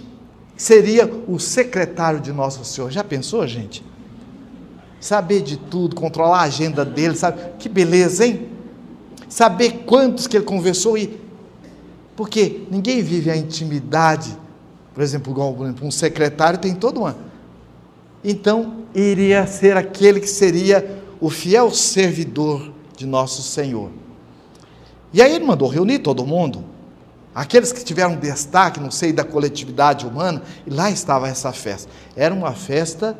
seria 0.55 1.05
o 1.27 1.39
secretário 1.39 2.19
de 2.19 2.31
Nosso 2.31 2.63
Senhor. 2.63 2.91
Já 2.91 3.03
pensou, 3.03 3.45
gente? 3.47 3.83
Saber 4.99 5.41
de 5.41 5.57
tudo, 5.57 5.95
controlar 5.95 6.39
a 6.39 6.43
agenda 6.43 6.83
dele, 6.83 7.15
sabe? 7.15 7.39
Que 7.59 7.69
beleza, 7.69 8.25
hein? 8.25 8.47
Saber 9.27 9.83
quantos 9.85 10.27
que 10.27 10.37
ele 10.37 10.45
conversou 10.45 10.97
e 10.97 11.25
porque 12.15 12.61
ninguém 12.71 13.01
vive 13.01 13.29
a 13.29 13.35
intimidade, 13.35 14.37
por 14.93 15.03
exemplo, 15.03 15.35
um 15.81 15.91
secretário 15.91 16.57
tem 16.57 16.73
toda 16.73 16.99
uma. 16.99 17.17
Então, 18.23 18.85
iria 18.95 19.45
ser 19.45 19.75
aquele 19.75 20.21
que 20.21 20.29
seria 20.29 21.03
o 21.19 21.29
fiel 21.29 21.69
servidor 21.71 22.71
de 22.95 23.05
nosso 23.05 23.43
Senhor. 23.43 23.91
E 25.11 25.21
aí 25.21 25.35
ele 25.35 25.45
mandou 25.45 25.67
reunir 25.67 25.99
todo 25.99 26.25
mundo, 26.25 26.63
aqueles 27.35 27.73
que 27.73 27.83
tiveram 27.83 28.15
destaque 28.15 28.79
no 28.79 28.89
seio 28.89 29.13
da 29.13 29.25
coletividade 29.25 30.07
humana, 30.07 30.41
e 30.65 30.69
lá 30.69 30.89
estava 30.89 31.27
essa 31.27 31.51
festa. 31.51 31.91
Era 32.15 32.33
uma 32.33 32.53
festa 32.53 33.17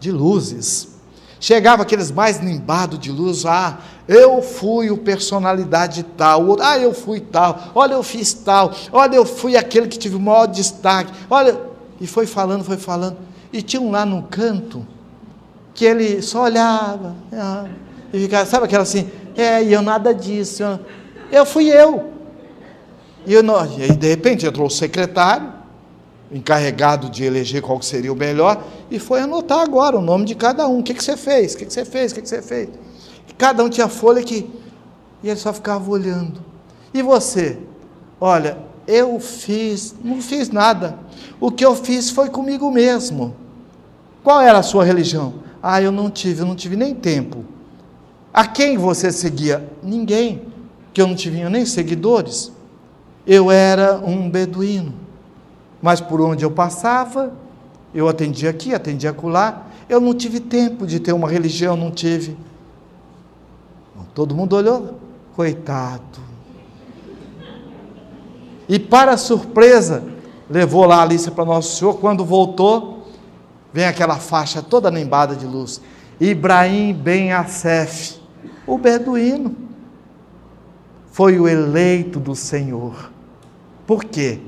de 0.00 0.10
luzes. 0.10 0.88
Chegava 1.38 1.82
aqueles 1.82 2.10
mais 2.10 2.40
limbados 2.40 2.98
de 2.98 3.12
luz, 3.12 3.46
ah, 3.46 3.78
eu 4.08 4.42
fui 4.42 4.90
o 4.90 4.96
personalidade 4.96 6.02
tal, 6.02 6.56
ah, 6.60 6.78
eu 6.78 6.92
fui 6.92 7.20
tal, 7.20 7.70
olha, 7.74 7.92
eu 7.92 8.02
fiz 8.02 8.32
tal, 8.32 8.72
olha, 8.90 9.16
eu 9.16 9.26
fui 9.26 9.56
aquele 9.56 9.86
que 9.86 9.98
tive 9.98 10.16
o 10.16 10.20
maior 10.20 10.46
destaque, 10.46 11.12
olha, 11.28 11.60
e 12.00 12.06
foi 12.06 12.26
falando, 12.26 12.64
foi 12.64 12.78
falando, 12.78 13.18
e 13.52 13.62
tinha 13.62 13.80
um 13.80 13.90
lá 13.90 14.06
no 14.06 14.22
canto, 14.22 14.86
que 15.74 15.84
ele 15.84 16.22
só 16.22 16.44
olhava, 16.44 17.14
ah, 17.32 17.66
e 18.12 18.20
ficava, 18.20 18.46
sabe 18.46 18.64
aquela 18.64 18.82
assim, 18.82 19.10
é, 19.36 19.62
e 19.62 19.72
eu 19.72 19.82
nada 19.82 20.14
disso, 20.14 20.62
eu, 20.62 20.80
eu 21.30 21.46
fui 21.46 21.68
eu, 21.68 22.13
e, 23.26 23.32
eu 23.32 23.42
não, 23.42 23.64
e 23.78 23.82
aí 23.82 23.96
de 23.96 24.08
repente 24.08 24.46
entrou 24.46 24.66
o 24.66 24.70
secretário, 24.70 25.52
encarregado 26.30 27.08
de 27.08 27.24
eleger 27.24 27.62
qual 27.62 27.80
seria 27.80 28.12
o 28.12 28.16
melhor, 28.16 28.62
e 28.90 28.98
foi 28.98 29.20
anotar 29.20 29.60
agora 29.60 29.98
o 29.98 30.02
nome 30.02 30.24
de 30.24 30.34
cada 30.34 30.66
um. 30.68 30.80
O 30.80 30.82
que, 30.82 30.94
que 30.94 31.04
você 31.04 31.16
fez? 31.16 31.54
O 31.54 31.58
que, 31.58 31.66
que 31.66 31.72
você 31.72 31.84
fez? 31.84 32.12
O 32.12 32.14
que, 32.16 32.22
que 32.22 32.28
você 32.28 32.42
fez? 32.42 32.68
cada 33.36 33.64
um 33.64 33.68
tinha 33.68 33.88
folha 33.88 34.22
que. 34.22 34.48
E 35.22 35.28
ele 35.28 35.38
só 35.38 35.52
ficava 35.52 35.90
olhando. 35.90 36.40
E 36.92 37.02
você? 37.02 37.58
Olha, 38.20 38.58
eu 38.86 39.18
fiz, 39.18 39.94
não 40.02 40.20
fiz 40.20 40.50
nada. 40.50 40.98
O 41.40 41.50
que 41.50 41.64
eu 41.64 41.74
fiz 41.74 42.10
foi 42.10 42.28
comigo 42.28 42.70
mesmo. 42.70 43.34
Qual 44.22 44.40
era 44.40 44.58
a 44.58 44.62
sua 44.62 44.84
religião? 44.84 45.34
Ah, 45.62 45.80
eu 45.80 45.90
não 45.90 46.10
tive, 46.10 46.42
eu 46.42 46.46
não 46.46 46.54
tive 46.54 46.76
nem 46.76 46.94
tempo. 46.94 47.44
A 48.32 48.46
quem 48.46 48.76
você 48.76 49.10
seguia? 49.10 49.70
Ninguém, 49.82 50.42
que 50.92 51.00
eu 51.00 51.06
não 51.06 51.14
tinha 51.14 51.48
nem 51.48 51.64
seguidores. 51.64 52.52
Eu 53.26 53.50
era 53.50 53.96
um 53.96 54.28
beduíno 54.28 55.04
mas 55.84 56.00
por 56.00 56.18
onde 56.18 56.42
eu 56.42 56.50
passava, 56.50 57.34
eu 57.94 58.08
atendia 58.08 58.48
aqui, 58.48 58.72
atendia 58.72 59.10
acolá, 59.10 59.66
eu 59.86 60.00
não 60.00 60.14
tive 60.14 60.40
tempo 60.40 60.86
de 60.86 60.98
ter 60.98 61.12
uma 61.12 61.28
religião, 61.28 61.76
não 61.76 61.90
tive. 61.90 62.34
Todo 64.14 64.34
mundo 64.34 64.56
olhou, 64.56 64.98
coitado. 65.36 66.20
E 68.66 68.78
para 68.78 69.18
surpresa, 69.18 70.02
levou 70.48 70.86
lá 70.86 71.00
a 71.00 71.02
Alice 71.02 71.30
para 71.30 71.44
Nosso 71.44 71.76
Senhor, 71.76 71.98
quando 71.98 72.24
voltou, 72.24 73.06
vem 73.70 73.84
aquela 73.84 74.16
faixa 74.16 74.62
toda 74.62 74.90
nembada 74.90 75.36
de 75.36 75.44
luz. 75.44 75.82
Ibrahim 76.18 76.94
Ben 76.94 77.30
Assef, 77.30 78.18
o 78.66 78.78
beduíno, 78.78 79.54
foi 81.12 81.38
o 81.38 81.46
eleito 81.46 82.18
do 82.18 82.34
Senhor. 82.34 83.12
Por 83.86 84.04
quê? 84.04 84.40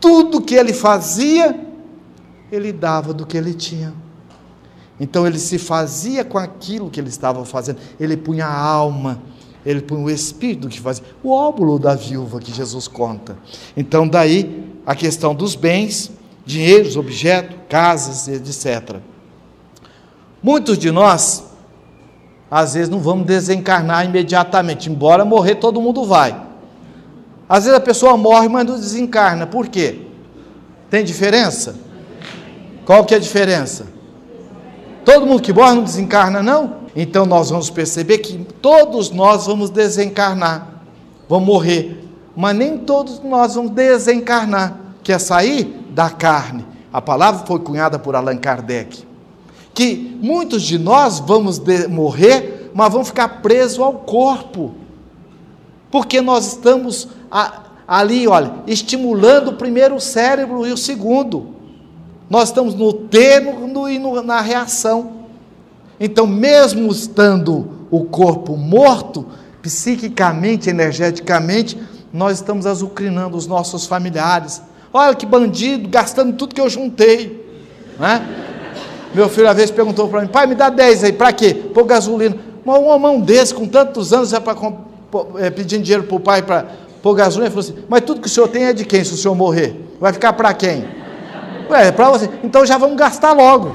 tudo 0.00 0.40
que 0.40 0.54
ele 0.54 0.72
fazia, 0.72 1.58
ele 2.50 2.72
dava 2.72 3.12
do 3.12 3.26
que 3.26 3.36
ele 3.36 3.54
tinha. 3.54 3.92
Então 4.98 5.26
ele 5.26 5.38
se 5.38 5.58
fazia 5.58 6.24
com 6.24 6.38
aquilo 6.38 6.90
que 6.90 6.98
ele 6.98 7.08
estava 7.08 7.44
fazendo, 7.44 7.78
ele 8.00 8.16
punha 8.16 8.46
a 8.46 8.60
alma, 8.60 9.22
ele 9.64 9.80
punha 9.80 10.04
o 10.04 10.10
espírito 10.10 10.68
que 10.68 10.80
fazia, 10.80 11.04
o 11.22 11.30
óbulo 11.30 11.78
da 11.78 11.94
viúva 11.94 12.40
que 12.40 12.52
Jesus 12.52 12.88
conta. 12.88 13.36
Então, 13.76 14.08
daí 14.08 14.66
a 14.84 14.94
questão 14.94 15.34
dos 15.34 15.54
bens, 15.54 16.10
dinheiros, 16.44 16.96
objetos, 16.96 17.56
casas, 17.68 18.26
etc. 18.26 18.96
Muitos 20.42 20.78
de 20.78 20.90
nós, 20.90 21.44
às 22.50 22.74
vezes, 22.74 22.88
não 22.88 22.98
vamos 22.98 23.26
desencarnar 23.26 24.04
imediatamente, 24.04 24.90
embora 24.90 25.24
morrer 25.24 25.56
todo 25.56 25.80
mundo 25.80 26.04
vai. 26.04 26.47
Às 27.48 27.64
vezes 27.64 27.78
a 27.78 27.80
pessoa 27.80 28.16
morre, 28.16 28.48
mas 28.48 28.66
não 28.66 28.74
desencarna. 28.76 29.46
Por 29.46 29.68
quê? 29.68 30.00
Tem 30.90 31.02
diferença? 31.02 31.76
Qual 32.84 33.04
que 33.04 33.14
é 33.14 33.16
a 33.16 33.20
diferença? 33.20 33.86
Todo 35.04 35.26
mundo 35.26 35.40
que 35.40 35.52
morre 35.52 35.74
não 35.74 35.82
desencarna, 35.82 36.42
não? 36.42 36.78
Então 36.94 37.24
nós 37.24 37.50
vamos 37.50 37.70
perceber 37.70 38.18
que 38.18 38.36
todos 38.60 39.10
nós 39.10 39.46
vamos 39.46 39.70
desencarnar, 39.70 40.82
vamos 41.28 41.46
morrer, 41.46 42.04
mas 42.36 42.56
nem 42.56 42.78
todos 42.78 43.22
nós 43.22 43.54
vamos 43.54 43.70
desencarnar, 43.70 44.78
que 45.02 45.12
é 45.12 45.18
sair 45.18 45.64
da 45.90 46.10
carne. 46.10 46.66
A 46.92 47.00
palavra 47.00 47.46
foi 47.46 47.58
cunhada 47.60 47.98
por 47.98 48.16
Allan 48.16 48.36
Kardec. 48.36 49.06
Que 49.72 50.18
muitos 50.20 50.62
de 50.62 50.78
nós 50.78 51.20
vamos 51.20 51.60
morrer, 51.88 52.70
mas 52.74 52.92
vamos 52.92 53.08
ficar 53.08 53.40
presos 53.42 53.78
ao 53.78 53.92
corpo, 53.92 54.74
porque 55.90 56.20
nós 56.20 56.46
estamos 56.46 57.08
ali, 57.86 58.28
olha, 58.28 58.52
estimulando 58.66 59.54
primeiro 59.54 59.94
o 59.94 60.00
cérebro 60.00 60.66
e 60.66 60.72
o 60.72 60.76
segundo. 60.76 61.54
Nós 62.28 62.50
estamos 62.50 62.74
no 62.74 62.92
termo 62.92 63.88
e 63.88 63.98
no, 63.98 64.22
na 64.22 64.40
reação. 64.40 65.12
Então, 65.98 66.26
mesmo 66.26 66.90
estando 66.92 67.86
o 67.90 68.04
corpo 68.04 68.56
morto, 68.56 69.26
psiquicamente, 69.62 70.68
energeticamente, 70.68 71.80
nós 72.12 72.38
estamos 72.38 72.66
azucrinando 72.66 73.36
os 73.36 73.46
nossos 73.46 73.86
familiares. 73.86 74.62
Olha 74.92 75.14
que 75.14 75.26
bandido, 75.26 75.88
gastando 75.88 76.34
tudo 76.36 76.54
que 76.54 76.60
eu 76.60 76.68
juntei. 76.68 77.46
Né? 77.98 78.26
Meu 79.14 79.28
filho, 79.28 79.46
uma 79.46 79.54
vez, 79.54 79.70
perguntou 79.70 80.08
para 80.08 80.20
mim: 80.20 80.28
pai, 80.28 80.46
me 80.46 80.54
dá 80.54 80.68
10 80.68 81.04
aí, 81.04 81.12
para 81.12 81.32
quê? 81.32 81.54
Pôr 81.54 81.84
gasolina. 81.84 82.36
Uma, 82.64 82.98
mão 82.98 83.20
desse, 83.20 83.54
com 83.54 83.66
tantos 83.66 84.12
anos, 84.12 84.32
é 84.34 84.40
para 84.40 84.54
pedindo 85.54 85.82
dinheiro 85.82 86.04
para 86.04 86.16
o 86.16 86.20
pai 86.20 86.42
para 86.42 86.66
pôr 87.02 87.14
gasolina, 87.14 87.46
ele 87.46 87.54
falou 87.54 87.70
assim: 87.70 87.86
Mas 87.88 88.02
tudo 88.02 88.20
que 88.20 88.26
o 88.26 88.30
senhor 88.30 88.48
tem 88.48 88.64
é 88.64 88.72
de 88.72 88.84
quem 88.84 89.02
se 89.02 89.14
o 89.14 89.16
senhor 89.16 89.34
morrer? 89.34 89.74
Vai 90.00 90.12
ficar 90.12 90.32
para 90.32 90.52
quem? 90.54 90.84
Ué, 91.70 91.92
para 91.92 92.10
você. 92.10 92.28
Então 92.42 92.64
já 92.64 92.78
vamos 92.78 92.96
gastar 92.96 93.32
logo. 93.32 93.74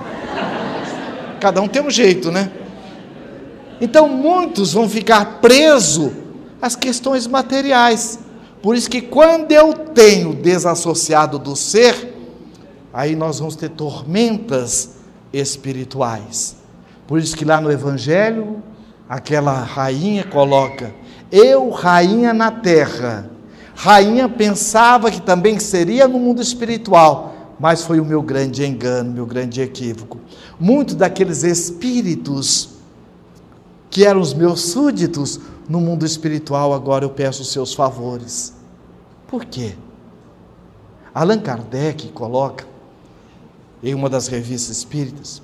Cada 1.39 1.61
um 1.61 1.67
tem 1.67 1.81
um 1.81 1.89
jeito, 1.89 2.31
né? 2.31 2.51
Então 3.79 4.07
muitos 4.07 4.73
vão 4.73 4.87
ficar 4.87 5.39
presos 5.41 6.11
às 6.61 6.75
questões 6.75 7.27
materiais. 7.27 8.19
Por 8.61 8.75
isso 8.75 8.89
que 8.89 9.01
quando 9.01 9.51
eu 9.51 9.73
tenho 9.73 10.33
desassociado 10.33 11.37
do 11.37 11.55
ser, 11.55 12.15
aí 12.93 13.15
nós 13.15 13.39
vamos 13.39 13.57
ter 13.57 13.69
tormentas 13.69 14.91
espirituais. 15.33 16.55
Por 17.05 17.19
isso 17.19 17.35
que 17.35 17.43
lá 17.43 17.59
no 17.59 17.69
Evangelho, 17.69 18.63
aquela 19.09 19.53
rainha 19.53 20.23
coloca: 20.23 20.95
Eu, 21.35 21.71
rainha 21.71 22.31
na 22.31 22.51
terra. 22.51 23.27
Rainha 23.73 24.29
pensava 24.29 25.09
que 25.09 25.19
também 25.19 25.57
seria 25.57 26.07
no 26.07 26.19
mundo 26.19 26.39
espiritual, 26.39 27.55
mas 27.59 27.81
foi 27.81 27.99
o 27.99 28.05
meu 28.05 28.21
grande 28.21 28.63
engano, 28.63 29.11
meu 29.11 29.25
grande 29.25 29.59
equívoco. 29.59 30.19
Muitos 30.59 30.93
daqueles 30.93 31.41
espíritos 31.41 32.69
que 33.89 34.05
eram 34.05 34.21
os 34.21 34.31
meus 34.31 34.61
súditos 34.61 35.39
no 35.67 35.81
mundo 35.81 36.05
espiritual, 36.05 36.71
agora 36.71 37.03
eu 37.03 37.09
peço 37.09 37.41
os 37.41 37.51
seus 37.51 37.73
favores. 37.73 38.53
Por 39.27 39.43
quê? 39.43 39.73
Allan 41.15 41.39
Kardec 41.39 42.09
coloca 42.09 42.67
em 43.81 43.95
uma 43.95 44.07
das 44.07 44.27
revistas 44.27 44.77
espíritas 44.77 45.41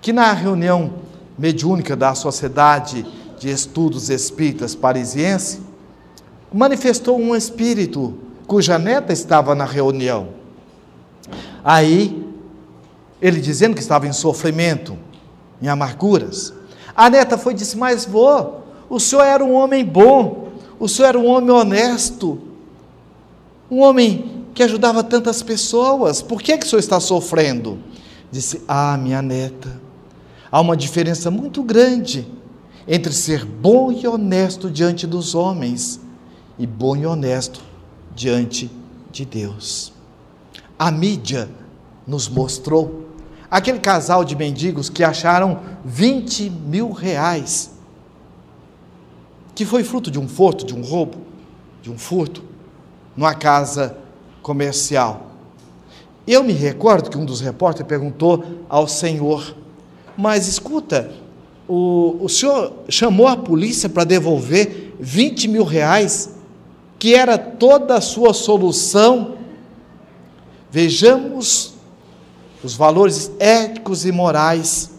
que 0.00 0.14
na 0.14 0.32
reunião 0.32 0.94
mediúnica 1.38 1.94
da 1.94 2.14
Sociedade 2.14 3.04
de 3.38 3.50
Estudos 3.50 4.08
Espíritas 4.10 4.74
Parisiense 4.74 5.60
manifestou 6.52 7.18
um 7.18 7.34
espírito 7.34 8.14
cuja 8.46 8.78
neta 8.78 9.12
estava 9.12 9.54
na 9.54 9.64
reunião. 9.64 10.28
Aí, 11.64 12.24
ele 13.20 13.40
dizendo 13.40 13.74
que 13.74 13.80
estava 13.80 14.06
em 14.06 14.12
sofrimento, 14.12 14.96
em 15.60 15.68
amarguras. 15.68 16.54
A 16.94 17.10
neta 17.10 17.36
foi 17.36 17.52
e 17.52 17.56
disse: 17.56 17.76
Mas 17.76 18.04
vô, 18.04 18.60
o 18.88 19.00
senhor 19.00 19.24
era 19.24 19.44
um 19.44 19.52
homem 19.52 19.84
bom, 19.84 20.48
o 20.78 20.88
senhor 20.88 21.08
era 21.08 21.18
um 21.18 21.26
homem 21.26 21.50
honesto, 21.50 22.38
um 23.70 23.80
homem 23.80 24.46
que 24.54 24.62
ajudava 24.62 25.02
tantas 25.02 25.42
pessoas, 25.42 26.22
por 26.22 26.40
que, 26.40 26.52
é 26.52 26.56
que 26.56 26.64
o 26.64 26.68
senhor 26.68 26.80
está 26.80 27.00
sofrendo? 27.00 27.78
Disse: 28.30 28.62
Ah, 28.68 28.96
minha 28.96 29.20
neta, 29.20 29.80
há 30.50 30.60
uma 30.60 30.76
diferença 30.76 31.30
muito 31.30 31.62
grande 31.62 32.26
entre 32.86 33.12
ser 33.12 33.44
bom 33.44 33.90
e 33.90 34.06
honesto 34.06 34.70
diante 34.70 35.06
dos 35.06 35.34
homens 35.34 36.00
e 36.58 36.66
bom 36.66 36.96
e 36.96 37.04
honesto 37.04 37.60
diante 38.14 38.70
de 39.10 39.24
Deus. 39.24 39.92
A 40.78 40.90
mídia 40.90 41.48
nos 42.06 42.28
mostrou 42.28 43.06
aquele 43.50 43.78
casal 43.78 44.24
de 44.24 44.36
mendigos 44.36 44.88
que 44.88 45.02
acharam 45.02 45.60
20 45.84 46.50
mil 46.50 46.92
reais, 46.92 47.72
que 49.54 49.64
foi 49.64 49.82
fruto 49.82 50.10
de 50.10 50.18
um 50.18 50.28
furto, 50.28 50.64
de 50.64 50.74
um 50.74 50.82
roubo, 50.82 51.18
de 51.82 51.90
um 51.90 51.98
furto, 51.98 52.44
numa 53.16 53.34
casa 53.34 53.96
comercial. 54.42 55.30
Eu 56.26 56.44
me 56.44 56.52
recordo 56.52 57.08
que 57.08 57.16
um 57.16 57.24
dos 57.24 57.40
repórteres 57.40 57.88
perguntou 57.88 58.44
ao 58.68 58.86
senhor, 58.86 59.56
mas 60.16 60.46
escuta, 60.46 61.10
o, 61.68 62.16
o 62.20 62.28
senhor 62.28 62.72
chamou 62.88 63.26
a 63.26 63.36
polícia 63.36 63.88
para 63.88 64.04
devolver 64.04 64.94
20 65.00 65.48
mil 65.48 65.64
reais 65.64 66.36
que 66.98 67.14
era 67.14 67.36
toda 67.36 67.96
a 67.96 68.00
sua 68.00 68.32
solução, 68.32 69.36
vejamos 70.70 71.74
os 72.64 72.74
valores 72.74 73.30
éticos 73.38 74.06
e 74.06 74.12
morais 74.12 74.92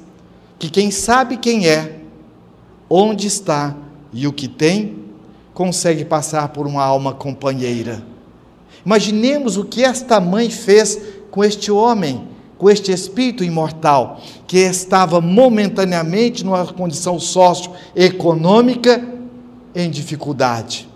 que 0.59 0.69
quem 0.69 0.91
sabe 0.91 1.37
quem 1.37 1.67
é, 1.67 1.99
onde 2.89 3.27
está 3.27 3.75
e 4.13 4.27
o 4.27 4.33
que 4.33 4.47
tem, 4.47 5.05
consegue 5.53 6.05
passar 6.05 6.49
por 6.49 6.67
uma 6.67 6.83
alma 6.83 7.13
companheira. 7.13 8.03
Imaginemos 8.85 9.57
o 9.57 9.65
que 9.65 9.83
esta 9.83 10.19
mãe 10.19 10.49
fez 10.49 10.99
com 11.31 11.43
este 11.43 11.71
homem, 11.71 12.27
com 12.57 12.69
este 12.69 12.91
espírito 12.91 13.43
imortal, 13.43 14.19
que 14.47 14.57
estava 14.57 15.21
momentaneamente 15.21 16.43
numa 16.43 16.65
condição 16.65 17.19
socioeconômica 17.19 19.03
em 19.75 19.89
dificuldade. 19.89 20.89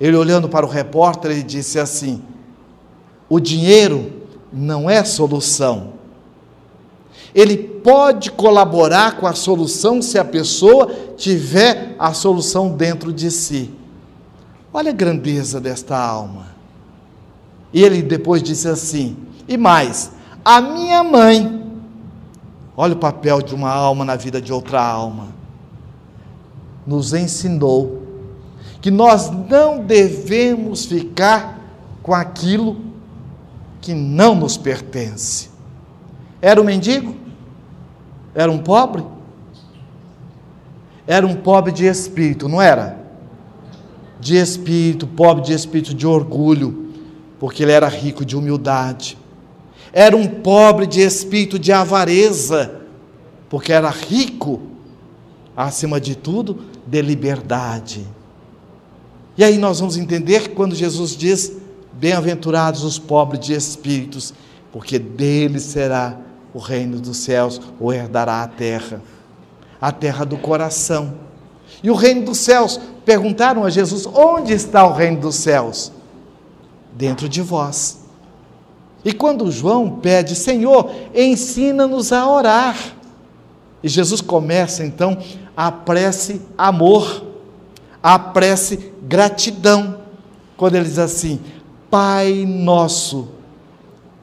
Ele 0.00 0.16
olhando 0.16 0.48
para 0.48 0.66
o 0.66 0.68
repórter, 0.68 1.30
ele 1.30 1.42
disse 1.42 1.78
assim: 1.78 2.22
O 3.28 3.38
dinheiro 3.38 4.12
não 4.52 4.88
é 4.88 5.04
solução. 5.04 5.94
Ele 7.34 7.56
pode 7.56 8.30
colaborar 8.30 9.16
com 9.16 9.26
a 9.26 9.34
solução 9.34 10.00
se 10.00 10.18
a 10.18 10.24
pessoa 10.24 10.86
tiver 11.16 11.96
a 11.98 12.14
solução 12.14 12.70
dentro 12.70 13.12
de 13.12 13.30
si. 13.30 13.70
Olha 14.72 14.90
a 14.90 14.94
grandeza 14.94 15.60
desta 15.60 15.98
alma. 15.98 16.54
E 17.72 17.82
ele 17.82 18.02
depois 18.02 18.42
disse 18.42 18.68
assim: 18.68 19.16
E 19.48 19.56
mais, 19.56 20.12
a 20.44 20.60
minha 20.60 21.02
mãe, 21.02 21.62
olha 22.76 22.92
o 22.92 22.98
papel 22.98 23.40
de 23.40 23.54
uma 23.54 23.70
alma 23.70 24.04
na 24.04 24.14
vida 24.14 24.40
de 24.40 24.52
outra 24.52 24.82
alma, 24.82 25.28
nos 26.86 27.14
ensinou 27.14 28.02
que 28.80 28.90
nós 28.90 29.30
não 29.30 29.82
devemos 29.82 30.84
ficar 30.84 31.58
com 32.02 32.12
aquilo 32.12 32.76
que 33.80 33.94
não 33.94 34.34
nos 34.34 34.58
pertence. 34.58 35.48
Era 36.42 36.60
um 36.60 36.64
mendigo? 36.64 37.16
Era 38.34 38.52
um 38.52 38.58
pobre? 38.58 39.02
Era 41.06 41.26
um 41.26 41.34
pobre 41.34 41.72
de 41.72 41.86
espírito, 41.86 42.48
não 42.48 42.60
era? 42.60 42.98
De 44.20 44.36
espírito, 44.36 45.06
pobre 45.06 45.44
de 45.44 45.54
espírito 45.54 45.94
de 45.94 46.06
orgulho, 46.06 46.90
porque 47.38 47.62
ele 47.62 47.72
era 47.72 47.88
rico 47.88 48.24
de 48.24 48.36
humildade. 48.36 49.16
Era 49.96 50.16
um 50.16 50.26
pobre 50.26 50.88
de 50.88 51.00
espírito 51.00 51.56
de 51.56 51.70
avareza, 51.70 52.80
porque 53.48 53.72
era 53.72 53.88
rico, 53.88 54.60
acima 55.56 56.00
de 56.00 56.16
tudo, 56.16 56.64
de 56.84 57.00
liberdade. 57.00 58.04
E 59.38 59.44
aí 59.44 59.56
nós 59.56 59.78
vamos 59.78 59.96
entender 59.96 60.42
que 60.42 60.48
quando 60.48 60.74
Jesus 60.74 61.16
diz: 61.16 61.52
Bem-aventurados 61.92 62.82
os 62.82 62.98
pobres 62.98 63.46
de 63.46 63.54
espíritos, 63.54 64.34
porque 64.72 64.98
deles 64.98 65.62
será 65.62 66.18
o 66.52 66.58
reino 66.58 66.98
dos 66.98 67.18
céus, 67.18 67.60
ou 67.78 67.92
herdará 67.92 68.42
a 68.42 68.48
terra, 68.48 69.00
a 69.80 69.92
terra 69.92 70.24
do 70.24 70.36
coração. 70.36 71.14
E 71.84 71.88
o 71.88 71.94
reino 71.94 72.24
dos 72.24 72.38
céus, 72.38 72.80
perguntaram 73.04 73.62
a 73.62 73.70
Jesus: 73.70 74.06
onde 74.06 74.52
está 74.52 74.84
o 74.84 74.92
reino 74.92 75.20
dos 75.20 75.36
céus? 75.36 75.92
Dentro 76.96 77.28
de 77.28 77.40
vós. 77.40 78.03
E 79.04 79.12
quando 79.12 79.50
João 79.50 79.98
pede, 80.00 80.34
Senhor, 80.34 80.90
ensina-nos 81.14 82.12
a 82.12 82.26
orar. 82.28 82.76
E 83.82 83.88
Jesus 83.88 84.20
começa 84.20 84.84
então 84.84 85.18
a 85.56 85.70
prece 85.70 86.40
amor 86.56 87.34
a 88.04 88.18
prece 88.18 88.92
gratidão, 89.00 89.98
quando 90.58 90.74
ele 90.74 90.84
diz 90.84 90.98
assim: 90.98 91.40
Pai 91.90 92.44
nosso 92.46 93.28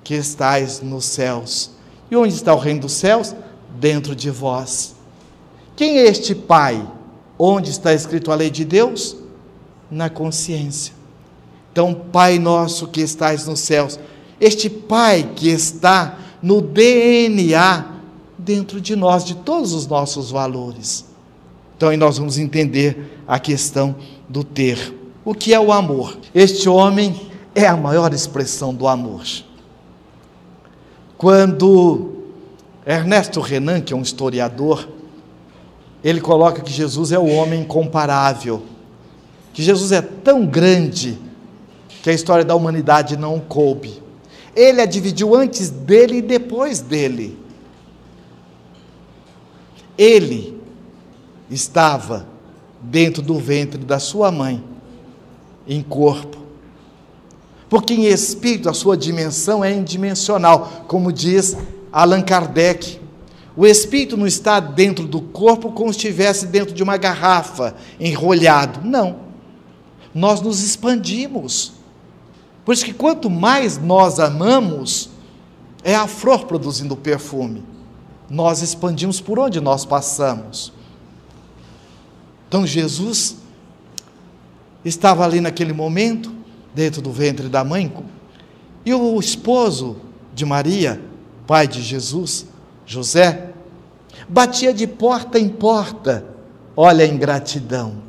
que 0.04 0.14
estais 0.14 0.82
nos 0.82 1.06
céus. 1.06 1.72
E 2.12 2.16
onde 2.16 2.36
está 2.36 2.54
o 2.54 2.60
reino 2.60 2.82
dos 2.82 2.94
céus? 2.94 3.36
Dentro 3.80 4.16
de 4.16 4.30
vós. 4.30 4.94
Quem 5.76 5.98
é 5.98 6.04
este 6.04 6.36
Pai? 6.36 6.88
Onde 7.40 7.72
está 7.72 7.92
escrito 7.92 8.32
a 8.32 8.36
lei 8.36 8.52
de 8.52 8.64
Deus? 8.64 9.18
Na 9.90 10.12
consciência. 10.12 10.94
Então, 11.72 11.92
Pai 12.12 12.38
nosso 12.38 12.88
que 12.88 13.02
estais 13.02 13.48
nos 13.48 13.62
céus, 13.62 14.00
este 14.42 14.70
Pai 14.70 15.32
que 15.36 15.50
está 15.50 16.18
no 16.42 16.62
DNA 16.62 17.86
dentro 18.38 18.82
de 18.82 18.96
nós, 18.96 19.24
de 19.24 19.36
todos 19.36 19.72
os 19.72 19.86
nossos 19.86 20.32
valores. 20.32 21.06
Então 21.78 21.90
aí 21.90 21.98
nós 21.98 22.18
vamos 22.18 22.40
entender 22.40 23.22
a 23.28 23.40
questão 23.40 23.96
do 24.28 24.44
ter. 24.44 24.98
O 25.24 25.36
que 25.36 25.54
é 25.54 25.60
o 25.60 25.72
amor? 25.72 26.18
Este 26.34 26.68
homem 26.68 27.30
é 27.54 27.68
a 27.68 27.78
maior 27.78 28.12
expressão 28.14 28.74
do 28.74 28.88
amor. 28.88 29.24
Quando 31.18 32.16
Ernesto 32.84 33.40
Renan, 33.40 33.82
que 33.82 33.94
é 33.94 33.96
um 33.96 34.02
historiador, 34.02 34.90
ele 36.04 36.20
coloca 36.20 36.62
que 36.62 36.72
Jesus 36.72 37.12
é 37.12 37.20
o 37.20 37.28
homem 37.28 37.62
incomparável, 37.62 38.64
que 39.54 39.62
Jesus 39.62 39.92
é 39.92 40.02
tão 40.02 40.48
grande 40.48 41.20
que 42.02 42.10
a 42.10 42.14
história 42.14 42.44
da 42.44 42.56
humanidade 42.56 43.16
não 43.16 43.40
coube. 43.40 44.02
Ele 44.56 44.82
a 44.82 44.86
dividiu 44.86 45.36
antes 45.36 45.70
dele 45.70 46.18
e 46.18 46.22
depois 46.22 46.82
dele. 46.82 47.40
Ele 49.98 50.60
estava 51.50 52.28
dentro 52.82 53.22
do 53.22 53.38
ventre 53.38 53.84
da 53.84 54.00
sua 54.00 54.32
mãe, 54.32 54.64
em 55.68 55.82
corpo. 55.82 56.38
Porque 57.70 57.94
em 57.94 58.06
espírito 58.06 58.70
a 58.70 58.74
sua 58.74 58.98
dimensão 58.98 59.64
é 59.64 59.72
indimensional, 59.72 60.86
como 60.88 61.12
diz 61.12 61.56
Allan 61.92 62.22
Kardec. 62.22 63.00
O 63.56 63.66
espírito 63.66 64.18
não 64.18 64.28
está 64.28 64.60
dentro 64.60 65.06
do 65.06 65.22
corpo 65.22 65.72
como 65.72 65.92
se 65.94 65.98
estivesse 65.98 66.48
dentro 66.48 66.74
de 66.74 66.84
uma 66.84 66.98
garrafa, 66.98 67.76
enrolhado. 68.00 68.82
Não. 68.84 69.18
Nós 70.14 70.42
nos 70.42 70.62
expandimos. 70.64 71.81
Por 72.64 72.74
isso 72.74 72.86
que 72.86 72.94
quanto 72.94 73.30
mais 73.30 73.78
nós 73.78 74.20
amamos, 74.20 75.10
é 75.84 75.96
a 75.96 76.08
flor 76.08 76.46
produzindo 76.46 76.96
perfume. 76.96 77.64
Nós 78.30 78.62
expandimos 78.62 79.20
por 79.20 79.40
onde 79.40 79.60
nós 79.60 79.84
passamos. 79.84 80.72
Então 82.48 82.66
Jesus 82.66 83.38
estava 84.84 85.24
ali 85.24 85.42
naquele 85.42 85.74
momento, 85.74 86.34
dentro 86.74 87.02
do 87.02 87.12
ventre 87.12 87.48
da 87.50 87.64
mãe, 87.64 87.92
e 88.86 88.94
o 88.94 89.20
esposo 89.20 89.98
de 90.34 90.46
Maria, 90.46 91.02
pai 91.46 91.68
de 91.68 91.82
Jesus, 91.82 92.46
José, 92.86 93.54
batia 94.28 94.74
de 94.74 94.88
porta 94.88 95.40
em 95.40 95.50
porta. 95.50 96.26
Olha 96.76 97.06
a 97.06 97.08
ingratidão. 97.08 98.02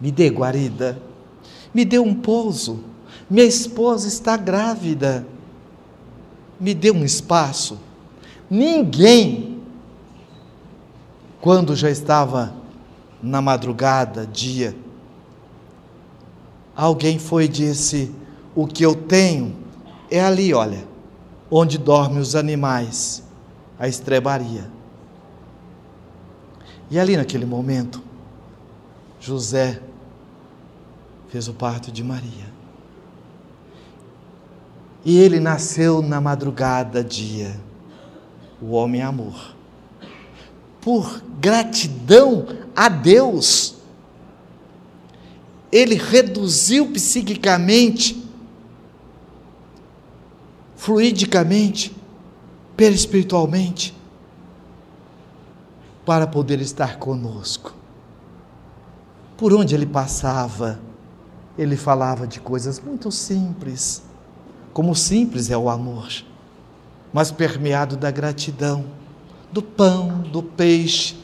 Me 0.00 0.10
dê 0.10 0.28
guarida, 0.28 1.00
me 1.74 1.84
dê 1.84 1.98
um 1.98 2.14
pouso. 2.14 2.80
Minha 3.30 3.44
esposa 3.44 4.08
está 4.08 4.36
grávida. 4.36 5.26
Me 6.58 6.74
dê 6.74 6.90
um 6.90 7.04
espaço. 7.04 7.78
Ninguém, 8.48 9.60
quando 11.40 11.76
já 11.76 11.90
estava 11.90 12.54
na 13.22 13.42
madrugada, 13.42 14.26
dia, 14.26 14.74
alguém 16.74 17.18
foi 17.18 17.44
e 17.44 17.48
disse: 17.48 18.14
O 18.54 18.66
que 18.66 18.84
eu 18.84 18.94
tenho 18.94 19.54
é 20.10 20.20
ali, 20.20 20.54
olha, 20.54 20.86
onde 21.50 21.76
dormem 21.76 22.18
os 22.18 22.34
animais, 22.34 23.22
a 23.78 23.86
estrebaria. 23.86 24.70
E 26.90 26.98
ali 26.98 27.16
naquele 27.16 27.44
momento, 27.44 28.02
José 29.20 29.82
fez 31.28 31.48
o 31.48 31.52
parto 31.52 31.92
de 31.92 32.02
Maria. 32.02 32.47
E 35.08 35.16
ele 35.16 35.40
nasceu 35.40 36.02
na 36.02 36.20
madrugada, 36.20 37.02
dia, 37.02 37.58
o 38.60 38.72
homem 38.72 39.00
amor. 39.00 39.56
Por 40.82 41.22
gratidão 41.40 42.46
a 42.76 42.90
Deus, 42.90 43.76
ele 45.72 45.94
reduziu 45.94 46.92
psiquicamente, 46.92 48.22
fluidicamente, 50.76 51.96
perispiritualmente, 52.76 53.96
para 56.04 56.26
poder 56.26 56.60
estar 56.60 56.98
conosco. 56.98 57.74
Por 59.38 59.54
onde 59.54 59.74
ele 59.74 59.86
passava, 59.86 60.78
ele 61.56 61.78
falava 61.78 62.26
de 62.26 62.40
coisas 62.40 62.78
muito 62.78 63.10
simples, 63.10 64.02
como 64.78 64.94
simples 64.94 65.50
é 65.50 65.58
o 65.58 65.68
amor, 65.68 66.08
mas 67.12 67.32
permeado 67.32 67.96
da 67.96 68.12
gratidão, 68.12 68.84
do 69.50 69.60
pão, 69.60 70.20
do 70.20 70.40
peixe. 70.40 71.16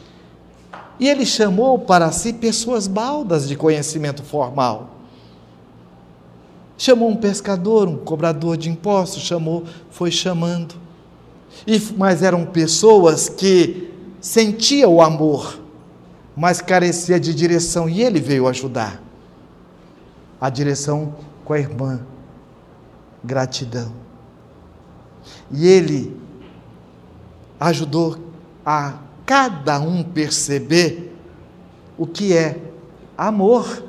E 0.98 1.08
ele 1.08 1.24
chamou 1.24 1.78
para 1.78 2.10
si 2.10 2.32
pessoas 2.32 2.88
baldas 2.88 3.46
de 3.46 3.54
conhecimento 3.54 4.24
formal. 4.24 4.96
Chamou 6.76 7.08
um 7.08 7.14
pescador, 7.14 7.86
um 7.86 7.96
cobrador 7.96 8.56
de 8.56 8.68
impostos, 8.68 9.22
chamou, 9.22 9.62
foi 9.88 10.10
chamando. 10.10 10.74
E, 11.64 11.80
mas 11.96 12.24
eram 12.24 12.44
pessoas 12.44 13.28
que 13.28 13.88
sentia 14.20 14.88
o 14.88 15.00
amor, 15.00 15.60
mas 16.34 16.60
carecia 16.60 17.20
de 17.20 17.32
direção 17.32 17.88
e 17.88 18.02
ele 18.02 18.18
veio 18.18 18.48
ajudar. 18.48 19.00
A 20.40 20.50
direção 20.50 21.14
com 21.44 21.52
a 21.52 21.58
irmã, 21.60 22.04
gratidão. 23.24 23.92
E 25.50 25.66
ele 25.66 26.16
ajudou 27.58 28.18
a 28.64 28.94
cada 29.24 29.80
um 29.80 30.02
perceber 30.02 31.16
o 31.96 32.06
que 32.06 32.36
é 32.36 32.60
amor. 33.16 33.82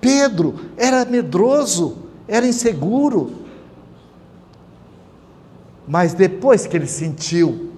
Pedro 0.00 0.54
era 0.76 1.04
medroso, 1.04 1.98
era 2.26 2.46
inseguro, 2.46 3.32
mas 5.86 6.12
depois 6.12 6.66
que 6.66 6.76
ele 6.76 6.86
sentiu 6.86 7.72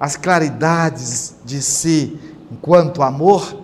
as 0.00 0.16
claridades 0.16 1.36
de 1.44 1.62
si 1.62 2.18
enquanto 2.50 3.02
amor, 3.02 3.62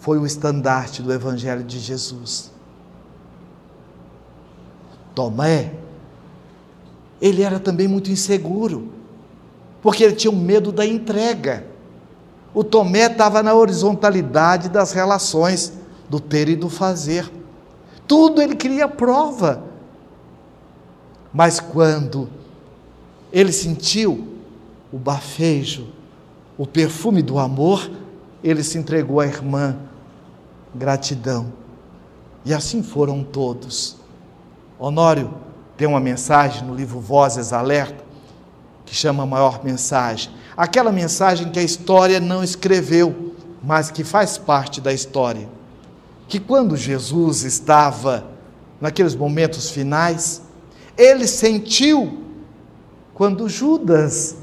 foi 0.00 0.18
o 0.18 0.26
estandarte 0.26 1.02
do 1.02 1.12
Evangelho 1.12 1.62
de 1.62 1.78
Jesus. 1.78 2.50
Tomé, 5.14 5.72
ele 7.20 7.42
era 7.42 7.58
também 7.60 7.86
muito 7.86 8.10
inseguro, 8.10 8.92
porque 9.82 10.04
ele 10.04 10.14
tinha 10.14 10.30
um 10.30 10.40
medo 10.40 10.72
da 10.72 10.86
entrega. 10.86 11.66
O 12.54 12.64
Tomé 12.64 13.06
estava 13.06 13.42
na 13.42 13.54
horizontalidade 13.54 14.68
das 14.68 14.92
relações, 14.92 15.72
do 16.08 16.18
ter 16.18 16.48
e 16.48 16.56
do 16.56 16.68
fazer. 16.68 17.30
Tudo 18.06 18.42
ele 18.42 18.56
queria 18.56 18.88
prova. 18.88 19.62
Mas 21.32 21.60
quando 21.60 22.28
ele 23.32 23.52
sentiu 23.52 24.26
o 24.92 24.98
bafejo, 24.98 25.86
o 26.58 26.66
perfume 26.66 27.22
do 27.22 27.38
amor, 27.38 27.88
ele 28.42 28.64
se 28.64 28.76
entregou 28.76 29.20
à 29.20 29.26
irmã, 29.26 29.76
gratidão. 30.74 31.52
E 32.44 32.52
assim 32.52 32.82
foram 32.82 33.22
todos. 33.22 33.99
Honório 34.82 35.34
tem 35.76 35.86
uma 35.86 36.00
mensagem 36.00 36.66
no 36.66 36.74
livro 36.74 37.00
Vozes 37.00 37.52
Alerta, 37.52 38.02
que 38.86 38.94
chama 38.94 39.26
maior 39.26 39.62
mensagem. 39.62 40.32
Aquela 40.56 40.90
mensagem 40.90 41.50
que 41.50 41.58
a 41.58 41.62
história 41.62 42.18
não 42.18 42.42
escreveu, 42.42 43.34
mas 43.62 43.90
que 43.90 44.02
faz 44.02 44.38
parte 44.38 44.80
da 44.80 44.90
história. 44.90 45.46
Que 46.26 46.40
quando 46.40 46.78
Jesus 46.78 47.44
estava 47.44 48.24
naqueles 48.80 49.14
momentos 49.14 49.68
finais, 49.68 50.40
ele 50.96 51.26
sentiu 51.26 52.22
quando 53.12 53.50
Judas, 53.50 54.36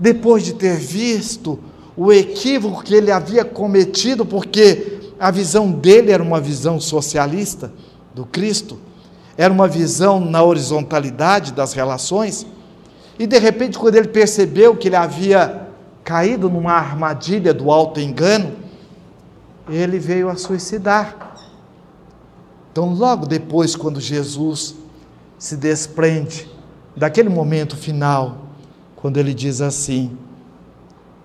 depois 0.00 0.42
de 0.42 0.54
ter 0.54 0.76
visto 0.76 1.58
o 1.94 2.10
equívoco 2.10 2.82
que 2.82 2.94
ele 2.94 3.10
havia 3.12 3.44
cometido, 3.44 4.24
porque 4.24 5.12
a 5.20 5.30
visão 5.30 5.70
dele 5.70 6.12
era 6.12 6.22
uma 6.22 6.40
visão 6.40 6.80
socialista 6.80 7.70
do 8.14 8.24
Cristo, 8.24 8.85
era 9.36 9.52
uma 9.52 9.68
visão 9.68 10.18
na 10.18 10.42
horizontalidade 10.42 11.52
das 11.52 11.72
relações, 11.72 12.46
e 13.18 13.26
de 13.26 13.38
repente, 13.38 13.78
quando 13.78 13.96
ele 13.96 14.08
percebeu 14.08 14.76
que 14.76 14.88
ele 14.88 14.96
havia 14.96 15.68
caído 16.04 16.48
numa 16.48 16.72
armadilha 16.72 17.52
do 17.52 17.70
alto 17.70 18.00
engano, 18.00 18.54
ele 19.68 19.98
veio 19.98 20.28
a 20.28 20.36
suicidar. 20.36 21.34
Então, 22.70 22.92
logo 22.92 23.26
depois, 23.26 23.74
quando 23.74 24.00
Jesus 24.00 24.74
se 25.38 25.56
desprende 25.56 26.48
daquele 26.94 27.28
momento 27.28 27.76
final, 27.76 28.46
quando 28.94 29.16
ele 29.16 29.32
diz 29.32 29.60
assim: 29.60 30.16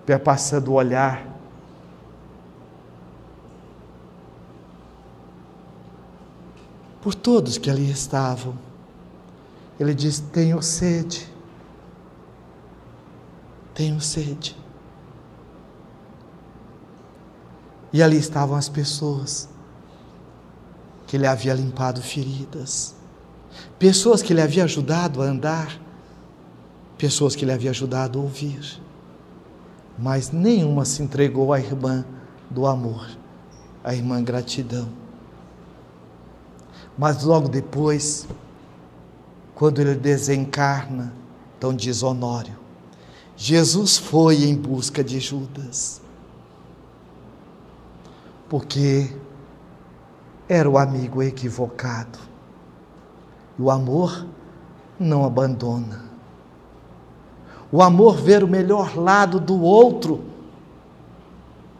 perpassando 0.04 0.72
o 0.72 0.74
olhar. 0.74 1.31
Por 7.02 7.16
todos 7.16 7.58
que 7.58 7.68
ali 7.68 7.90
estavam, 7.90 8.56
ele 9.78 9.92
diz: 9.92 10.20
Tenho 10.20 10.62
sede, 10.62 11.28
tenho 13.74 14.00
sede. 14.00 14.56
E 17.92 18.00
ali 18.00 18.16
estavam 18.16 18.56
as 18.56 18.68
pessoas 18.68 19.48
que 21.08 21.16
ele 21.16 21.26
havia 21.26 21.52
limpado 21.52 22.00
feridas, 22.00 22.94
pessoas 23.80 24.22
que 24.22 24.32
ele 24.32 24.40
havia 24.40 24.62
ajudado 24.62 25.20
a 25.20 25.24
andar, 25.24 25.78
pessoas 26.96 27.34
que 27.34 27.44
ele 27.44 27.52
havia 27.52 27.70
ajudado 27.70 28.20
a 28.20 28.22
ouvir. 28.22 28.80
Mas 29.98 30.30
nenhuma 30.30 30.84
se 30.84 31.02
entregou 31.02 31.52
à 31.52 31.58
irmã 31.58 32.04
do 32.48 32.64
amor, 32.64 33.10
à 33.82 33.92
irmã 33.92 34.22
gratidão. 34.22 35.01
Mas 36.96 37.22
logo 37.24 37.48
depois, 37.48 38.26
quando 39.54 39.80
ele 39.80 39.94
desencarna, 39.94 41.12
diz 41.76 42.02
Honório, 42.02 42.56
Jesus 43.36 43.96
foi 43.96 44.44
em 44.44 44.56
busca 44.56 45.02
de 45.04 45.20
Judas, 45.20 46.02
porque 48.48 49.10
era 50.48 50.68
o 50.68 50.76
amigo 50.76 51.22
equivocado. 51.22 52.18
O 53.58 53.70
amor 53.70 54.26
não 54.98 55.24
abandona. 55.24 56.04
O 57.70 57.82
amor 57.82 58.16
ver 58.16 58.44
o 58.44 58.48
melhor 58.48 58.96
lado 58.96 59.40
do 59.40 59.60
outro 59.62 60.22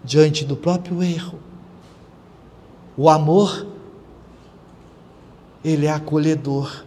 diante 0.03 0.45
do 0.45 0.57
próprio 0.57 1.03
erro. 1.03 1.39
O 2.97 3.11
amor, 3.11 3.67
ele 5.65 5.87
é 5.87 5.93
acolhedor. 5.93 6.85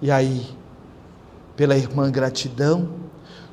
E 0.00 0.10
aí, 0.10 0.46
pela 1.56 1.76
irmã 1.76 2.10
gratidão, 2.10 2.88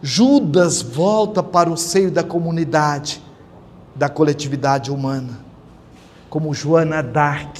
Judas 0.02 0.82
volta 0.82 1.42
para 1.42 1.72
o 1.72 1.78
seio 1.78 2.12
da 2.12 2.24
comunidade, 2.24 3.24
da 3.96 4.10
coletividade 4.10 4.92
humana, 4.92 5.40
como 6.30 6.54
Joana 6.54 7.02
Dark, 7.02 7.58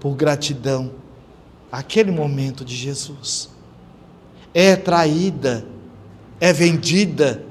por 0.00 0.16
gratidão 0.16 0.90
àquele 1.70 2.10
momento 2.10 2.64
de 2.64 2.74
Jesus. 2.74 3.50
É 4.52 4.74
traída, 4.74 5.64
é 6.40 6.52
vendida, 6.52 7.44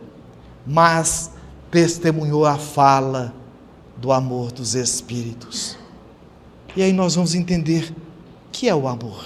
mas 0.66 1.32
testemunhou 1.72 2.46
a 2.46 2.58
fala 2.58 3.34
do 3.98 4.12
amor 4.12 4.52
dos 4.52 4.76
Espíritos. 4.76 5.78
E 6.76 6.84
aí 6.84 6.92
nós 6.92 7.16
vamos 7.16 7.34
entender 7.34 7.94
que 8.52 8.68
é 8.68 8.76
o 8.76 8.88
amor. 8.88 9.26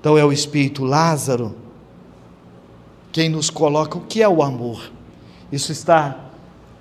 Então 0.00 0.18
é 0.18 0.24
o 0.24 0.32
Espírito 0.32 0.84
Lázaro 0.84 1.54
quem 3.12 3.28
nos 3.28 3.50
coloca 3.50 3.98
o 3.98 4.00
que 4.00 4.22
é 4.22 4.28
o 4.28 4.42
amor. 4.42 4.90
Isso 5.50 5.70
está 5.70 6.30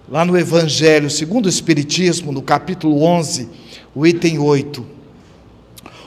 lá 0.09 0.23
no 0.23 0.37
Evangelho, 0.37 1.09
segundo 1.09 1.45
o 1.45 1.49
Espiritismo, 1.49 2.31
no 2.31 2.41
capítulo 2.41 3.03
11, 3.03 3.49
o 3.93 4.07
item 4.07 4.39
8. 4.39 4.85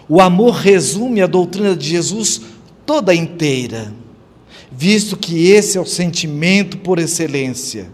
O 0.08 0.20
amor 0.20 0.54
resume 0.54 1.20
a 1.20 1.26
doutrina 1.26 1.76
de 1.76 1.90
Jesus 1.90 2.40
toda 2.86 3.14
inteira, 3.14 3.92
visto 4.72 5.16
que 5.16 5.50
esse 5.50 5.76
é 5.76 5.80
o 5.80 5.86
sentimento 5.86 6.78
por 6.78 6.98
excelência 6.98 7.90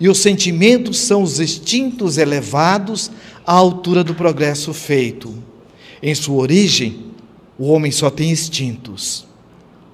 e 0.00 0.08
os 0.08 0.18
sentimentos 0.18 0.98
são 0.98 1.22
os 1.22 1.40
instintos 1.40 2.18
elevados 2.18 3.10
à 3.48 3.52
altura 3.54 4.04
do 4.04 4.14
progresso 4.14 4.74
feito. 4.74 5.42
Em 6.02 6.14
sua 6.14 6.36
origem, 6.36 7.06
o 7.58 7.70
homem 7.70 7.90
só 7.90 8.10
tem 8.10 8.30
instintos. 8.30 9.26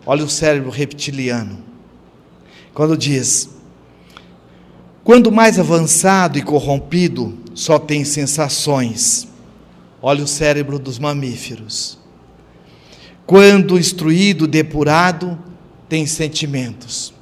Olha 0.04 0.24
o 0.24 0.28
cérebro 0.28 0.70
reptiliano. 0.70 1.60
Quando 2.74 2.96
diz: 2.96 3.48
quando 5.04 5.30
mais 5.30 5.60
avançado 5.60 6.36
e 6.36 6.42
corrompido, 6.42 7.38
só 7.54 7.78
tem 7.78 8.04
sensações. 8.04 9.28
Olha 10.02 10.24
o 10.24 10.28
cérebro 10.28 10.76
dos 10.76 10.98
mamíferos. 10.98 11.96
Quando 13.24 13.78
instruído, 13.78 14.48
depurado, 14.48 15.38
tem 15.88 16.06
sentimentos. 16.06 17.14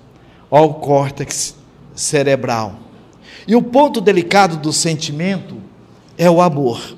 Olha 0.51 0.65
o 0.65 0.75
córtex 0.75 1.55
cerebral. 1.95 2.79
E 3.47 3.55
o 3.55 3.63
ponto 3.63 4.01
delicado 4.01 4.57
do 4.57 4.73
sentimento 4.73 5.61
é 6.23 6.31
o 6.31 6.41
amor. 6.41 6.97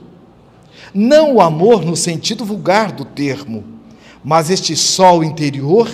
Não 0.92 1.36
o 1.36 1.40
amor 1.40 1.82
no 1.82 1.96
sentido 1.96 2.44
vulgar 2.44 2.92
do 2.92 3.06
termo, 3.06 3.64
mas 4.22 4.50
este 4.50 4.76
sol 4.76 5.24
interior 5.24 5.88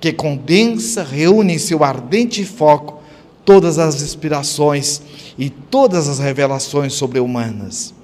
que 0.00 0.12
condensa, 0.12 1.04
reúne 1.04 1.54
em 1.54 1.58
seu 1.58 1.84
ardente 1.84 2.44
foco 2.44 3.00
todas 3.44 3.78
as 3.78 4.02
inspirações 4.02 5.00
e 5.38 5.48
todas 5.48 6.08
as 6.08 6.18
revelações 6.18 6.92
sobre-humanas. 6.94 7.94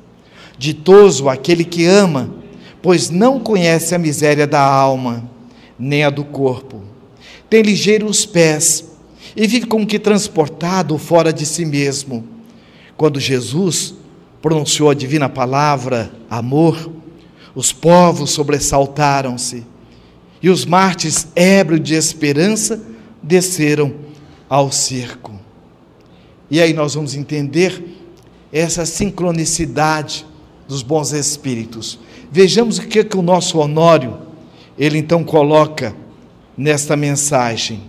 Ditoso 0.56 1.28
aquele 1.28 1.64
que 1.64 1.84
ama, 1.84 2.32
pois 2.80 3.10
não 3.10 3.40
conhece 3.40 3.96
a 3.96 3.98
miséria 3.98 4.46
da 4.46 4.62
alma, 4.62 5.28
nem 5.76 6.04
a 6.04 6.10
do 6.10 6.24
corpo. 6.24 6.82
Tem 7.50 7.62
ligeiros 7.62 8.24
pés 8.24 8.92
e 9.36 9.44
vive 9.44 9.66
como 9.66 9.86
que 9.86 9.98
transportado 9.98 10.96
fora 10.98 11.32
de 11.32 11.44
si 11.44 11.64
mesmo. 11.64 12.24
Quando 12.96 13.18
Jesus 13.18 13.97
pronunciou 14.41 14.91
a 14.91 14.95
divina 14.95 15.28
palavra, 15.28 16.12
amor, 16.30 16.91
os 17.55 17.72
povos 17.72 18.30
sobressaltaram-se 18.30 19.64
e 20.41 20.49
os 20.49 20.64
mártires, 20.64 21.28
ébrios 21.34 21.82
de 21.82 21.95
esperança, 21.95 22.80
desceram 23.22 23.95
ao 24.49 24.70
circo. 24.70 25.32
E 26.51 26.61
aí 26.61 26.72
nós 26.72 26.95
vamos 26.95 27.14
entender 27.14 27.82
essa 28.53 28.86
sincronicidade 28.86 30.24
dos 30.66 30.82
bons 30.82 31.12
espíritos. 31.12 31.99
Vejamos 32.30 32.78
o 32.78 32.86
que, 32.86 33.01
é 33.01 33.05
que 33.05 33.16
o 33.16 33.22
nosso 33.22 33.59
Honório, 33.59 34.18
ele 34.78 34.99
então 34.99 35.24
coloca 35.24 35.95
nesta 36.57 36.97
mensagem 36.97 37.82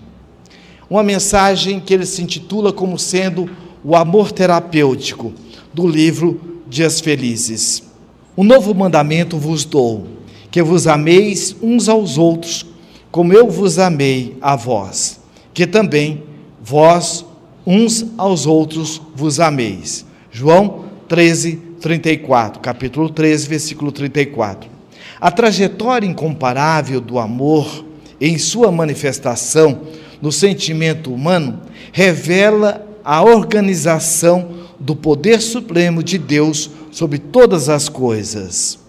uma 0.89 1.03
mensagem 1.03 1.79
que 1.79 1.93
ele 1.93 2.05
se 2.05 2.21
intitula 2.23 2.73
como 2.73 2.97
sendo 2.97 3.49
o 3.83 3.95
amor 3.95 4.31
terapêutico 4.31 5.33
do 5.73 5.87
livro 5.87 6.39
Dias 6.67 6.99
Felizes. 6.99 7.83
Um 8.37 8.43
novo 8.43 8.73
mandamento 8.73 9.37
vos 9.37 9.65
dou, 9.65 10.07
que 10.49 10.61
vos 10.61 10.87
ameis 10.87 11.55
uns 11.61 11.89
aos 11.89 12.17
outros, 12.17 12.65
como 13.11 13.33
eu 13.33 13.49
vos 13.49 13.79
amei 13.79 14.37
a 14.41 14.55
vós, 14.55 15.19
que 15.53 15.67
também 15.67 16.23
vós 16.61 17.25
uns 17.65 18.05
aos 18.17 18.45
outros 18.45 19.01
vos 19.15 19.39
ameis. 19.39 20.05
João 20.31 20.85
13, 21.07 21.55
34, 21.81 22.61
capítulo 22.61 23.09
13, 23.09 23.47
versículo 23.47 23.91
34. 23.91 24.69
A 25.19 25.31
trajetória 25.31 26.07
incomparável 26.07 27.01
do 27.01 27.19
amor 27.19 27.85
em 28.21 28.37
sua 28.37 28.71
manifestação 28.71 29.81
no 30.21 30.31
sentimento 30.31 31.13
humano 31.13 31.61
revela 31.91 32.85
a 33.03 33.23
organização 33.23 34.58
do 34.79 34.95
poder 34.95 35.41
supremo 35.41 36.01
de 36.01 36.17
Deus 36.17 36.69
sobre 36.91 37.17
todas 37.17 37.69
as 37.69 37.89
coisas. 37.89 38.79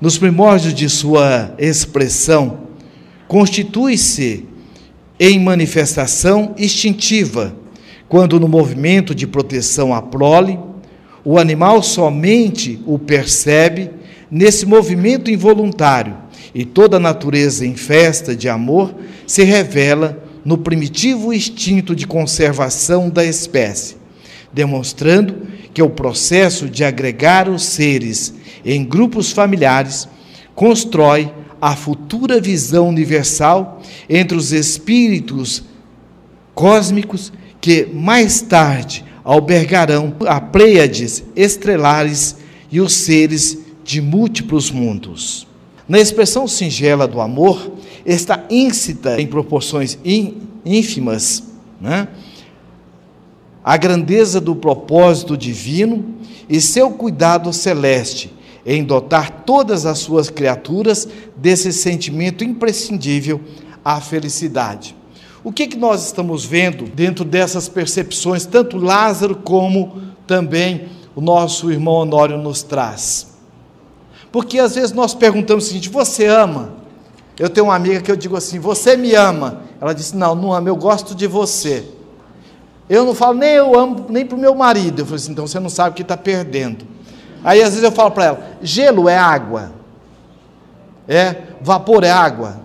Nos 0.00 0.18
primórdios 0.18 0.74
de 0.74 0.88
sua 0.88 1.54
expressão, 1.58 2.60
constitui-se 3.28 4.46
em 5.18 5.38
manifestação 5.38 6.54
instintiva, 6.58 7.54
quando 8.08 8.38
no 8.40 8.48
movimento 8.48 9.14
de 9.14 9.26
proteção 9.26 9.94
à 9.94 10.02
prole, 10.02 10.58
o 11.24 11.38
animal 11.38 11.82
somente 11.82 12.80
o 12.84 12.98
percebe 12.98 13.90
nesse 14.30 14.66
movimento 14.66 15.30
involuntário 15.30 16.16
e 16.54 16.64
toda 16.64 16.96
a 16.96 17.00
natureza 17.00 17.64
em 17.64 17.76
festa 17.76 18.34
de 18.34 18.48
amor 18.48 18.94
se 19.26 19.44
revela 19.44 20.22
no 20.44 20.58
primitivo 20.58 21.32
instinto 21.32 21.94
de 21.94 22.06
conservação 22.06 23.08
da 23.08 23.24
espécie, 23.24 23.96
demonstrando 24.52 25.46
que 25.72 25.82
o 25.82 25.90
processo 25.90 26.68
de 26.68 26.84
agregar 26.84 27.48
os 27.48 27.62
seres 27.62 28.34
em 28.64 28.84
grupos 28.84 29.32
familiares 29.32 30.08
constrói 30.54 31.32
a 31.60 31.74
futura 31.74 32.40
visão 32.40 32.88
universal 32.88 33.80
entre 34.08 34.36
os 34.36 34.52
espíritos 34.52 35.64
cósmicos 36.54 37.32
que 37.60 37.86
mais 37.86 38.42
tarde 38.42 39.04
albergarão 39.24 40.14
a 40.26 40.40
Pleiades 40.40 41.22
estrelares 41.36 42.36
e 42.70 42.80
os 42.80 42.92
seres 42.92 43.58
de 43.84 44.00
múltiplos 44.00 44.70
mundos. 44.70 45.46
Na 45.88 45.98
expressão 46.00 46.46
singela 46.48 47.06
do 47.06 47.20
amor, 47.20 47.72
está 48.04 48.44
íncita 48.50 49.20
em 49.20 49.26
proporções 49.26 49.98
ínfimas 50.64 51.44
né? 51.82 52.06
A 53.64 53.76
grandeza 53.76 54.40
do 54.40 54.56
propósito 54.56 55.36
divino 55.36 56.16
e 56.48 56.60
seu 56.60 56.90
cuidado 56.90 57.52
celeste 57.52 58.32
em 58.64 58.84
dotar 58.84 59.42
todas 59.44 59.86
as 59.86 59.98
suas 59.98 60.30
criaturas 60.30 61.08
desse 61.36 61.72
sentimento 61.72 62.44
imprescindível 62.44 63.40
à 63.84 64.00
felicidade. 64.00 64.96
O 65.44 65.52
que, 65.52 65.66
que 65.66 65.76
nós 65.76 66.06
estamos 66.06 66.44
vendo 66.44 66.84
dentro 66.84 67.24
dessas 67.24 67.68
percepções, 67.68 68.46
tanto 68.46 68.76
Lázaro 68.76 69.36
como 69.36 70.00
também 70.26 70.88
o 71.16 71.20
nosso 71.20 71.70
irmão 71.70 71.94
Honório 71.94 72.38
nos 72.38 72.62
traz? 72.62 73.32
Porque 74.30 74.58
às 74.58 74.76
vezes 74.76 74.92
nós 74.92 75.14
perguntamos 75.14 75.64
o 75.64 75.68
seguinte: 75.68 75.88
você 75.88 76.26
ama? 76.26 76.74
Eu 77.38 77.50
tenho 77.50 77.66
uma 77.66 77.74
amiga 77.74 78.00
que 78.00 78.10
eu 78.10 78.16
digo 78.16 78.36
assim: 78.36 78.60
você 78.60 78.96
me 78.96 79.14
ama? 79.14 79.62
Ela 79.80 79.92
disse: 79.92 80.16
não, 80.16 80.34
não 80.36 80.52
amo, 80.52 80.68
eu 80.68 80.76
gosto 80.76 81.14
de 81.14 81.26
você. 81.26 81.84
Eu 82.88 83.04
não 83.04 83.14
falo 83.14 83.38
nem 83.38 83.50
eu 83.50 83.78
amo, 83.78 84.06
nem 84.08 84.26
para 84.26 84.36
o 84.36 84.40
meu 84.40 84.54
marido. 84.54 85.00
Eu 85.00 85.06
falei 85.06 85.16
assim: 85.16 85.32
então 85.32 85.46
você 85.46 85.60
não 85.60 85.70
sabe 85.70 85.90
o 85.90 85.94
que 85.94 86.02
está 86.02 86.16
perdendo. 86.16 86.84
Aí 87.44 87.62
às 87.62 87.70
vezes 87.70 87.82
eu 87.82 87.92
falo 87.92 88.10
para 88.10 88.24
ela: 88.24 88.56
gelo 88.62 89.08
é 89.08 89.16
água, 89.16 89.72
é 91.08 91.36
vapor 91.60 92.04
é 92.04 92.10
água. 92.10 92.60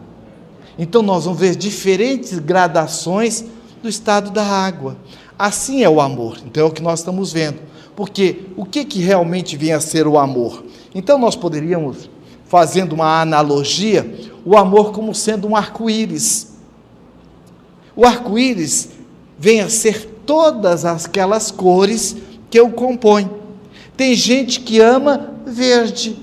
Então 0.78 1.01
nós 1.01 1.26
vamos 1.26 1.39
ver 1.39 1.55
diferentes 1.55 2.38
gradações 2.38 3.43
do 3.82 3.89
estado 3.89 4.32
da 4.32 4.43
água. 4.43 4.97
Assim 5.38 5.84
é 5.84 5.89
o 5.89 6.01
amor. 6.01 6.38
Então 6.45 6.63
é 6.63 6.65
o 6.65 6.72
que 6.72 6.82
nós 6.82 6.99
estamos 6.99 7.32
vendo. 7.32 7.59
Porque 7.95 8.45
o 8.55 8.65
que, 8.65 8.86
que 8.86 8.99
realmente 8.99 9.57
vem 9.57 9.74
a 9.74 9.80
ser 9.80 10.07
o 10.07 10.20
amor? 10.20 10.63
Então 10.93 11.18
nós 11.18 11.36
poderíamos, 11.36 12.09
fazendo 12.45 12.93
uma 12.93 13.22
analogia, 13.22 14.30
o 14.45 14.55
amor 14.55 14.91
como 14.91 15.15
sendo 15.15 15.47
um 15.47 15.55
arco-íris. 15.55 16.55
O 17.95 18.05
arco-íris 18.05 18.89
vem 19.38 19.62
a 19.62 19.70
ser 19.70 20.06
todas 20.26 20.86
aquelas 20.86 21.52
cores 21.52 22.16
que 22.50 22.60
o 22.60 22.72
compõem. 22.72 23.30
Tem 23.96 24.14
gente 24.16 24.60
que 24.60 24.80
ama 24.80 25.34
verde, 25.46 26.18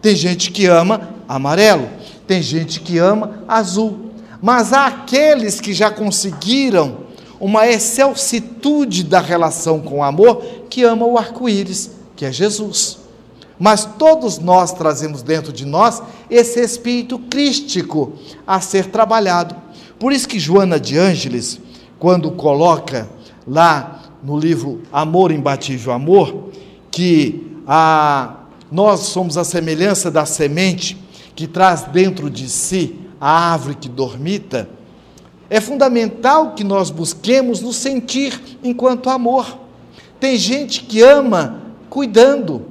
tem 0.00 0.16
gente 0.16 0.50
que 0.50 0.66
ama 0.66 1.10
amarelo, 1.28 1.88
tem 2.26 2.42
gente 2.42 2.80
que 2.80 2.98
ama 2.98 3.44
azul. 3.46 4.10
Mas 4.42 4.72
há 4.72 4.86
aqueles 4.86 5.60
que 5.60 5.72
já 5.72 5.90
conseguiram 5.90 6.98
uma 7.38 7.66
excelsitude 7.66 9.04
da 9.04 9.20
relação 9.20 9.80
com 9.80 9.98
o 9.98 10.02
amor 10.02 10.44
que 10.68 10.82
ama 10.82 11.06
o 11.06 11.16
arco-íris, 11.16 11.90
que 12.16 12.24
é 12.24 12.32
Jesus. 12.32 12.98
Mas 13.58 13.84
todos 13.98 14.38
nós 14.38 14.72
trazemos 14.72 15.22
dentro 15.22 15.52
de 15.52 15.66
nós 15.66 16.02
esse 16.30 16.60
espírito 16.60 17.18
crístico 17.18 18.14
a 18.46 18.60
ser 18.60 18.86
trabalhado. 18.86 19.54
Por 19.98 20.12
isso 20.12 20.26
que 20.26 20.38
Joana 20.38 20.80
de 20.80 20.96
Ângeles, 20.96 21.60
quando 22.00 22.30
coloca 22.32 23.08
lá 23.46 24.00
no 24.22 24.38
livro 24.38 24.80
Amor 24.90 25.30
Imbatível 25.30 25.92
Amor, 25.92 26.48
que 26.90 27.56
a, 27.66 28.36
nós 28.72 29.00
somos 29.00 29.36
a 29.36 29.44
semelhança 29.44 30.10
da 30.10 30.24
semente 30.24 30.96
que 31.36 31.46
traz 31.46 31.82
dentro 31.82 32.30
de 32.30 32.48
si 32.48 32.98
a 33.20 33.52
árvore 33.52 33.76
que 33.76 33.88
dormita, 33.88 34.68
é 35.50 35.60
fundamental 35.60 36.54
que 36.54 36.64
nós 36.64 36.90
busquemos 36.90 37.60
nos 37.60 37.76
sentir 37.76 38.58
enquanto 38.64 39.10
amor. 39.10 39.58
Tem 40.18 40.36
gente 40.36 40.84
que 40.84 41.02
ama 41.02 41.60
cuidando, 41.90 42.66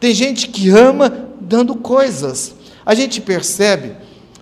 tem 0.00 0.12
gente 0.12 0.48
que 0.48 0.70
ama 0.70 1.28
dando 1.40 1.76
coisas. 1.76 2.54
A 2.84 2.94
gente 2.94 3.20
percebe, 3.20 3.96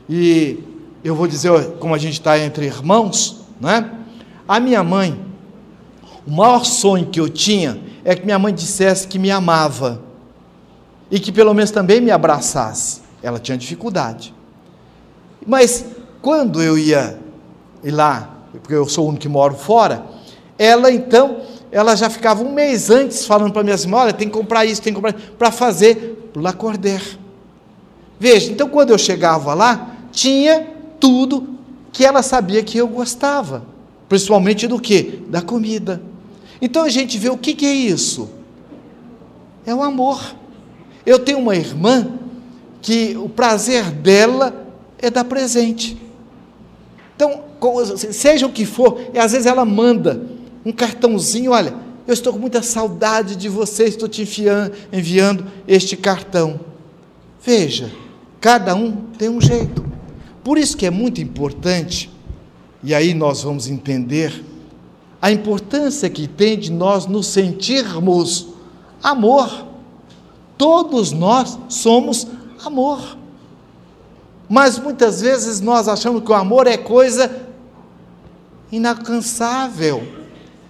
e 0.09 0.59
eu 1.05 1.15
vou 1.15 1.27
dizer 1.27 1.73
como 1.79 1.95
a 1.95 1.99
gente 1.99 2.15
está 2.15 2.39
entre 2.39 2.67
irmãos, 2.67 3.43
né? 3.61 3.99
A 4.47 4.59
minha 4.59 4.83
mãe, 4.83 5.19
o 6.27 6.31
maior 6.31 6.65
sonho 6.65 7.07
que 7.07 7.21
eu 7.21 7.29
tinha 7.29 7.81
é 8.05 8.15
que 8.15 8.25
minha 8.25 8.39
mãe 8.39 8.53
dissesse 8.53 9.07
que 9.07 9.19
me 9.19 9.31
amava 9.31 10.03
e 11.11 11.21
que 11.21 11.31
pelo 11.31 11.53
menos 11.55 11.71
também 11.71 12.01
me 12.01 12.11
abraçasse. 12.11 13.03
Ela 13.23 13.39
tinha 13.39 13.57
dificuldade. 13.57 14.35
Mas 15.47 15.85
quando 16.21 16.63
eu 16.63 16.79
ia 16.79 17.19
ir 17.83 17.91
lá, 17.91 18.31
porque 18.53 18.75
eu 18.75 18.89
sou 18.89 19.07
o 19.07 19.09
único 19.09 19.23
que 19.23 19.29
moro 19.29 19.55
fora, 19.55 20.05
ela 20.59 20.91
então, 20.91 21.41
ela 21.71 21.97
já 21.97 22.09
ficava 22.09 22.43
um 22.43 22.53
mês 22.53 22.91
antes 22.91 23.27
falando 23.27 23.53
para 23.53 23.63
mim 23.63 23.73
assim: 23.73 23.93
olha, 23.93 24.13
tem 24.13 24.29
que 24.29 24.35
comprar 24.35 24.65
isso, 24.65 24.83
tem 24.83 24.93
que 24.93 25.01
comprar 25.01 25.15
para 25.39 25.51
fazer 25.51 26.31
Lacordaire. 26.35 27.19
Veja, 28.19 28.53
então 28.53 28.69
quando 28.69 28.91
eu 28.91 28.99
chegava 28.99 29.53
lá, 29.55 29.97
tinha 30.13 30.67
tudo 31.01 31.59
que 31.93 32.05
ela 32.05 32.23
sabia 32.23 32.63
que 32.63 32.79
eu 32.79 32.89
gostava, 32.89 33.65
principalmente 34.13 34.67
do 34.67 34.79
que? 34.79 35.23
Da 35.31 35.41
comida. 35.41 36.03
Então 36.61 36.83
a 36.83 36.91
gente 36.91 37.17
vê 37.17 37.31
o 37.31 37.39
que, 37.39 37.55
que 37.55 37.65
é 37.65 37.73
isso? 37.73 38.29
É 39.65 39.75
o 39.75 39.83
amor. 39.83 40.37
Eu 41.07 41.19
tenho 41.19 41.39
uma 41.39 41.57
irmã 41.57 42.13
que 42.83 43.17
o 43.17 43.27
prazer 43.27 43.91
dela 43.91 44.67
é 44.99 45.09
dar 45.09 45.25
presente. 45.25 45.97
Então, 47.17 47.43
seja 47.97 48.45
o 48.45 48.53
que 48.53 48.67
for, 48.67 49.01
e 49.15 49.19
às 49.19 49.33
vezes 49.33 49.47
ela 49.47 49.65
manda 49.65 50.23
um 50.63 50.73
cartãozinho, 50.73 51.53
olha, 51.53 51.75
eu 52.07 52.13
estou 52.13 52.35
com 52.35 52.39
muita 52.39 52.61
saudade 52.61 53.35
de 53.35 53.49
você, 53.49 53.85
estou 53.85 54.11
te 54.11 54.29
enviando 54.93 55.47
este 55.67 55.97
cartão. 55.97 56.61
Veja, 57.43 57.91
cada 58.43 58.75
um 58.75 58.93
tem 59.17 59.31
um 59.31 59.41
jeito. 59.41 59.83
Por 60.45 60.59
isso 60.59 60.77
que 60.77 60.85
é 60.85 60.91
muito 60.91 61.19
importante, 61.19 62.12
e 62.83 62.95
aí 62.95 63.15
nós 63.15 63.43
vamos 63.43 63.69
entender 63.69 64.45
a 65.21 65.31
importância 65.31 66.11
que 66.11 66.27
tem 66.27 66.59
de 66.59 66.73
nós 66.73 67.07
nos 67.07 67.29
sentirmos 67.29 68.49
amor. 69.01 69.67
Todos 70.59 71.13
nós 71.13 71.59
somos 71.69 72.27
amor. 72.65 73.17
Mas 74.49 74.79
muitas 74.79 75.21
vezes 75.21 75.61
nós 75.61 75.87
achamos 75.87 76.25
que 76.25 76.31
o 76.31 76.35
amor 76.35 76.67
é 76.67 76.77
coisa 76.77 77.49
inalcançável, 78.71 80.03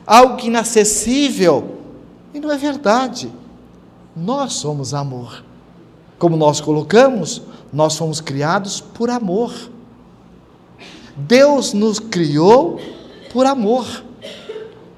algo 0.07 0.39
inacessível. 0.45 1.79
E 2.35 2.39
não 2.39 2.53
é 2.53 2.59
verdade. 2.59 3.33
Nós 4.15 4.53
somos 4.53 4.93
amor. 4.93 5.43
Como 6.19 6.37
nós 6.37 6.61
colocamos, 6.61 7.43
nós 7.73 7.97
fomos 7.97 8.21
criados 8.21 8.81
por 8.81 9.09
amor. 9.09 9.53
Deus 11.17 11.73
nos 11.73 11.99
criou 11.99 12.81
por 13.33 13.47
amor 13.47 13.87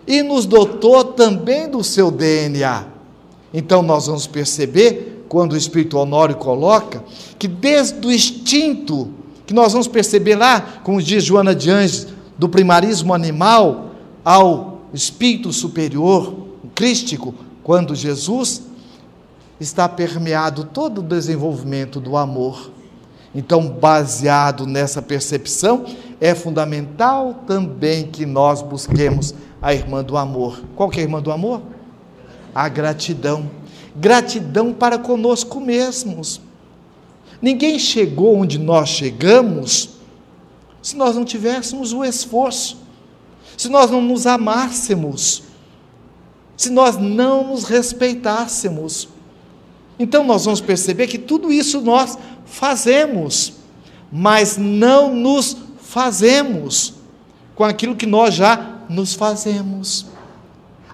e 0.06 0.22
nos 0.22 0.46
dotou 0.46 1.04
também 1.04 1.68
do 1.68 1.82
seu 1.82 2.10
DNA. 2.10 2.86
Então 3.52 3.82
nós 3.82 4.06
vamos 4.06 4.26
perceber 4.26 5.24
quando 5.28 5.52
o 5.52 5.56
Espírito 5.56 5.98
Honório 5.98 6.36
coloca, 6.36 7.02
que 7.38 7.48
desde 7.48 8.06
o 8.06 8.12
instinto, 8.12 9.08
que 9.46 9.54
nós 9.54 9.72
vamos 9.72 9.88
perceber 9.88 10.36
lá, 10.36 10.80
como 10.82 11.02
diz 11.02 11.24
Joana 11.24 11.54
de 11.54 11.70
Anjos, 11.70 12.08
do 12.38 12.48
primarismo 12.48 13.14
animal 13.14 13.90
ao 14.24 14.82
espírito 14.92 15.52
superior, 15.52 16.34
crístico, 16.74 17.34
quando 17.62 17.94
Jesus 17.94 18.62
está 19.58 19.88
permeado 19.88 20.64
todo 20.64 20.98
o 20.98 21.02
desenvolvimento 21.02 22.00
do 22.00 22.16
amor. 22.16 22.70
Então, 23.34 23.68
baseado 23.68 24.66
nessa 24.66 25.02
percepção, 25.02 25.84
é 26.20 26.34
fundamental 26.34 27.42
também 27.46 28.06
que 28.06 28.24
nós 28.24 28.62
busquemos 28.62 29.34
a 29.60 29.74
irmã 29.74 30.04
do 30.04 30.16
amor. 30.16 30.62
Qual 30.76 30.88
que 30.88 31.00
é 31.00 31.02
a 31.02 31.06
irmã 31.06 31.20
do 31.20 31.32
amor? 31.32 31.62
A 32.54 32.68
gratidão 32.68 33.50
gratidão 33.94 34.72
para 34.72 34.98
conosco 34.98 35.60
mesmos. 35.60 36.40
Ninguém 37.40 37.78
chegou 37.78 38.36
onde 38.36 38.58
nós 38.58 38.88
chegamos 38.88 39.90
se 40.82 40.96
nós 40.96 41.16
não 41.16 41.24
tivéssemos 41.24 41.92
o 41.92 42.04
esforço, 42.04 42.78
se 43.56 43.68
nós 43.68 43.90
não 43.90 44.02
nos 44.02 44.26
amássemos, 44.26 45.44
se 46.56 46.70
nós 46.70 46.96
não 46.96 47.48
nos 47.48 47.64
respeitássemos. 47.64 49.08
Então 49.98 50.24
nós 50.24 50.44
vamos 50.44 50.60
perceber 50.60 51.06
que 51.06 51.18
tudo 51.18 51.52
isso 51.52 51.80
nós 51.80 52.18
fazemos, 52.44 53.54
mas 54.10 54.56
não 54.56 55.14
nos 55.14 55.56
fazemos 55.78 56.94
com 57.54 57.64
aquilo 57.64 57.94
que 57.94 58.06
nós 58.06 58.34
já 58.34 58.80
nos 58.88 59.14
fazemos. 59.14 60.06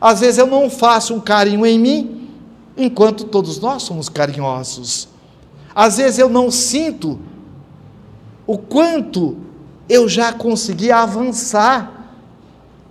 Às 0.00 0.20
vezes 0.20 0.38
eu 0.38 0.46
não 0.46 0.70
faço 0.70 1.14
um 1.14 1.20
carinho 1.20 1.64
em 1.66 1.78
mim, 1.78 2.28
enquanto 2.76 3.24
todos 3.24 3.58
nós 3.58 3.82
somos 3.82 4.08
carinhosos. 4.08 5.08
Às 5.74 5.98
vezes 5.98 6.18
eu 6.18 6.28
não 6.28 6.50
sinto 6.50 7.18
o 8.46 8.58
quanto 8.58 9.36
eu 9.88 10.08
já 10.08 10.32
consegui 10.32 10.90
avançar, 10.90 12.14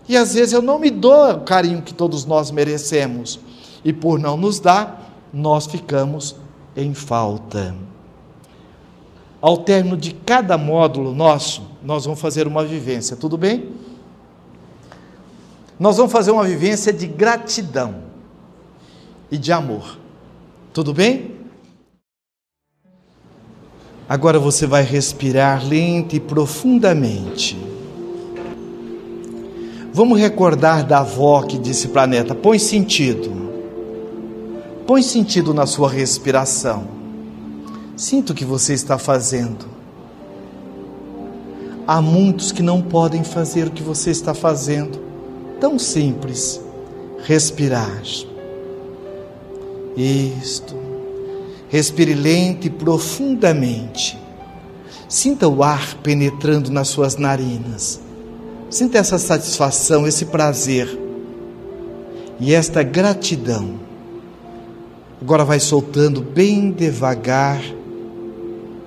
e 0.07 0.18
às 0.18 0.34
vezes 0.34 0.53
eu 0.53 0.62
não 0.62 0.80
me 0.80 0.89
dou 0.89 1.32
o 1.32 1.41
carinho 1.41 1.82
que 1.82 1.93
todos 1.93 2.26
nós 2.26 2.51
merecemos, 2.51 3.39
e 3.84 3.93
por 3.93 4.20
não 4.20 4.36
nos 4.36 4.60
dar, 4.60 5.09
nós 5.34 5.65
ficamos 5.65 6.36
em 6.75 6.93
falta. 6.93 7.75
Ao 9.41 9.57
término 9.57 9.95
de 9.95 10.13
cada 10.13 10.57
módulo 10.57 11.13
nosso, 11.13 11.63
nós 11.84 12.05
vamos 12.05 12.19
fazer 12.19 12.45
uma 12.47 12.65
vivência, 12.65 13.15
tudo 13.15 13.38
bem? 13.38 13.71
Nós 15.80 15.95
vamos 15.95 16.11
fazer 16.11 16.32
uma 16.32 16.43
vivência 16.43 16.91
de 16.91 17.07
gratidão 17.07 18.03
e 19.32 19.38
de 19.38 19.51
amor. 19.51 19.97
Tudo 20.73 20.93
bem? 20.93 21.38
Agora 24.07 24.39
você 24.39 24.65
vai 24.65 24.84
respirar 24.84 25.65
lento 25.65 26.15
e 26.15 26.19
profundamente. 26.19 27.57
Vamos 29.93 30.19
recordar 30.19 30.86
da 30.86 30.99
avó 30.99 31.43
que 31.43 31.57
disse 31.57 31.89
para 31.89 32.03
a 32.03 32.07
neta: 32.07 32.36
põe 32.36 32.59
sentido. 32.59 33.49
Põe 34.90 35.04
sentido 35.04 35.54
na 35.54 35.68
sua 35.68 35.88
respiração. 35.88 36.88
Sinta 37.96 38.34
o 38.34 38.36
que 38.36 38.44
você 38.44 38.74
está 38.74 38.98
fazendo. 38.98 39.68
Há 41.86 42.02
muitos 42.02 42.52
que 42.52 42.64
não 42.64 42.82
podem 42.82 43.24
fazer 43.24 43.68
o 43.68 43.72
que 43.72 43.84
você 43.84 44.10
está 44.10 44.34
fazendo. 44.34 45.00
Tão 45.60 45.78
simples. 45.78 46.60
Respirar. 47.22 48.02
Isto. 49.96 50.76
Respire 51.68 52.16
lento 52.16 52.66
e 52.66 52.72
profundamente. 52.72 54.18
Sinta 55.08 55.48
o 55.48 55.62
ar 55.62 55.98
penetrando 56.02 56.72
nas 56.72 56.88
suas 56.88 57.16
narinas. 57.16 58.02
Sinta 58.72 58.98
essa 58.98 59.20
satisfação, 59.20 60.08
esse 60.08 60.26
prazer 60.26 61.00
e 62.40 62.56
esta 62.56 62.82
gratidão. 62.82 63.88
Agora 65.22 65.43
vai 65.43 65.59
soltando 65.59 66.22
bem 66.22 66.72
devagar 66.72 67.61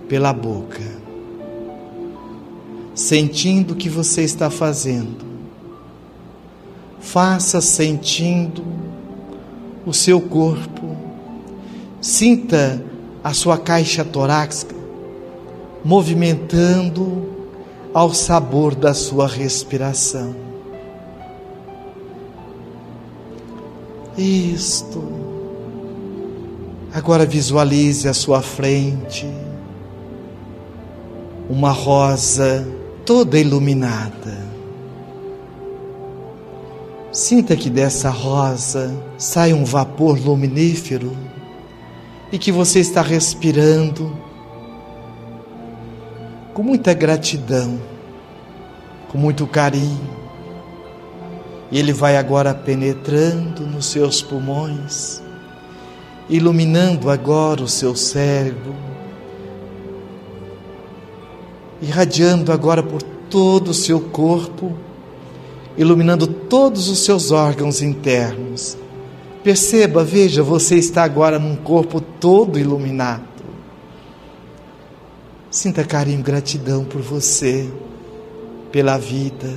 pela 0.08 0.32
boca, 0.32 0.82
sentindo 2.94 3.74
o 3.74 3.76
que 3.76 3.88
você 3.88 4.22
está 4.22 4.50
fazendo. 4.50 5.24
Faça 7.00 7.60
sentindo 7.60 8.62
o 9.84 9.92
seu 9.92 10.20
corpo. 10.20 10.96
Sinta 12.00 12.82
a 13.22 13.34
sua 13.34 13.58
caixa 13.58 14.04
torácica 14.04 14.82
movimentando 15.84 17.30
ao 17.92 18.14
sabor 18.14 18.74
da 18.74 18.94
sua 18.94 19.26
respiração. 19.26 20.34
Isto. 24.16 25.21
Agora 26.94 27.24
visualize 27.24 28.06
à 28.06 28.12
sua 28.12 28.42
frente 28.42 29.26
uma 31.48 31.70
rosa 31.70 32.68
toda 33.04 33.38
iluminada. 33.38 34.42
Sinta 37.10 37.56
que 37.56 37.70
dessa 37.70 38.10
rosa 38.10 38.94
sai 39.16 39.52
um 39.52 39.64
vapor 39.64 40.18
luminífero 40.18 41.16
e 42.30 42.38
que 42.38 42.52
você 42.52 42.80
está 42.80 43.00
respirando 43.00 44.14
com 46.52 46.62
muita 46.62 46.92
gratidão, 46.92 47.80
com 49.08 49.16
muito 49.16 49.46
carinho. 49.46 50.10
E 51.70 51.78
ele 51.78 51.92
vai 51.94 52.18
agora 52.18 52.54
penetrando 52.54 53.66
nos 53.66 53.86
seus 53.86 54.20
pulmões, 54.20 55.22
iluminando 56.34 57.10
agora 57.10 57.62
o 57.62 57.68
seu 57.68 57.94
cérebro, 57.94 58.74
irradiando 61.80 62.52
agora 62.52 62.82
por 62.82 63.02
todo 63.02 63.68
o 63.68 63.74
seu 63.74 64.00
corpo, 64.00 64.72
iluminando 65.76 66.26
todos 66.26 66.88
os 66.88 67.04
seus 67.04 67.30
órgãos 67.30 67.82
internos 67.82 68.76
Perceba, 69.42 70.04
veja, 70.04 70.40
você 70.40 70.76
está 70.76 71.02
agora 71.02 71.36
num 71.36 71.56
corpo 71.56 72.00
todo 72.00 72.60
iluminado. 72.60 73.24
Sinta 75.50 75.82
carinho 75.82 76.20
e 76.20 76.22
gratidão 76.22 76.84
por 76.84 77.02
você, 77.02 77.68
pela 78.70 78.96
vida. 78.96 79.52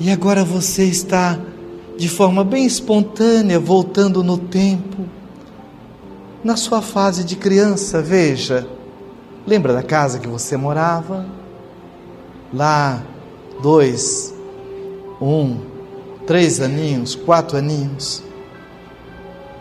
E 0.00 0.10
agora 0.10 0.44
você 0.44 0.84
está 0.84 1.38
de 1.96 2.08
forma 2.08 2.42
bem 2.42 2.66
espontânea, 2.66 3.60
voltando 3.60 4.24
no 4.24 4.36
tempo, 4.36 5.04
na 6.42 6.56
sua 6.56 6.80
fase 6.80 7.24
de 7.24 7.36
criança, 7.36 8.00
veja. 8.00 8.66
Lembra 9.46 9.72
da 9.72 9.82
casa 9.82 10.18
que 10.18 10.28
você 10.28 10.56
morava? 10.56 11.26
Lá, 12.52 13.02
dois, 13.62 14.34
um, 15.20 15.60
três 16.26 16.60
aninhos, 16.60 17.14
quatro 17.14 17.56
aninhos. 17.56 18.22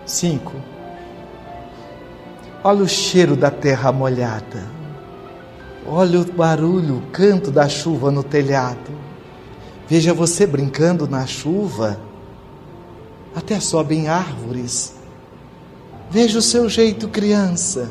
Cinco. 0.06 0.54
Olha 2.64 2.84
o 2.84 2.88
cheiro 2.88 3.36
da 3.36 3.52
terra 3.52 3.92
molhada. 3.92 4.68
Olha 5.86 6.20
o 6.20 6.26
barulho, 6.26 6.98
o 6.98 7.02
canto 7.12 7.52
da 7.52 7.68
chuva 7.70 8.12
no 8.12 8.24
telhado. 8.24 8.92
Veja 9.88 10.14
você 10.14 10.46
brincando 10.46 11.08
na 11.08 11.26
chuva. 11.26 12.00
Até 13.36 13.60
sobem 13.60 14.08
árvores. 14.08 14.99
Veja 16.10 16.40
o 16.40 16.42
seu 16.42 16.68
jeito 16.70 17.08
criança. 17.08 17.90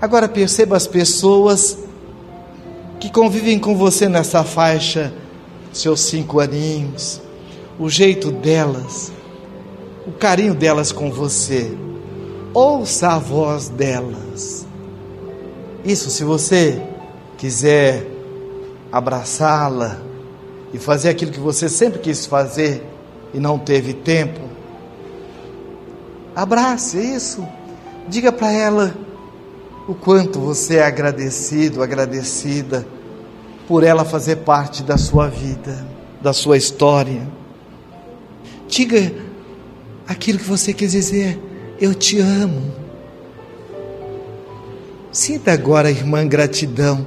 Agora 0.00 0.28
perceba 0.28 0.76
as 0.76 0.86
pessoas 0.86 1.78
que 2.98 3.10
convivem 3.10 3.58
com 3.58 3.76
você 3.76 4.08
nessa 4.08 4.42
faixa, 4.44 5.12
seus 5.72 6.00
cinco 6.00 6.40
aninhos, 6.40 7.20
o 7.78 7.88
jeito 7.88 8.30
delas 8.30 9.12
o 10.06 10.12
carinho 10.12 10.54
delas 10.54 10.90
com 10.90 11.10
você. 11.10 11.70
Ouça 12.52 13.10
a 13.10 13.18
voz 13.18 13.68
delas. 13.68 14.66
Isso, 15.84 16.10
se 16.10 16.24
você 16.24 16.82
quiser 17.38 18.06
abraçá-la 18.90 20.00
e 20.74 20.78
fazer 20.78 21.10
aquilo 21.10 21.30
que 21.30 21.38
você 21.38 21.68
sempre 21.68 22.00
quis 22.00 22.26
fazer 22.26 22.84
e 23.32 23.38
não 23.38 23.56
teve 23.56 23.92
tempo, 23.92 24.40
abrace 26.34 26.98
isso. 26.98 27.46
Diga 28.08 28.32
para 28.32 28.52
ela 28.52 28.94
o 29.86 29.94
quanto 29.94 30.40
você 30.40 30.76
é 30.76 30.84
agradecido, 30.84 31.82
agradecida 31.82 32.86
por 33.66 33.84
ela 33.84 34.04
fazer 34.04 34.36
parte 34.36 34.82
da 34.82 34.96
sua 34.96 35.28
vida, 35.28 35.86
da 36.20 36.32
sua 36.32 36.56
história. 36.56 37.28
Diga 38.68 39.12
aquilo 40.06 40.38
que 40.38 40.44
você 40.44 40.72
quer 40.72 40.86
dizer, 40.86 41.40
eu 41.80 41.94
te 41.94 42.18
amo. 42.18 42.72
Sinta 45.12 45.52
agora, 45.52 45.90
irmã, 45.90 46.26
gratidão. 46.26 47.06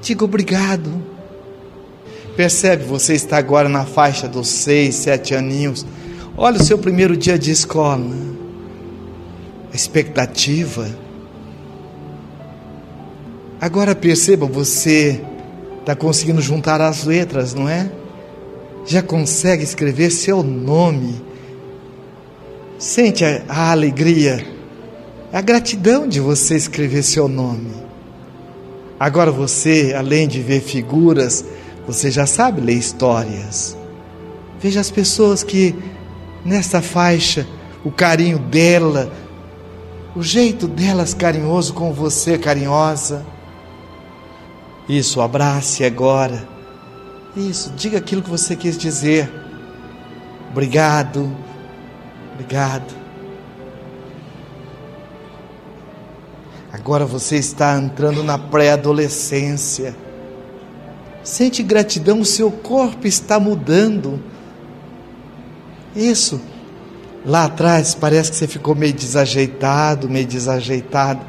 Diga 0.00 0.24
obrigado. 0.24 0.90
Percebe, 2.36 2.84
você 2.84 3.14
está 3.14 3.36
agora 3.36 3.68
na 3.68 3.84
faixa 3.84 4.26
dos 4.26 4.48
seis, 4.48 4.94
sete 4.94 5.34
aninhos. 5.34 5.84
Olha 6.42 6.58
o 6.58 6.64
seu 6.64 6.78
primeiro 6.78 7.16
dia 7.16 7.38
de 7.38 7.50
escola. 7.50 8.16
A 9.72 9.76
expectativa. 9.76 10.88
Agora 13.60 13.94
perceba, 13.94 14.46
você 14.46 15.22
está 15.78 15.94
conseguindo 15.94 16.40
juntar 16.40 16.80
as 16.80 17.04
letras, 17.04 17.52
não 17.54 17.68
é? 17.68 17.92
Já 18.86 19.02
consegue 19.02 19.62
escrever 19.62 20.10
seu 20.10 20.42
nome 20.42 21.30
Sente 22.80 23.26
a, 23.26 23.42
a 23.46 23.70
alegria, 23.72 24.42
a 25.30 25.42
gratidão 25.42 26.08
de 26.08 26.18
você 26.18 26.56
escrever 26.56 27.02
seu 27.02 27.28
nome. 27.28 27.74
Agora 28.98 29.30
você, 29.30 29.94
além 29.94 30.26
de 30.26 30.40
ver 30.40 30.62
figuras, 30.62 31.44
você 31.86 32.10
já 32.10 32.24
sabe 32.24 32.62
ler 32.62 32.72
histórias. 32.72 33.76
Veja 34.58 34.80
as 34.80 34.90
pessoas 34.90 35.44
que 35.44 35.74
nessa 36.44 36.80
faixa, 36.80 37.46
o 37.84 37.90
carinho 37.90 38.38
dela, 38.38 39.10
o 40.14 40.22
jeito 40.22 40.66
delas 40.66 41.14
carinhoso 41.14 41.72
com 41.74 41.92
você, 41.92 42.38
carinhosa. 42.38 43.24
Isso, 44.88 45.20
abrace 45.20 45.84
agora. 45.84 46.48
Isso, 47.36 47.72
diga 47.76 47.98
aquilo 47.98 48.22
que 48.22 48.30
você 48.30 48.56
quis 48.56 48.76
dizer. 48.76 49.30
Obrigado 50.50 51.30
Obrigado. 52.40 52.94
Agora 56.72 57.04
você 57.04 57.36
está 57.36 57.76
entrando 57.78 58.24
na 58.24 58.38
pré-adolescência. 58.38 59.94
Sente 61.22 61.62
gratidão, 61.62 62.20
o 62.20 62.24
seu 62.24 62.50
corpo 62.50 63.06
está 63.06 63.38
mudando. 63.38 64.22
Isso. 65.94 66.40
Lá 67.24 67.44
atrás 67.44 67.94
parece 67.94 68.30
que 68.30 68.36
você 68.36 68.46
ficou 68.46 68.74
meio 68.74 68.92
desajeitado, 68.92 70.08
meio 70.08 70.26
desajeitado. 70.26 71.20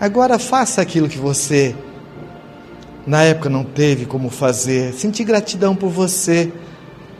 Agora 0.00 0.38
faça 0.38 0.80
aquilo 0.80 1.08
que 1.08 1.18
você 1.18 1.74
na 3.06 3.22
época 3.22 3.50
não 3.50 3.64
teve 3.64 4.06
como 4.06 4.30
fazer. 4.30 4.94
Sente 4.94 5.24
gratidão 5.24 5.74
por 5.74 5.90
você. 5.90 6.52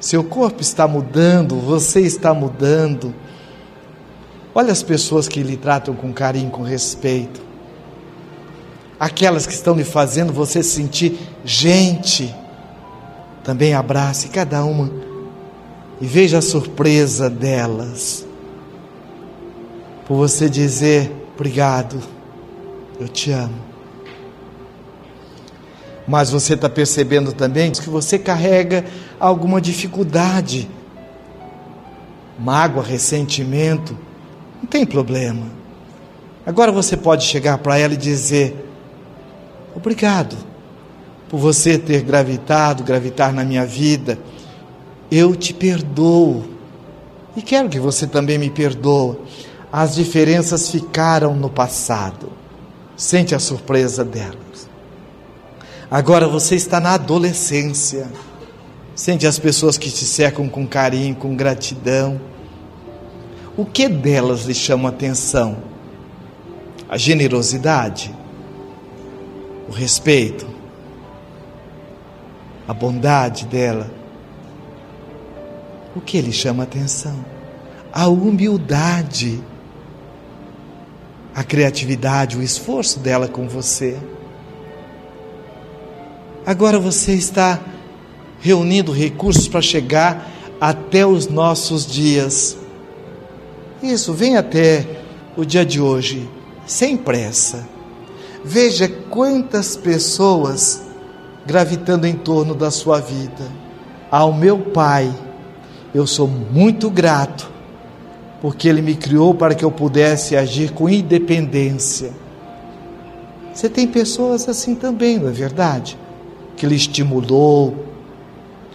Seu 0.01 0.23
corpo 0.23 0.63
está 0.63 0.87
mudando, 0.87 1.57
você 1.57 2.01
está 2.01 2.33
mudando. 2.33 3.15
Olha 4.55 4.73
as 4.73 4.83
pessoas 4.83 5.29
que 5.29 5.43
lhe 5.43 5.57
tratam 5.57 5.95
com 5.95 6.13
carinho, 6.13 6.51
com 6.51 6.63
respeito. 6.63 7.43
Aquelas 8.99 9.47
que 9.47 9.53
estão 9.53 9.75
lhe 9.75 9.85
fazendo 9.85 10.33
você 10.33 10.63
sentir 10.63 11.19
gente. 11.45 12.35
Também 13.45 13.75
abrace 13.75 14.29
cada 14.29 14.65
uma 14.65 15.08
e 16.01 16.07
veja 16.07 16.39
a 16.39 16.43
surpresa 16.43 17.29
delas. 17.29 18.27
Por 20.07 20.17
você 20.17 20.49
dizer 20.49 21.13
obrigado, 21.35 22.01
eu 22.99 23.09
te 23.09 23.31
amo. 23.31 23.69
Mas 26.07 26.31
você 26.31 26.55
está 26.55 26.69
percebendo 26.69 27.33
também 27.33 27.71
que 27.71 27.91
você 27.91 28.19
carrega 28.19 28.85
alguma 29.21 29.61
dificuldade, 29.61 30.69
mágoa, 32.39 32.83
ressentimento, 32.83 33.97
não 34.61 34.67
tem 34.67 34.87
problema. 34.87 35.47
Agora 36.47 36.73
você 36.73 36.97
pode 36.97 37.25
chegar 37.25 37.59
para 37.59 37.79
ela 37.79 37.93
e 37.93 37.97
dizer: 37.97 38.57
Obrigado 39.77 40.35
por 41.29 41.39
você 41.39 41.79
ter 41.79 42.03
gravitado, 42.03 42.83
gravitar 42.83 43.33
na 43.33 43.45
minha 43.45 43.67
vida. 43.67 44.19
Eu 45.11 45.35
te 45.35 45.55
perdoo. 45.55 46.45
E 47.37 47.43
quero 47.43 47.69
que 47.69 47.79
você 47.79 48.07
também 48.07 48.39
me 48.39 48.51
perdoe. 48.51 49.17
As 49.73 49.95
diferenças 49.95 50.71
ficaram 50.71 51.35
no 51.35 51.49
passado. 51.49 52.31
Sente 52.97 53.35
a 53.35 53.39
surpresa 53.39 54.05
delas. 54.05 54.69
Agora 55.91 56.27
você 56.27 56.55
está 56.55 56.81
na 56.81 56.95
adolescência. 56.95 58.09
Sente 58.95 59.27
as 59.27 59.39
pessoas 59.39 59.79
que 59.79 59.91
te 59.91 60.05
cercam 60.05 60.49
com 60.49 60.67
carinho, 60.67 61.15
com 61.15 61.37
gratidão. 61.37 62.21
O 63.57 63.65
que 63.65 63.89
delas 63.89 64.45
lhe 64.45 64.55
chama 64.55 64.89
atenção? 64.89 65.57
A 66.89 66.97
generosidade, 66.97 68.15
o 69.69 69.73
respeito, 69.73 70.47
a 72.67 72.75
bondade 72.75 73.47
dela. 73.47 73.98
O 75.99 76.01
que 76.01 76.21
lhe 76.21 76.33
chama 76.33 76.63
atenção? 76.63 77.25
A 77.93 78.07
humildade, 78.07 79.43
a 81.35 81.43
criatividade, 81.43 82.39
o 82.39 82.43
esforço 82.43 83.01
dela 83.01 83.27
com 83.27 83.49
você. 83.49 83.99
Agora 86.47 86.79
você 86.79 87.15
está 87.15 87.59
reunindo 88.39 88.93
recursos 88.93 89.49
para 89.49 89.61
chegar 89.61 90.31
até 90.61 91.05
os 91.05 91.27
nossos 91.27 91.85
dias. 91.85 92.57
Isso, 93.83 94.15
vem 94.15 94.37
até 94.37 95.03
o 95.37 95.45
dia 95.45 95.67
de 95.67 95.81
hoje, 95.81 96.31
sem 96.65 96.97
pressa. 96.97 97.69
Veja 98.45 98.89
quantas 98.89 99.75
pessoas 99.75 100.81
gravitando 101.45 102.07
em 102.07 102.15
torno 102.15 102.55
da 102.55 102.71
sua 102.71 103.01
vida. 103.01 103.51
Ao 104.13 104.33
meu 104.33 104.61
Pai, 104.61 105.13
eu 105.99 106.07
sou 106.07 106.29
muito 106.29 106.91
grato, 106.91 107.51
porque 108.41 108.69
Ele 108.69 108.83
me 108.83 108.95
criou 108.95 109.35
para 109.35 109.55
que 109.55 109.65
eu 109.65 109.71
pudesse 109.71 110.37
agir 110.37 110.73
com 110.73 110.89
independência. 110.89 112.13
Você 113.53 113.69
tem 113.69 113.87
pessoas 113.87 114.49
assim 114.49 114.75
também, 114.75 115.19
não 115.19 115.29
é 115.29 115.33
verdade? 115.33 115.99
Que 116.57 116.67
lhe 116.67 116.77
estimulou, 116.77 117.89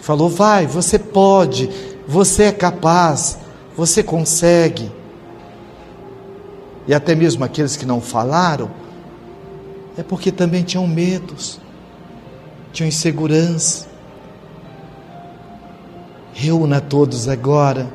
Falou: 0.04 0.28
vai, 0.28 0.68
você 0.68 1.00
pode, 1.00 1.70
você 2.06 2.44
é 2.44 2.52
capaz, 2.52 3.38
você 3.74 4.04
consegue. 4.04 4.91
E 6.86 6.94
até 6.94 7.16
mesmo 7.16 7.45
aqueles 7.45 7.78
que 7.78 7.86
não 7.86 8.02
falaram, 8.02 8.70
é 9.98 10.04
porque 10.04 10.30
também 10.30 10.62
tinham 10.62 10.86
medos, 10.86 11.58
tinham 12.74 12.90
insegurança. 12.90 13.93
Reúna 16.34 16.82
todos 16.82 17.28
agora. 17.28 17.88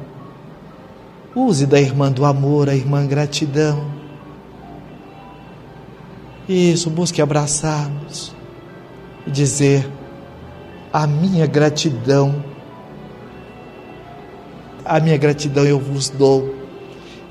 Use 1.34 1.66
da 1.66 1.80
irmã 1.80 2.10
do 2.10 2.24
amor, 2.24 2.68
a 2.68 2.74
irmã 2.74 3.06
gratidão. 3.06 3.84
Isso, 6.48 6.88
busque 6.88 7.20
abraçar-nos 7.20 8.34
e 9.26 9.30
dizer: 9.30 9.88
a 10.92 11.06
minha 11.06 11.46
gratidão. 11.46 12.42
A 14.84 14.98
minha 15.00 15.18
gratidão 15.18 15.64
eu 15.64 15.78
vos 15.78 16.08
dou. 16.08 16.54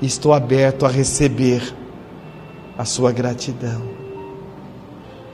Estou 0.00 0.32
aberto 0.32 0.86
a 0.86 0.88
receber 0.88 1.74
a 2.76 2.84
sua 2.84 3.10
gratidão. 3.10 3.82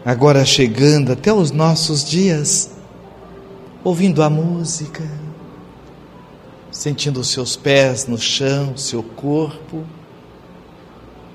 Agora 0.04 0.44
chegando 0.44 1.12
até 1.12 1.32
os 1.32 1.50
nossos 1.50 2.02
dias, 2.02 2.70
ouvindo 3.82 4.22
a 4.22 4.30
música, 4.30 5.04
sentindo 6.74 7.20
os 7.20 7.30
seus 7.30 7.56
pés 7.56 8.06
no 8.06 8.18
chão, 8.18 8.76
seu 8.76 9.02
corpo. 9.02 9.84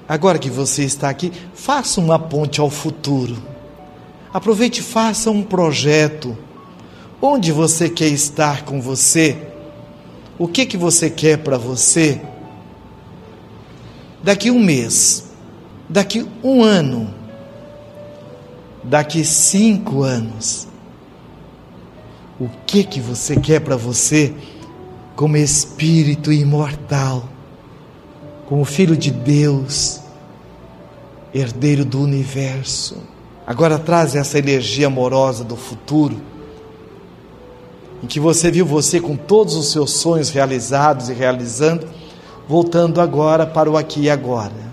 Agora 0.07 0.37
que 0.37 0.51
você 0.51 0.83
está 0.83 1.09
aqui, 1.09 1.31
faça 1.55 1.99
uma 1.99 2.19
ponte 2.19 2.61
ao 2.61 2.69
futuro. 2.69 3.41
Aproveite 4.31 4.81
e 4.81 4.83
faça 4.83 5.31
um 5.31 5.41
projeto 5.41 6.37
Onde 7.21 7.51
você 7.51 7.89
quer 7.89 8.07
estar 8.07 8.63
com 8.63 8.81
você? 8.81 9.37
O 10.37 10.47
que 10.47 10.65
que 10.65 10.77
você 10.77 11.09
quer 11.09 11.39
para 11.39 11.57
você? 11.57 12.21
Daqui 14.23 14.49
um 14.49 14.59
mês, 14.59 15.25
daqui 15.89 16.25
um 16.41 16.63
ano, 16.63 17.13
daqui 18.81 19.25
cinco 19.25 20.01
anos. 20.01 20.65
O 22.39 22.47
que 22.65 22.85
que 22.85 23.01
você 23.01 23.35
quer 23.35 23.59
para 23.59 23.75
você 23.75 24.33
como 25.19 25.35
espírito 25.35 26.31
imortal, 26.31 27.27
como 28.47 28.63
filho 28.63 28.95
de 28.95 29.11
Deus, 29.11 29.99
herdeiro 31.33 31.83
do 31.83 32.01
universo? 32.01 32.95
Agora 33.45 33.77
traz 33.77 34.15
essa 34.15 34.39
energia 34.39 34.87
amorosa 34.87 35.43
do 35.43 35.57
futuro 35.57 36.15
em 38.01 38.07
que 38.07 38.17
você 38.17 38.49
viu 38.49 38.65
você 38.65 39.01
com 39.01 39.17
todos 39.17 39.55
os 39.55 39.73
seus 39.73 39.91
sonhos 39.91 40.29
realizados 40.29 41.09
e 41.09 41.13
realizando, 41.13 41.85
voltando 42.47 43.01
agora 43.01 43.45
para 43.45 43.69
o 43.69 43.75
aqui 43.75 44.03
e 44.03 44.09
agora. 44.09 44.71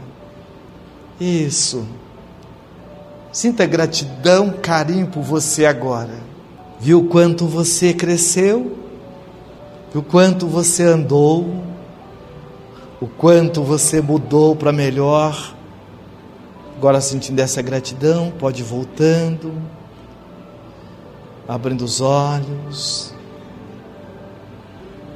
Isso. 1.20 1.84
Sinta 3.32 3.66
gratidão, 3.66 4.52
carinho 4.62 5.08
por 5.08 5.24
você 5.24 5.66
agora. 5.66 6.20
Viu 6.78 7.08
quanto 7.08 7.48
você 7.48 7.92
cresceu? 7.92 8.85
Viu 9.92 10.02
quanto 10.02 10.46
você 10.46 10.82
andou? 10.82 11.62
O 13.00 13.06
quanto 13.06 13.62
você 13.62 14.00
mudou 14.00 14.56
para 14.56 14.72
melhor? 14.72 15.54
Agora 16.76 17.00
sentindo 17.00 17.40
essa 17.40 17.62
gratidão, 17.62 18.32
pode 18.36 18.62
ir 18.62 18.64
voltando, 18.64 19.54
abrindo 21.46 21.84
os 21.84 22.00
olhos. 22.00 23.14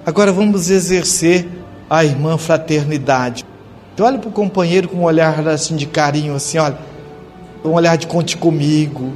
Agora 0.07 0.33
vamos 0.33 0.71
exercer 0.71 1.49
a 1.89 2.05
irmã 2.05 2.39
fraternidade. 2.39 3.45
Então, 3.93 4.07
olha 4.07 4.19
para 4.19 4.31
o 4.31 4.33
companheiro 4.33 4.89
com 4.89 4.99
um 4.99 5.05
olhar 5.05 5.47
assim 5.49 5.75
de 5.75 5.85
carinho, 5.85 6.35
assim, 6.35 6.59
olha, 6.59 6.79
um 7.65 7.73
olhar 7.73 7.97
de 7.97 8.07
conte 8.07 8.37
comigo. 8.37 9.13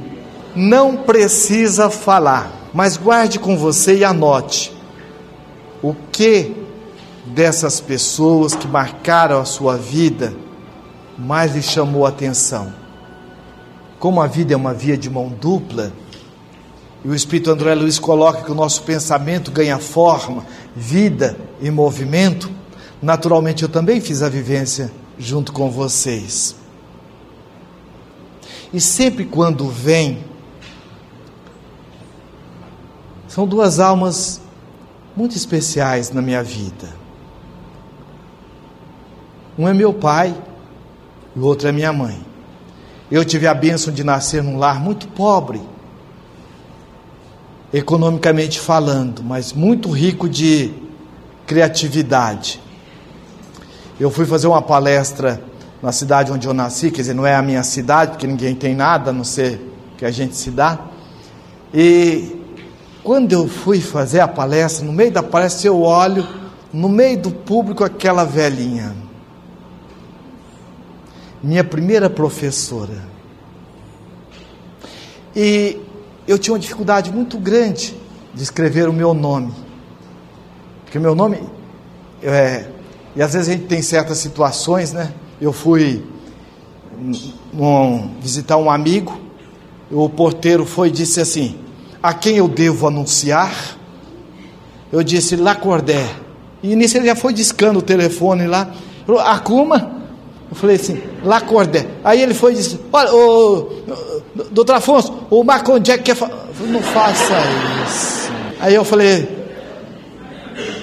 Não 0.55 0.97
precisa 0.97 1.89
falar, 1.89 2.51
mas 2.73 2.97
guarde 2.97 3.39
com 3.39 3.57
você 3.57 3.99
e 3.99 4.03
anote 4.03 4.74
o 5.85 5.95
que 6.11 6.51
dessas 7.27 7.79
pessoas 7.79 8.55
que 8.55 8.67
marcaram 8.67 9.39
a 9.39 9.45
sua 9.45 9.77
vida 9.77 10.33
mais 11.15 11.53
lhe 11.53 11.61
chamou 11.61 12.07
a 12.07 12.09
atenção. 12.09 12.73
Como 13.99 14.19
a 14.19 14.25
vida 14.25 14.55
é 14.55 14.57
uma 14.57 14.73
via 14.73 14.97
de 14.97 15.11
mão 15.11 15.29
dupla, 15.29 15.93
e 17.03 17.07
o 17.07 17.13
Espírito 17.13 17.51
André 17.51 17.75
Luiz 17.75 17.99
coloca 17.99 18.41
que 18.41 18.51
o 18.51 18.55
nosso 18.55 18.81
pensamento 18.81 19.51
ganha 19.51 19.77
forma, 19.77 20.43
vida 20.75 21.37
e 21.61 21.69
movimento. 21.69 22.49
Naturalmente, 22.99 23.61
eu 23.61 23.69
também 23.69 24.01
fiz 24.01 24.23
a 24.23 24.29
vivência 24.29 24.91
junto 25.19 25.53
com 25.53 25.69
vocês. 25.69 26.55
E 28.73 28.81
sempre 28.81 29.23
quando 29.23 29.69
vem, 29.69 30.25
são 33.27 33.45
duas 33.45 33.79
almas 33.79 34.41
muito 35.15 35.35
especiais 35.35 36.11
na 36.11 36.21
minha 36.21 36.43
vida. 36.43 36.89
Um 39.57 39.67
é 39.67 39.73
meu 39.73 39.93
pai 39.93 40.35
e 41.35 41.39
o 41.39 41.45
outro 41.45 41.67
é 41.67 41.71
minha 41.71 41.93
mãe. 41.93 42.19
Eu 43.09 43.23
tive 43.23 43.47
a 43.47 43.53
bênção 43.53 43.93
de 43.93 44.03
nascer 44.03 44.43
num 44.43 44.57
lar 44.57 44.79
muito 44.79 45.07
pobre 45.07 45.61
economicamente 47.73 48.59
falando, 48.59 49.21
mas 49.23 49.51
muito 49.51 49.89
rico 49.89 50.29
de 50.29 50.73
criatividade. 51.45 52.61
Eu 53.99 54.09
fui 54.09 54.25
fazer 54.25 54.47
uma 54.47 54.61
palestra 54.61 55.41
na 55.81 55.91
cidade 55.91 56.31
onde 56.31 56.47
eu 56.47 56.53
nasci, 56.53 56.89
quer 56.89 57.01
dizer, 57.01 57.13
não 57.13 57.25
é 57.25 57.35
a 57.35 57.41
minha 57.41 57.63
cidade, 57.63 58.11
porque 58.11 58.27
ninguém 58.27 58.55
tem 58.55 58.73
nada, 58.73 59.09
a 59.09 59.13
não 59.13 59.23
ser 59.23 59.59
que 59.97 60.05
a 60.05 60.11
gente 60.11 60.35
se 60.35 60.51
dá. 60.51 60.79
E 61.73 62.44
quando 63.05 63.33
eu 63.33 63.47
fui 63.47 63.79
fazer 63.79 64.19
a 64.19 64.27
palestra, 64.27 64.83
no 64.83 64.91
meio 64.91 65.11
da 65.11 65.21
palestra 65.21 65.67
eu 65.67 65.79
olho, 65.83 66.27
no 66.73 66.89
meio 66.89 67.21
do 67.21 67.29
público, 67.29 67.83
aquela 67.83 68.25
velhinha. 68.25 68.95
Minha 71.41 71.63
primeira 71.63 72.09
professora. 72.09 73.05
E 75.35 75.77
eu 76.27 76.39
tinha 76.39 76.53
uma 76.53 76.59
dificuldade 76.59 77.11
muito 77.11 77.37
grande 77.37 77.95
de 78.33 78.41
escrever 78.41 78.89
o 78.89 78.93
meu 78.93 79.13
nome. 79.13 79.53
Porque 80.83 80.97
o 80.97 81.01
meu 81.01 81.13
nome. 81.13 81.43
É, 82.23 82.65
e 83.15 83.21
às 83.21 83.33
vezes 83.33 83.49
a 83.49 83.51
gente 83.51 83.67
tem 83.67 83.83
certas 83.83 84.17
situações, 84.17 84.93
né? 84.93 85.13
Eu 85.39 85.53
fui 85.53 86.03
um, 87.53 88.15
visitar 88.19 88.57
um 88.57 88.71
amigo, 88.71 89.21
o 89.91 90.09
porteiro 90.09 90.65
foi 90.65 90.87
e 90.87 90.91
disse 90.91 91.21
assim: 91.21 91.64
A 92.05 92.13
quem 92.13 92.37
eu 92.37 92.47
devo 92.47 92.85
anunciar? 92.85 93.51
Eu 94.93 95.01
disse 95.01 95.35
Lacordé. 95.35 96.07
E 96.61 96.75
nisso 96.75 96.97
ele 96.97 97.07
já 97.07 97.15
foi 97.15 97.33
discando 97.33 97.79
o 97.79 97.81
telefone 97.81 98.45
lá. 98.45 98.69
Falou, 99.07 99.19
Acuma? 99.21 100.03
Eu 100.47 100.55
falei 100.55 100.75
assim, 100.75 101.01
Lacordé. 101.23 101.87
Aí 102.03 102.21
ele 102.21 102.35
foi 102.35 102.51
e 102.51 102.57
disse: 102.57 102.79
Olha, 102.93 103.11
o, 103.11 103.71
doutor 104.51 104.75
Afonso, 104.75 105.25
o 105.31 105.43
Marcon 105.43 105.79
Jack 105.79 106.03
quer 106.03 106.15
falar. 106.15 106.45
Não 106.59 106.79
faça 106.79 107.33
isso. 107.87 108.31
Aí 108.59 108.75
eu 108.75 108.85
falei: 108.85 109.27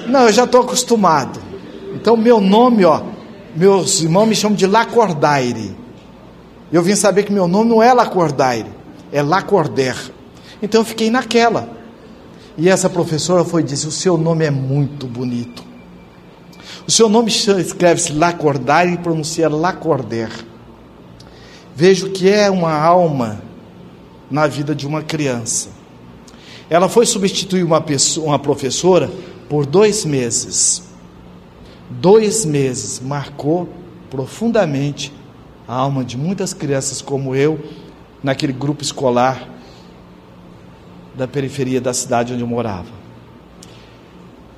Não, 0.08 0.22
eu 0.22 0.32
já 0.32 0.42
estou 0.42 0.62
acostumado. 0.62 1.38
Então, 1.94 2.16
meu 2.16 2.40
nome, 2.40 2.84
ó, 2.84 3.00
meus 3.54 4.00
irmãos 4.02 4.26
me 4.26 4.34
chamam 4.34 4.56
de 4.56 4.66
Lacordaire. 4.66 5.72
Eu 6.72 6.82
vim 6.82 6.96
saber 6.96 7.22
que 7.22 7.32
meu 7.32 7.46
nome 7.46 7.70
não 7.70 7.80
é 7.80 7.92
Lacordaire, 7.92 8.66
é 9.12 9.22
Lacorder. 9.22 9.94
Então 10.62 10.82
eu 10.82 10.84
fiquei 10.84 11.10
naquela. 11.10 11.68
E 12.56 12.68
essa 12.68 12.88
professora 12.88 13.44
foi 13.44 13.62
disse: 13.64 13.88
O 13.88 13.90
seu 13.90 14.16
nome 14.16 14.44
é 14.44 14.50
muito 14.50 15.06
bonito. 15.08 15.64
O 16.86 16.90
seu 16.90 17.08
nome 17.08 17.28
escreve-se 17.30 18.12
Lacordaire 18.12 18.94
e 18.94 18.98
pronuncia 18.98 19.48
Lacorder. 19.48 20.30
Vejo 21.74 22.10
que 22.10 22.30
é 22.30 22.50
uma 22.50 22.72
alma 22.72 23.42
na 24.30 24.46
vida 24.46 24.74
de 24.74 24.86
uma 24.86 25.02
criança. 25.02 25.70
Ela 26.68 26.88
foi 26.88 27.06
substituir 27.06 27.64
uma, 27.64 27.80
pessoa, 27.80 28.28
uma 28.28 28.38
professora 28.38 29.10
por 29.48 29.66
dois 29.66 30.04
meses. 30.04 30.82
Dois 31.90 32.44
meses 32.44 33.00
marcou 33.00 33.68
profundamente 34.10 35.12
a 35.68 35.74
alma 35.74 36.04
de 36.04 36.16
muitas 36.16 36.52
crianças 36.52 37.00
como 37.02 37.34
eu, 37.34 37.60
naquele 38.22 38.52
grupo 38.52 38.82
escolar 38.82 39.51
da 41.14 41.28
periferia 41.28 41.80
da 41.80 41.92
cidade 41.92 42.32
onde 42.32 42.42
eu 42.42 42.46
morava. 42.48 42.88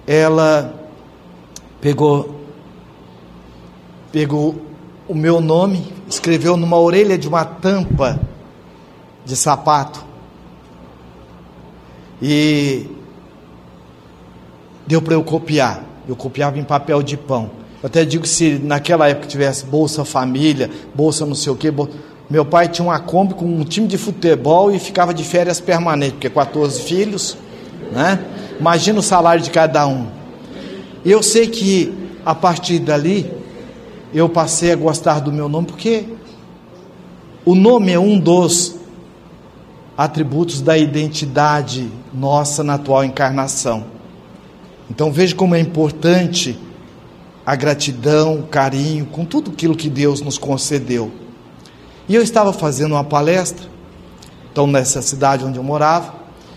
Ela 0.07 0.75
pegou 1.81 2.43
pegou 4.13 4.55
o 5.09 5.15
meu 5.15 5.41
nome, 5.41 5.93
escreveu 6.09 6.57
numa 6.57 6.79
orelha 6.79 7.19
de 7.19 7.27
uma 7.27 7.45
tampa 7.45 8.21
de 9.25 9.35
sapato 9.35 10.05
e 12.23 12.87
deu 14.87 15.03
para 15.03 15.15
eu 15.15 15.25
copiar. 15.25 15.85
Eu 16.07 16.15
copiava 16.15 16.59
em 16.59 16.65
papel 16.65 17.03
de 17.03 17.17
pão. 17.17 17.51
Eu 17.83 17.89
até 17.89 18.05
digo 18.05 18.23
que 18.23 18.29
se 18.29 18.59
naquela 18.59 19.09
época 19.09 19.27
tivesse 19.27 19.67
Bolsa 19.67 20.05
Família, 20.05 20.71
Bolsa 20.95 21.27
não 21.27 21.35
sei 21.35 21.53
o 21.53 21.57
quê, 21.57 21.71
bolsa... 21.71 21.93
meu 22.29 22.45
pai 22.45 22.69
tinha 22.69 22.87
uma 22.87 22.99
Kombi 22.99 23.35
com 23.35 23.45
um 23.45 23.65
time 23.65 23.87
de 23.87 23.99
futebol 23.99 24.73
e 24.75 24.79
ficava 24.79 25.13
de 25.13 25.23
férias 25.23 25.61
permanente, 25.61 26.13
porque 26.13 26.31
14 26.31 26.83
filhos, 26.83 27.37
né? 27.93 28.25
Imagina 28.59 28.99
o 28.99 29.03
salário 29.03 29.43
de 29.43 29.51
cada 29.51 29.87
um. 29.87 30.07
Eu 31.05 31.23
sei 31.23 31.47
que 31.47 31.93
a 32.25 32.35
partir 32.35 32.79
dali 32.79 33.31
eu 34.13 34.29
passei 34.29 34.73
a 34.73 34.77
gostar 34.77 35.21
do 35.21 35.31
meu 35.31 35.49
nome, 35.49 35.67
porque 35.67 36.05
o 37.45 37.55
nome 37.55 37.93
é 37.93 37.99
um 37.99 38.19
dos 38.19 38.77
atributos 39.97 40.63
da 40.63 40.79
identidade 40.79 41.91
nossa 42.13 42.65
na 42.65 42.75
atual 42.75 43.05
encarnação. 43.05 43.85
Então 44.91 45.13
veja 45.13 45.35
como 45.35 45.55
é 45.55 45.61
importante 45.61 46.59
a 47.45 47.55
gratidão, 47.55 48.39
o 48.39 48.43
carinho, 48.45 49.05
com 49.07 49.25
tudo 49.25 49.51
aquilo 49.51 49.77
que 49.77 49.91
Deus 49.91 50.23
nos 50.23 50.39
concedeu. 50.39 51.24
E 52.09 52.15
eu 52.15 52.23
estava 52.23 52.53
fazendo 52.53 52.93
uma 52.93 53.05
palestra, 53.05 53.67
então 54.53 54.67
nessa 54.67 55.01
cidade 55.01 55.45
onde 55.45 55.59
eu 55.59 55.63
morava, 55.63 56.15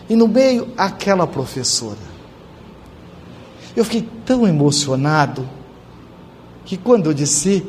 e 0.10 0.16
no 0.16 0.28
meio 0.28 0.70
aquela 0.78 1.26
professora. 1.26 1.98
Eu 3.76 3.86
fiquei 3.86 4.08
tão 4.26 4.48
emocionado 4.48 5.48
que 6.66 6.76
quando 6.76 7.06
eu 7.06 7.14
disse, 7.14 7.66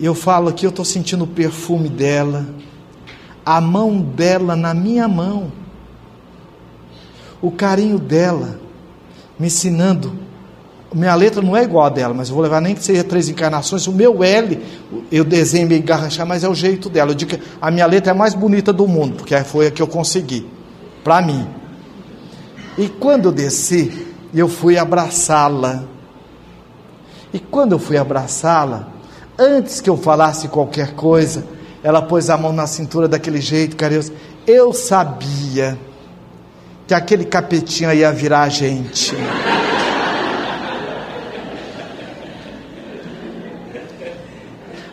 eu 0.00 0.14
falo 0.14 0.48
aqui, 0.48 0.66
eu 0.66 0.70
estou 0.70 0.84
sentindo 0.84 1.24
o 1.24 1.26
perfume 1.26 1.88
dela, 1.88 2.46
a 3.44 3.60
mão 3.60 4.00
dela 4.00 4.56
na 4.56 4.74
minha 4.74 5.06
mão, 5.06 5.52
o 7.40 7.50
carinho 7.50 7.98
dela, 7.98 8.60
me 9.38 9.46
ensinando. 9.46 10.27
Minha 10.94 11.14
letra 11.14 11.42
não 11.42 11.54
é 11.54 11.64
igual 11.64 11.84
a 11.84 11.90
dela, 11.90 12.14
mas 12.14 12.28
eu 12.28 12.34
vou 12.34 12.42
levar 12.42 12.62
nem 12.62 12.74
que 12.74 12.82
seja 12.82 13.04
três 13.04 13.28
encarnações. 13.28 13.86
O 13.86 13.92
meu 13.92 14.24
L, 14.24 14.58
eu 15.12 15.22
desenho 15.22 15.68
meio 15.68 15.82
garranchar, 15.82 16.26
mas 16.26 16.44
é 16.44 16.48
o 16.48 16.54
jeito 16.54 16.88
dela. 16.88 17.10
Eu 17.10 17.14
digo 17.14 17.36
que 17.36 17.42
a 17.60 17.70
minha 17.70 17.84
letra 17.84 18.12
é 18.12 18.14
a 18.14 18.16
mais 18.16 18.32
bonita 18.34 18.72
do 18.72 18.88
mundo, 18.88 19.16
porque 19.16 19.36
foi 19.44 19.66
a 19.66 19.70
que 19.70 19.82
eu 19.82 19.86
consegui, 19.86 20.46
para 21.04 21.20
mim. 21.20 21.46
E 22.78 22.88
quando 22.88 23.26
eu 23.26 23.32
desci, 23.32 24.06
eu 24.32 24.48
fui 24.48 24.78
abraçá-la. 24.78 25.84
E 27.34 27.38
quando 27.38 27.72
eu 27.72 27.78
fui 27.78 27.98
abraçá-la, 27.98 28.88
antes 29.38 29.82
que 29.82 29.90
eu 29.90 29.96
falasse 29.96 30.48
qualquer 30.48 30.94
coisa, 30.94 31.44
ela 31.82 32.00
pôs 32.00 32.30
a 32.30 32.36
mão 32.38 32.52
na 32.52 32.66
cintura 32.66 33.06
daquele 33.06 33.42
jeito, 33.42 33.76
carinhoso. 33.76 34.12
Eu 34.46 34.72
sabia 34.72 35.78
que 36.86 36.94
aquele 36.94 37.26
capetinho 37.26 37.92
ia 37.92 38.10
virar 38.10 38.42
a 38.42 38.48
gente. 38.48 39.14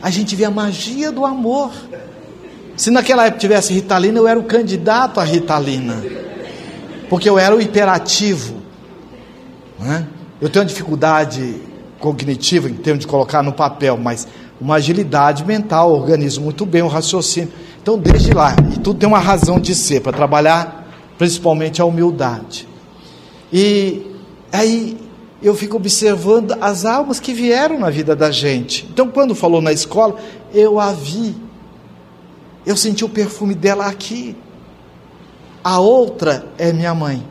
A 0.06 0.12
gente 0.12 0.36
vê 0.36 0.46
a 0.46 0.52
magia 0.52 1.12
do 1.12 1.26
amor. 1.26 1.72
Se 2.78 2.92
naquela 2.92 3.26
época 3.26 3.40
tivesse 3.40 3.74
Ritalina, 3.74 4.20
eu 4.20 4.28
era 4.28 4.40
o 4.40 4.44
candidato 4.44 5.20
a 5.20 5.24
Ritalina. 5.24 6.00
Porque 7.10 7.28
eu 7.28 7.40
era 7.40 7.56
o 7.56 7.60
hiperativo. 7.60 8.62
Né? 9.80 10.08
Eu 10.40 10.48
tenho 10.48 10.62
uma 10.62 10.70
dificuldade 10.70 11.60
cognitiva 12.00 12.70
em 12.70 12.76
termos 12.76 13.02
de 13.02 13.08
colocar 13.08 13.42
no 13.42 13.52
papel, 13.52 13.98
mas 13.98 14.28
uma 14.62 14.76
agilidade 14.76 15.44
mental, 15.44 15.92
organizo 15.92 16.40
muito 16.40 16.68
bem 16.68 16.84
o 16.84 16.88
raciocínio. 16.88 17.52
Então, 17.82 17.98
desde 17.98 18.32
lá, 18.32 18.56
e 18.76 18.78
tudo 18.78 19.00
tem 19.00 19.10
uma 19.10 19.18
razão 19.18 19.60
de 19.60 19.74
ser, 19.74 20.02
para 20.02 20.14
trabalhar 20.14 20.88
principalmente 21.18 21.82
a 21.82 21.86
humildade. 21.86 22.68
E 23.52 24.06
aí 24.52 25.05
eu 25.42 25.54
fico 25.56 25.78
observando 25.78 26.56
as 26.62 26.86
almas 26.86 27.20
que 27.20 27.34
vieram 27.34 27.80
na 27.80 27.90
vida 27.90 28.16
da 28.16 28.32
gente. 28.32 28.88
Então, 28.92 29.10
quando 29.10 29.36
falou 29.36 29.62
na 29.62 29.72
escola, 29.72 30.16
eu 30.54 30.80
a 30.80 30.92
vi, 30.92 31.36
eu 32.66 32.76
senti 32.76 33.04
o 33.04 33.10
perfume 33.10 33.54
dela 33.54 33.86
aqui. 33.86 34.36
A 35.64 35.80
outra 35.80 36.48
é 36.58 36.72
minha 36.72 36.94
mãe. 36.94 37.26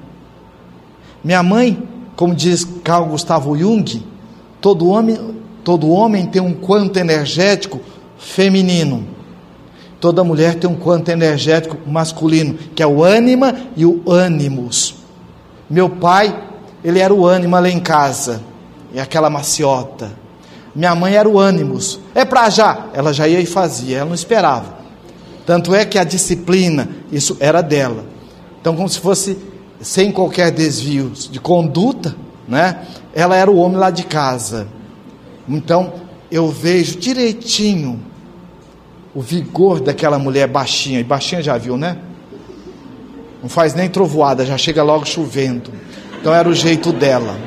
Minha 1.23 1.43
mãe, 1.43 1.83
como 2.15 2.35
diz 2.35 2.65
Carl 2.83 3.07
Gustavo 3.07 3.57
Jung, 3.57 4.05
todo 4.61 4.89
homem 4.89 5.35
Todo 5.65 5.89
homem 5.89 6.27
tem 6.27 6.43
um 6.43 6.53
quanto 6.53 6.99
energético 6.99 7.81
feminino. 8.19 9.09
Toda 9.99 10.23
mulher 10.23 10.57
tem 10.57 10.69
um 10.69 10.77
quanto 10.77 11.09
energético 11.09 11.79
masculino, 11.89 12.55
que 12.75 12.83
é 12.83 12.87
o 12.87 13.03
ânima 13.03 13.55
e 13.75 13.87
o 13.87 14.03
ânimos. 14.07 14.97
Meu 15.69 15.89
pai, 15.89 16.39
ele 16.85 16.99
era 16.99 17.13
o 17.13 17.27
ânima 17.27 17.59
lá 17.59 17.69
em 17.69 17.81
casa, 17.81 18.43
e 18.93 19.01
aquela 19.01 19.31
maciota. 19.31 20.13
Minha 20.75 20.95
mãe 20.95 21.15
era 21.15 21.29
o 21.29 21.39
ânimos. 21.39 22.01
É 22.15 22.25
para 22.25 22.51
já. 22.51 22.87
Ela 22.93 23.13
já 23.13 23.27
ia 23.29 23.41
e 23.41 23.47
fazia, 23.47 23.99
ela 23.99 24.07
não 24.07 24.15
esperava. 24.15 24.75
Tanto 25.47 25.75
é 25.75 25.85
que 25.85 25.99
a 25.99 26.05
disciplina, 26.05 26.89
isso 27.13 27.37
era 27.41 27.63
dela. 27.63 28.05
Então, 28.61 28.75
como 28.75 28.89
se 28.89 28.99
fosse 28.99 29.39
sem 29.81 30.11
qualquer 30.11 30.51
desvio 30.51 31.11
de 31.11 31.39
conduta, 31.39 32.17
né? 32.49 32.87
Ela 33.15 33.37
era 33.37 33.51
o 33.51 33.57
homem 33.57 33.77
lá 33.77 33.91
de 33.91 34.05
casa. 34.05 34.67
Então, 35.49 35.93
eu 36.31 36.49
vejo 36.49 36.99
direitinho 36.99 38.01
o 39.15 39.21
vigor 39.21 39.81
daquela 39.81 40.19
mulher 40.19 40.49
baixinha. 40.49 40.99
E 40.99 41.05
baixinha 41.05 41.43
já 41.43 41.57
viu, 41.57 41.77
né? 41.77 41.99
Não 43.43 43.49
faz 43.49 43.75
nem 43.75 43.89
trovoada, 43.89 44.45
já 44.45 44.57
chega 44.57 44.83
logo 44.83 45.05
chovendo. 45.05 45.71
Então 46.25 46.33
era 46.33 46.49
o 46.49 46.55
jeito 46.55 46.91
dela. 46.91 47.39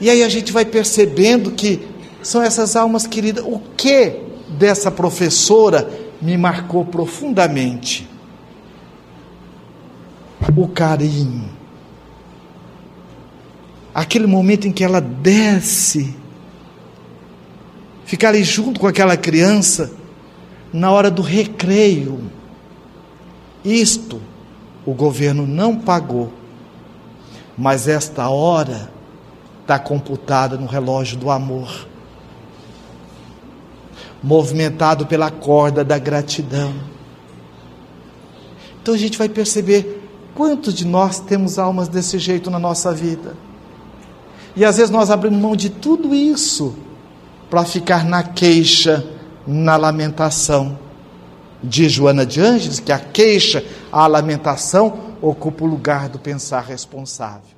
E 0.00 0.08
aí 0.08 0.22
a 0.22 0.28
gente 0.30 0.50
vai 0.50 0.64
percebendo 0.64 1.50
que 1.50 1.86
são 2.22 2.42
essas 2.42 2.76
almas 2.76 3.06
queridas. 3.06 3.44
O 3.46 3.60
que 3.76 4.22
dessa 4.48 4.90
professora 4.90 5.86
me 6.18 6.38
marcou 6.38 6.86
profundamente? 6.86 8.08
O 10.56 10.66
carinho 10.66 11.50
aquele 13.94 14.26
momento 14.26 14.66
em 14.66 14.72
que 14.72 14.82
ela 14.82 14.98
desce, 14.98 16.14
ficar 18.06 18.30
ali 18.30 18.42
junto 18.42 18.80
com 18.80 18.86
aquela 18.86 19.14
criança, 19.14 19.92
na 20.72 20.90
hora 20.90 21.10
do 21.10 21.20
recreio. 21.20 22.30
Isto 23.62 24.22
o 24.86 24.94
governo 24.94 25.46
não 25.46 25.76
pagou, 25.76 26.32
mas 27.58 27.88
esta 27.88 28.28
hora 28.28 28.88
está 29.62 29.78
computada 29.78 30.56
no 30.56 30.66
relógio 30.66 31.18
do 31.18 31.28
amor, 31.28 31.88
movimentado 34.22 35.06
pela 35.06 35.30
corda 35.30 35.84
da 35.84 35.98
gratidão. 35.98 36.72
Então 38.80 38.94
a 38.94 38.98
gente 38.98 39.18
vai 39.18 39.28
perceber 39.28 40.08
quantos 40.34 40.72
de 40.72 40.86
nós 40.86 41.18
temos 41.18 41.58
almas 41.58 41.88
desse 41.88 42.16
jeito 42.18 42.48
na 42.48 42.60
nossa 42.60 42.94
vida 42.94 43.34
E 44.54 44.64
às 44.64 44.76
vezes 44.76 44.90
nós 44.90 45.10
abrimos 45.10 45.40
mão 45.40 45.56
de 45.56 45.68
tudo 45.68 46.14
isso 46.14 46.76
para 47.50 47.64
ficar 47.64 48.04
na 48.04 48.22
queixa, 48.22 49.04
na 49.46 49.76
lamentação. 49.76 50.78
Diz 51.62 51.92
Joana 51.92 52.24
de 52.24 52.40
Ângeles 52.40 52.78
que 52.78 52.92
a 52.92 52.98
queixa, 52.98 53.64
a 53.90 54.06
lamentação, 54.06 55.07
ocupa 55.20 55.64
o 55.64 55.66
lugar 55.66 56.08
do 56.08 56.18
pensar 56.18 56.60
responsável. 56.60 57.57